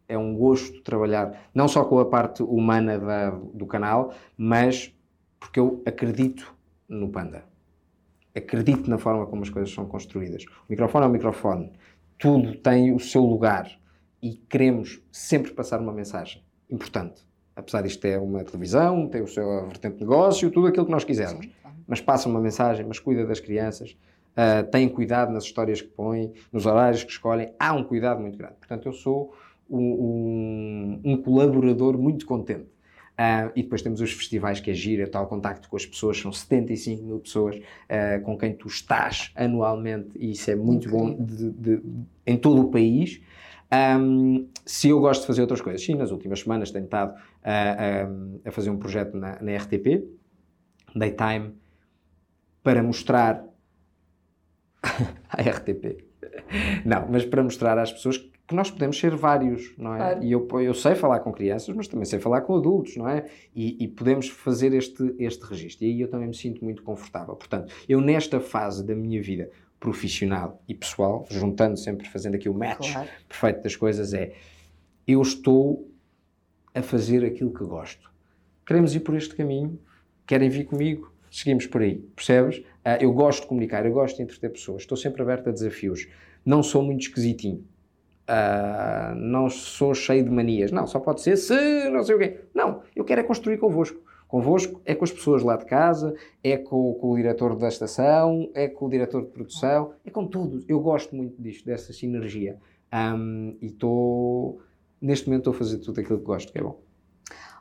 é 0.09 0.17
um 0.17 0.37
gosto 0.37 0.83
trabalhar, 0.83 1.49
não 1.55 1.67
só 1.67 1.85
com 1.85 1.99
a 1.99 2.05
parte 2.05 2.43
humana 2.43 2.99
da- 2.99 3.31
do 3.31 3.67
canal, 3.67 4.13
mas 4.37 4.93
porque 5.41 5.59
eu 5.59 5.83
acredito 5.87 6.55
no 6.89 7.09
Panda. 7.09 7.43
Acredito 8.37 8.89
na 8.91 8.99
forma 8.99 9.27
como 9.27 9.43
as 9.43 9.51
coisas 9.51 9.73
são 9.73 9.87
construídas. 9.87 10.45
O 10.45 10.71
microfone 10.71 11.07
é 11.07 11.09
um 11.09 11.13
microfone, 11.13 11.73
tudo 12.19 12.55
tem 12.57 12.93
o 12.95 12.99
seu 12.99 13.23
lugar 13.23 13.71
e 14.23 14.35
queremos 14.49 15.01
sempre 15.11 15.53
passar 15.53 15.81
uma 15.81 15.93
mensagem 15.93 16.43
importante. 16.71 17.25
Apesar 17.55 17.81
disto 17.83 18.05
é 18.05 18.19
uma 18.19 18.45
televisão, 18.45 19.09
tem 19.09 19.23
o 19.23 19.27
seu 19.29 19.67
vertente 19.67 19.95
de 19.97 20.01
negócio, 20.01 20.51
tudo 20.51 20.67
aquilo 20.67 20.85
que 20.85 20.93
nós 20.93 21.05
quisermos 21.05 21.49
mas 21.89 22.01
passa 22.01 22.29
uma 22.29 22.41
mensagem, 22.41 22.85
mas 22.85 22.99
cuida 22.99 23.25
das 23.25 23.39
crianças, 23.39 23.97
ah, 24.35 24.63
tem 24.65 24.89
cuidado 24.89 25.33
nas 25.33 25.45
histórias 25.45 25.81
que 25.81 25.87
põe, 25.89 26.33
nos 26.53 26.67
horários 26.67 27.05
que 27.05 27.13
escolhem, 27.13 27.53
há 27.61 27.73
um 27.73 27.85
cuidado 27.85 28.21
muito 28.21 28.37
grande. 28.37 28.55
Portanto, 28.59 28.87
eu 28.87 28.93
sou 28.93 29.33
um, 29.71 29.79
um- 29.79 31.01
um 31.13 31.17
colaborador 31.23 31.97
muito 31.97 32.27
contente. 32.27 32.67
Ah, 33.19 33.51
e 33.57 33.63
depois 33.63 33.81
temos 33.81 34.01
os 34.03 34.13
festivais 34.13 34.61
que 34.61 34.71
é 34.71 34.75
gira, 34.75 35.09
tal 35.09 35.27
contacto 35.27 35.69
com 35.71 35.77
as 35.77 35.87
pessoas, 35.87 36.19
são 36.19 36.31
75 36.31 37.03
mil 37.03 37.19
pessoas 37.19 37.59
ah, 37.89 38.21
com 38.23 38.37
quem 38.37 38.55
tu 38.55 38.67
estás 38.69 39.33
anualmente 39.35 40.11
e 40.17 40.33
isso 40.33 40.51
é 40.51 40.55
muito 40.57 40.89
bom 40.91 41.15
de- 41.15 41.51
de- 41.51 41.83
em 42.27 42.37
todo 42.37 42.61
o 42.61 42.71
país. 42.71 43.21
Ahm, 43.71 44.47
se 44.65 44.89
eu 44.91 45.01
gosto 45.01 45.23
de 45.23 45.27
fazer 45.29 45.41
outras 45.41 45.61
coisas, 45.61 45.83
sim, 45.83 45.95
nas 45.95 46.11
últimas 46.11 46.41
semanas 46.41 46.71
tenho 46.71 46.85
estado 46.85 47.15
ahm, 47.43 48.39
a 48.45 48.51
fazer 48.51 48.71
um 48.71 48.77
projeto 48.79 49.17
na, 49.17 49.41
na 49.43 49.53
RTP, 49.53 50.05
Daytime, 50.95 51.55
para 52.63 52.83
mostrar 52.83 53.45
à 55.29 55.41
RTP. 55.43 56.06
Não, 56.85 57.07
mas 57.11 57.25
para 57.25 57.43
mostrar 57.43 57.79
às 57.79 57.93
pessoas 57.93 58.19
que 58.47 58.55
nós 58.55 58.71
podemos 58.71 58.97
ser 58.99 59.17
vários, 59.17 59.75
não 59.77 59.95
é? 59.95 59.99
Claro. 59.99 60.23
E 60.23 60.31
eu, 60.31 60.49
eu 60.61 60.73
sei 60.73 60.95
falar 60.95 61.19
com 61.19 61.33
crianças, 61.33 61.75
mas 61.75 61.89
também 61.89 62.05
sei 62.05 62.21
falar 62.21 62.43
com 62.43 62.57
adultos, 62.57 62.97
não 62.97 63.09
é? 63.09 63.27
E, 63.55 63.83
e 63.83 63.89
podemos 63.89 64.29
fazer 64.29 64.73
este, 64.73 65.15
este 65.19 65.45
registro. 65.45 65.85
E 65.85 65.91
aí 65.91 66.01
eu 66.01 66.09
também 66.09 66.29
me 66.29 66.35
sinto 66.35 66.63
muito 66.65 66.83
confortável. 66.85 67.35
Portanto, 67.35 67.73
eu 67.89 68.01
nesta 68.01 68.39
fase 68.39 68.87
da 68.87 68.95
minha 68.95 69.21
vida 69.21 69.51
profissional 69.81 70.63
e 70.69 70.75
pessoal, 70.75 71.27
juntando 71.29 71.77
sempre, 71.77 72.09
fazendo 72.09 72.37
aqui 72.37 72.49
o 72.49 72.55
match 72.55 72.93
Claro. 72.93 73.09
perfeito 73.29 73.63
das 73.63 73.75
coisas, 73.75 74.15
é 74.15 74.33
eu 75.07 75.21
estou 75.21 75.91
a 76.75 76.83
fazer 76.83 77.25
aquilo 77.25 77.53
que 77.53 77.65
gosto. 77.65 78.11
Queremos 78.65 78.95
ir 78.95 79.01
por 79.01 79.17
este 79.17 79.35
caminho, 79.35 79.79
querem 80.27 80.49
vir 80.49 80.65
comigo, 80.65 81.13
seguimos 81.39 81.67
por 81.67 81.83
aí, 81.83 81.97
percebes? 82.15 82.63
Ah, 82.85 82.99
eu 83.01 83.13
gosto 83.13 83.43
de 83.43 83.49
comunicar, 83.49 83.85
eu 83.87 83.93
gosto 83.93 84.17
de 84.17 84.23
entreter 84.23 84.51
pessoas, 84.51 84.83
estou 84.83 84.97
sempre 84.97 85.23
aberto 85.23 85.49
a 85.49 85.53
desafios, 85.53 86.07
não 86.45 86.63
sou 86.63 86.83
muito 86.83 87.03
esquisitinho, 87.03 87.65
Ah, 88.29 89.15
não 89.17 89.49
sou 89.49 89.95
cheio 89.95 90.25
de 90.25 90.31
manias, 90.31 90.73
não, 90.73 90.87
só 90.87 90.99
pode 90.99 91.21
ser 91.21 91.37
se 91.37 91.55
não 91.91 92.03
sei 92.03 92.17
o 92.17 92.19
quê. 92.19 92.41
Não, 92.55 92.83
eu 92.95 93.05
quero 93.05 93.21
é 93.21 93.25
construir 93.25 93.59
convosco. 93.59 94.01
Convosco 94.27 94.81
é 94.85 94.95
com 94.97 95.05
as 95.05 95.13
pessoas 95.13 95.43
lá 95.45 95.57
de 95.57 95.65
casa, 95.67 96.13
é 96.43 96.57
com, 96.57 96.95
com 96.95 97.13
o 97.13 97.17
diretor 97.17 97.55
da 97.57 97.69
estação, 97.69 98.51
é 98.55 98.67
com 98.69 98.87
o 98.87 98.91
diretor 98.91 99.23
de 99.25 99.31
produção, 99.31 99.93
é 100.05 100.11
com 100.11 100.27
todos. 100.27 100.65
Eu 100.69 100.81
gosto 100.81 101.15
muito 101.15 101.41
disto, 101.41 101.65
dessa 101.65 101.93
sinergia. 101.93 102.59
Ahm, 102.91 103.57
e 103.63 103.67
estou, 103.67 104.61
neste 105.01 105.27
momento, 105.29 105.43
estou 105.51 105.55
a 105.55 105.57
fazer 105.59 105.79
tudo 105.79 106.01
aquilo 106.01 106.19
que 106.19 106.25
gosto, 106.25 106.53
que 106.53 106.59
é 106.59 106.63
bom. 106.63 106.86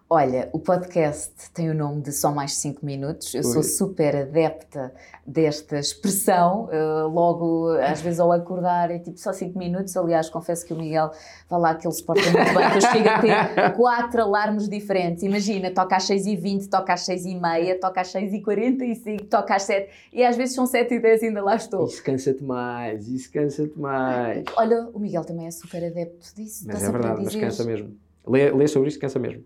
Olha, 0.07 0.49
o 0.53 0.59
podcast 0.59 1.33
tem 1.51 1.67
o 1.67 1.73
nome 1.73 1.99
de 1.99 2.11
Só 2.11 2.31
Mais 2.31 2.53
5 2.57 2.85
Minutos. 2.85 3.33
Eu 3.33 3.41
sou 3.41 3.57
Oi. 3.57 3.63
super 3.63 4.15
adepta 4.15 4.93
desta 5.25 5.79
expressão. 5.79 6.65
Uh, 6.65 7.07
logo, 7.07 7.69
às 7.71 8.01
vezes, 8.01 8.19
ao 8.19 8.31
acordar, 8.31 8.91
é 8.91 8.99
tipo 8.99 9.17
só 9.17 9.33
5 9.33 9.57
minutos. 9.57 9.97
Aliás, 9.97 10.29
confesso 10.29 10.63
que 10.63 10.73
o 10.73 10.77
Miguel 10.77 11.09
vai 11.49 11.59
lá 11.59 11.73
que 11.73 11.87
ele 11.87 11.93
se 11.95 12.03
porta 12.03 12.21
muito 12.21 12.53
bem, 12.53 12.69
que 12.69 12.77
eu 12.77 12.81
chego 12.81 13.09
a 13.09 13.19
ter 13.19 13.73
quatro 13.75 14.21
alarmes 14.21 14.69
diferentes. 14.69 15.23
Imagina, 15.23 15.71
toca 15.71 15.95
às 15.95 16.07
6h20, 16.07 16.69
toca 16.69 16.93
às 16.93 17.01
6h30, 17.07 17.79
toca 17.79 18.01
às 18.01 18.13
6h45, 18.13 19.27
toca 19.27 19.55
às 19.55 19.63
7 19.63 19.89
e 20.13 20.23
às 20.23 20.37
vezes 20.37 20.53
são 20.53 20.65
7h10 20.65 21.23
e 21.23 21.25
ainda 21.25 21.43
lá 21.43 21.55
estou. 21.55 21.83
Isso 21.83 22.03
cansa-te 22.03 22.43
mais, 22.43 23.07
isso 23.07 23.31
cansa-te 23.31 23.79
mais. 23.79 24.43
Olha, 24.55 24.87
o 24.93 24.99
Miguel 24.99 25.25
também 25.25 25.47
é 25.47 25.51
super 25.51 25.83
adepto 25.83 26.27
disso. 26.35 26.63
Mas 26.67 26.83
é 26.83 26.91
verdade, 26.91 27.23
mas 27.23 27.35
cansa 27.35 27.63
mesmo. 27.63 27.97
Lê, 28.27 28.51
lê 28.51 28.67
sobre 28.67 28.89
isso, 28.89 28.99
cansa 28.99 29.17
mesmo. 29.17 29.43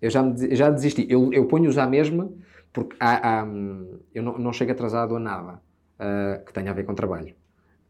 Eu 0.00 0.10
já, 0.10 0.22
me, 0.22 0.54
já 0.54 0.70
desisti. 0.70 1.06
Eu, 1.08 1.32
eu 1.32 1.46
ponho-os 1.46 1.76
à 1.78 1.86
mesma 1.86 2.30
porque 2.72 2.96
há, 3.00 3.40
há, 3.40 3.44
hum, 3.44 3.98
eu 4.14 4.22
não, 4.22 4.38
não 4.38 4.52
chego 4.52 4.72
atrasado 4.72 5.16
a 5.16 5.20
nada 5.20 5.60
ah, 5.98 6.40
que 6.46 6.52
tenha 6.52 6.70
a 6.70 6.74
ver 6.74 6.84
com 6.84 6.94
trabalho. 6.94 7.34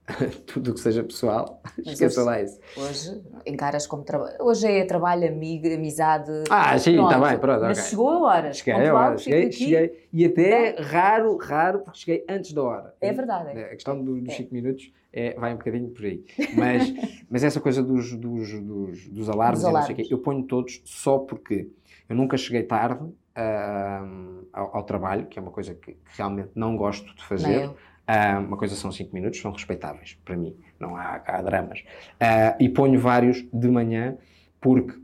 Tudo 0.46 0.72
o 0.72 0.74
que 0.74 0.80
seja 0.80 1.04
pessoal, 1.04 1.62
Mas 1.78 1.86
esqueça 1.94 2.20
hoje- 2.20 2.26
lá 2.28 2.42
isso. 2.42 2.58
Hoje 2.76 3.22
encaras 3.46 3.86
como 3.86 4.02
trabalho. 4.02 4.34
Hoje 4.40 4.66
é 4.66 4.84
trabalho, 4.84 5.28
amigo, 5.28 5.72
amizade. 5.72 6.28
Ah, 6.50 6.76
sim, 6.78 7.00
está 7.00 7.16
bem, 7.20 7.38
pronto. 7.38 7.60
Mas 7.60 7.78
ok. 7.78 7.90
chegou 7.90 8.08
a 8.08 8.18
hora. 8.22 8.52
Cheguei, 8.52 8.88
a 8.88 8.94
hora, 8.94 9.18
cheguei, 9.18 9.42
aqui. 9.46 9.52
cheguei. 9.52 10.08
E 10.12 10.24
até 10.24 10.80
raro, 10.80 11.36
raro, 11.36 11.80
porque 11.80 11.98
cheguei 12.00 12.24
antes 12.28 12.52
da 12.52 12.62
hora. 12.62 12.94
É 13.00 13.12
verdade. 13.12 13.56
é. 13.56 13.64
A 13.66 13.68
questão 13.76 14.02
do- 14.02 14.20
dos 14.20 14.32
É. 14.32 14.36
5 14.38 14.52
minutos 14.52 14.92
é, 15.12 15.34
vai 15.38 15.52
um 15.54 15.58
bocadinho 15.58 15.90
por 15.90 16.04
aí. 16.04 16.24
Mas, 16.56 16.92
mas 17.30 17.44
essa 17.44 17.60
coisa 17.60 17.80
dos, 17.80 18.12
dos, 18.16 18.50
dos, 18.60 19.06
dos 19.08 19.28
alarmes, 19.28 19.60
Dos 19.62 19.64
não 19.64 19.70
sei 19.70 19.72
o 19.72 19.76
alarmes. 19.76 20.08
quê, 20.08 20.12
eu 20.14 20.18
ponho 20.18 20.42
todos 20.42 20.82
só 20.86 21.18
porque 21.18 21.70
eu 22.10 22.16
nunca 22.16 22.36
cheguei 22.36 22.64
tarde 22.64 23.08
ah, 23.36 24.04
ao, 24.52 24.78
ao 24.78 24.82
trabalho, 24.82 25.26
que 25.26 25.38
é 25.38 25.42
uma 25.42 25.52
coisa 25.52 25.74
que, 25.74 25.92
que 25.92 26.16
realmente 26.16 26.50
não 26.56 26.76
gosto 26.76 27.14
de 27.14 27.24
fazer. 27.24 27.64
eu. 27.64 27.76
Ah, 28.04 28.40
uma 28.40 28.56
coisa 28.56 28.74
são 28.74 28.90
5 28.90 29.14
minutos, 29.14 29.40
são 29.40 29.52
respeitáveis 29.52 30.18
para 30.24 30.36
mim, 30.36 30.56
não 30.80 30.96
há, 30.96 31.22
há 31.24 31.40
dramas. 31.40 31.84
Ah, 32.18 32.56
e 32.58 32.68
ponho 32.68 32.98
vários 32.98 33.48
de 33.52 33.68
manhã 33.68 34.18
porque 34.60 35.00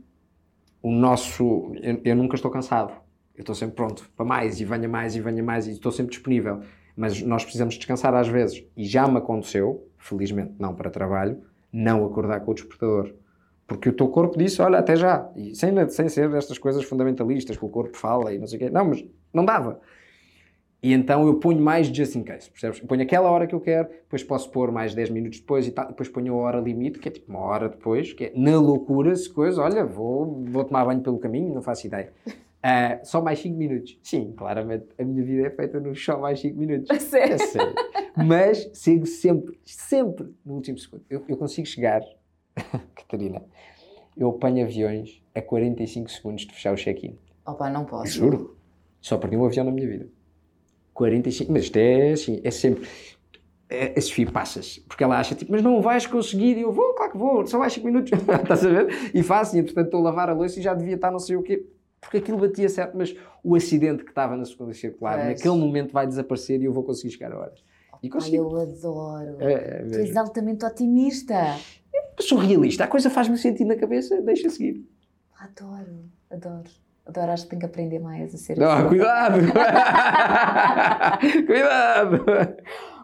o 0.81 0.91
nosso. 0.91 1.71
Eu, 1.81 2.01
eu 2.03 2.15
nunca 2.15 2.35
estou 2.35 2.51
cansado, 2.51 2.91
eu 3.33 3.41
estou 3.41 3.55
sempre 3.55 3.75
pronto 3.75 4.09
para 4.15 4.25
mais 4.25 4.59
e 4.59 4.65
venha 4.65 4.89
mais 4.89 5.15
e 5.15 5.21
venha 5.21 5.41
mais 5.41 5.65
e 5.65 5.71
estou 5.71 5.93
sempre 5.93 6.11
disponível. 6.11 6.61
Mas 6.93 7.21
nós 7.21 7.43
precisamos 7.43 7.75
descansar 7.75 8.13
às 8.13 8.27
vezes. 8.27 8.65
E 8.75 8.83
já 8.83 9.07
me 9.07 9.19
aconteceu, 9.19 9.87
felizmente 9.97 10.55
não 10.59 10.75
para 10.75 10.89
trabalho, 10.89 11.41
não 11.71 12.05
acordar 12.05 12.41
com 12.41 12.51
o 12.51 12.53
despertador. 12.53 13.13
Porque 13.67 13.89
o 13.89 13.93
teu 13.93 14.07
corpo 14.07 14.37
disse, 14.37 14.61
olha, 14.61 14.79
até 14.79 14.95
já. 14.95 15.29
E 15.35 15.53
sem, 15.53 15.89
sem 15.89 16.07
ser 16.07 16.29
destas 16.29 16.57
coisas 16.57 16.85
fundamentalistas 16.85 17.57
que 17.57 17.65
o 17.65 17.69
corpo 17.69 17.97
fala 17.97 18.33
e 18.33 18.39
não 18.39 18.47
sei 18.47 18.57
o 18.57 18.59
quê. 18.61 18.69
Não, 18.69 18.85
mas 18.85 19.05
não 19.33 19.43
dava. 19.43 19.81
E 20.81 20.93
então 20.93 21.25
eu 21.27 21.35
ponho 21.35 21.59
mais 21.59 21.87
just 21.87 22.15
in 22.15 22.23
case, 22.23 22.49
percebes? 22.49 22.79
Eu 22.79 22.87
ponho 22.87 23.01
aquela 23.01 23.29
hora 23.29 23.47
que 23.47 23.53
eu 23.55 23.59
quero, 23.59 23.89
depois 23.89 24.23
posso 24.23 24.49
pôr 24.51 24.71
mais 24.71 24.93
10 24.93 25.09
minutos 25.09 25.39
depois 25.39 25.67
e 25.67 25.71
tal, 25.71 25.87
depois 25.87 26.07
ponho 26.07 26.33
a 26.35 26.37
hora 26.37 26.59
limite, 26.59 26.99
que 26.99 27.09
é 27.09 27.11
tipo 27.11 27.31
uma 27.31 27.39
hora 27.39 27.67
depois, 27.67 28.13
que 28.13 28.25
é 28.25 28.33
na 28.35 28.59
loucura, 28.59 29.15
se 29.15 29.29
coisa, 29.29 29.61
olha, 29.61 29.83
vou, 29.83 30.43
vou 30.45 30.63
tomar 30.63 30.85
banho 30.85 31.01
pelo 31.01 31.17
caminho, 31.17 31.53
não 31.53 31.61
faço 31.61 31.87
ideia. 31.87 32.13
Ah, 32.69 32.99
só 33.03 33.21
mais 33.21 33.39
5 33.39 33.55
minutos. 33.55 33.97
Sim, 34.03 34.33
claramente 34.35 34.87
a 34.99 35.03
minha 35.03 35.23
vida 35.23 35.47
é 35.47 35.49
feita 35.49 35.79
nos 35.79 36.03
só 36.03 36.19
mais 36.19 36.39
5 36.39 36.57
minutos. 36.57 36.89
A 36.91 36.99
sério? 36.99 37.35
É 37.35 37.37
sério. 37.37 37.73
Mas 38.25 38.69
sigo 38.73 39.05
sempre, 39.05 39.57
sempre 39.63 40.33
no 40.43 40.55
último 40.55 40.77
segundo. 40.77 41.03
Eu, 41.07 41.23
eu 41.29 41.37
consigo 41.37 41.67
chegar, 41.67 42.01
Catarina, 42.95 43.43
eu 44.15 44.29
apanho 44.29 44.65
aviões 44.65 45.21
a 45.35 45.41
45 45.41 46.09
segundos 46.11 46.45
de 46.45 46.53
fechar 46.53 46.73
o 46.73 46.77
check-in. 46.77 47.17
Opa, 47.45 47.69
não 47.69 47.85
posso. 47.85 48.11
Juro. 48.13 48.57
Só 49.01 49.17
perdi 49.17 49.37
um 49.37 49.45
avião 49.45 49.63
na 49.65 49.71
minha 49.71 49.87
vida. 49.87 50.07
45. 50.93 51.51
Mas 51.51 51.63
isto 51.63 51.77
é 51.77 52.11
assim, 52.11 52.41
é 52.43 52.51
sempre. 52.51 52.87
eh, 53.69 53.93
a 53.97 54.01
Sofia 54.01 54.29
passas, 54.31 54.79
porque 54.87 55.03
ela 55.03 55.19
acha 55.19 55.35
tipo, 55.35 55.51
mas 55.51 55.61
não 55.61 55.81
vais 55.81 56.05
conseguir, 56.07 56.57
e 56.57 56.61
eu 56.61 56.71
vou, 56.71 56.93
claro 56.95 57.11
que 57.11 57.17
vou, 57.17 57.45
só 57.45 57.59
mais 57.59 57.73
5 57.73 57.85
minutos, 57.85 58.11
estás 58.17 58.65
a 58.65 58.69
ver? 58.69 59.11
E 59.13 59.21
faço, 59.21 59.55
e 59.55 59.59
entretanto 59.59 59.85
estou 59.87 59.99
a 59.99 60.03
lavar 60.03 60.29
a 60.29 60.33
louça 60.33 60.59
e 60.59 60.63
já 60.63 60.73
devia 60.73 60.95
estar 60.95 61.11
não 61.11 61.19
sei 61.19 61.35
o 61.35 61.43
quê, 61.43 61.65
porque 62.01 62.17
aquilo 62.17 62.37
batia 62.37 62.69
certo, 62.69 62.97
mas 62.97 63.13
o 63.43 63.55
acidente 63.55 64.03
que 64.03 64.09
estava 64.09 64.35
na 64.37 64.45
segunda 64.45 64.73
circular, 64.73 65.15
Pois. 65.17 65.27
naquele 65.27 65.55
momento 65.63 65.91
vai 65.91 66.07
desaparecer 66.07 66.61
e 66.61 66.65
eu 66.65 66.73
vou 66.73 66.83
conseguir 66.83 67.11
chegar 67.13 67.31
a 67.33 67.37
horas. 67.39 67.59
E 68.01 68.07
Ai, 68.07 68.09
consegui. 68.09 68.35
eu 68.37 68.55
adoro. 68.57 69.37
É, 69.41 69.53
é 69.53 69.83
tu 69.83 69.95
és 69.97 70.15
altamente 70.15 70.63
otimista. 70.65 71.35
Eu 72.17 72.23
sou 72.23 72.37
realista, 72.37 72.83
a 72.83 72.87
coisa 72.87 73.09
faz-me 73.09 73.37
sentido 73.37 73.67
na 73.67 73.75
cabeça, 73.75 74.19
deixa 74.21 74.49
seguir. 74.49 74.85
Adoro, 75.39 76.05
adoro. 76.31 76.63
Adoro, 77.05 77.31
acho 77.31 77.43
que 77.43 77.49
tenho 77.51 77.59
que 77.61 77.65
aprender 77.67 77.99
mais 77.99 78.33
a 78.33 78.37
ser 78.37 78.57
Não, 78.57 78.69
assim. 78.69 78.87
cuidado! 78.89 79.39
cuidado! 81.45 82.25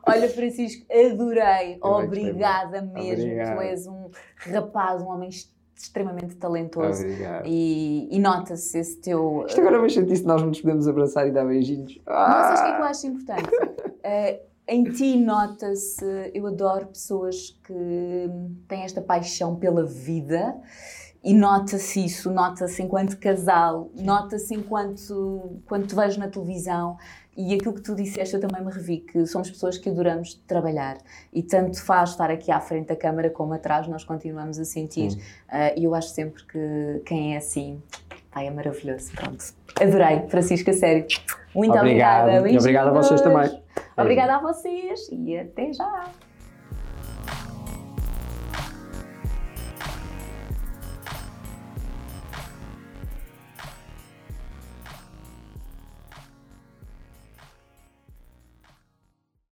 Olha, 0.06 0.28
Francisco, 0.30 0.86
adorei. 0.92 1.76
Eu 1.76 1.80
gostei 1.80 2.06
Obrigada 2.06 2.82
mesmo. 2.82 3.24
Obrigado. 3.24 3.56
Tu 3.56 3.62
és 3.62 3.88
um 3.88 4.10
rapaz, 4.52 5.02
um 5.02 5.08
homem 5.08 5.30
ex- 5.30 5.54
extremamente 5.76 6.36
talentoso. 6.36 7.04
Obrigado. 7.04 7.46
E, 7.48 8.10
e 8.14 8.20
nota-se 8.20 8.78
esse 8.78 9.00
teu. 9.00 9.46
Isto 9.48 9.62
agora 9.62 9.80
vai 9.80 9.90
sentir 9.90 10.18
se 10.18 10.26
nós 10.26 10.42
nos 10.42 10.60
podemos 10.60 10.88
abraçar 10.88 11.28
e 11.28 11.32
dar 11.32 11.46
beijinhos. 11.46 11.98
Não, 12.06 12.14
sabes 12.14 12.60
o 12.60 12.64
que 12.64 12.70
é 12.70 12.74
que 12.76 12.82
eu 12.82 12.86
Ah! 12.86 12.90
acho 12.90 13.08
importante? 13.08 13.50
Eh, 14.06 14.42
em 14.68 14.84
ti 14.86 15.18
nota-se, 15.18 16.32
eu 16.34 16.48
adoro 16.48 16.88
pessoas 16.88 17.58
que 17.66 18.30
têm 18.68 18.84
esta 18.84 19.02
paixão 19.02 19.56
pela 19.56 19.86
vida 19.86 20.56
e 21.24 21.34
nota-se 21.34 22.06
isso, 22.06 22.32
nota-se 22.32 22.82
enquanto 22.82 23.18
casal, 23.18 23.90
nota-se 23.96 24.54
enquanto 24.54 25.60
quando 25.66 25.88
te 25.88 25.96
vejo 25.96 26.20
na 26.20 26.28
televisão 26.28 26.98
e 27.36 27.54
aquilo 27.54 27.74
que 27.74 27.82
tu 27.82 27.96
disseste 27.96 28.36
eu 28.36 28.42
também 28.42 28.64
me 28.64 28.72
revi, 28.72 29.00
que 29.00 29.26
somos 29.26 29.50
pessoas 29.50 29.78
que 29.78 29.90
adoramos 29.90 30.36
trabalhar 30.48 30.98
e 31.34 31.42
tanto 31.42 31.82
faz 31.82 32.12
estar 32.12 32.30
aqui 32.30 32.52
à 32.52 32.60
frente 32.60 32.88
da 32.88 32.96
câmara 32.96 33.30
como 33.30 33.54
atrás, 33.54 33.88
nós 33.88 34.04
continuamos 34.04 34.60
a 34.60 34.66
sentir 34.66 35.18
eh, 35.52 35.80
e 35.80 35.84
eu 35.84 35.96
acho 35.96 36.10
sempre 36.10 36.44
que 36.46 37.02
quem 37.06 37.34
é 37.34 37.38
assim, 37.38 37.82
ai, 38.32 38.48
é 38.48 38.52
maravilhoso, 38.52 39.12
pronto. 39.14 39.44
Adorei, 39.82 40.28
Francisca, 40.28 40.72
sério. 40.72 41.06
Muito 41.56 41.76
Obrigado. 41.76 42.28
obrigada. 42.28 42.50
E 42.50 42.58
obrigado 42.58 42.88
a 42.88 42.92
vocês 42.92 43.22
também. 43.22 43.64
Obrigada 43.98 44.36
a 44.36 44.40
vocês 44.40 45.08
e 45.12 45.38
até 45.38 45.72
já. 45.72 46.06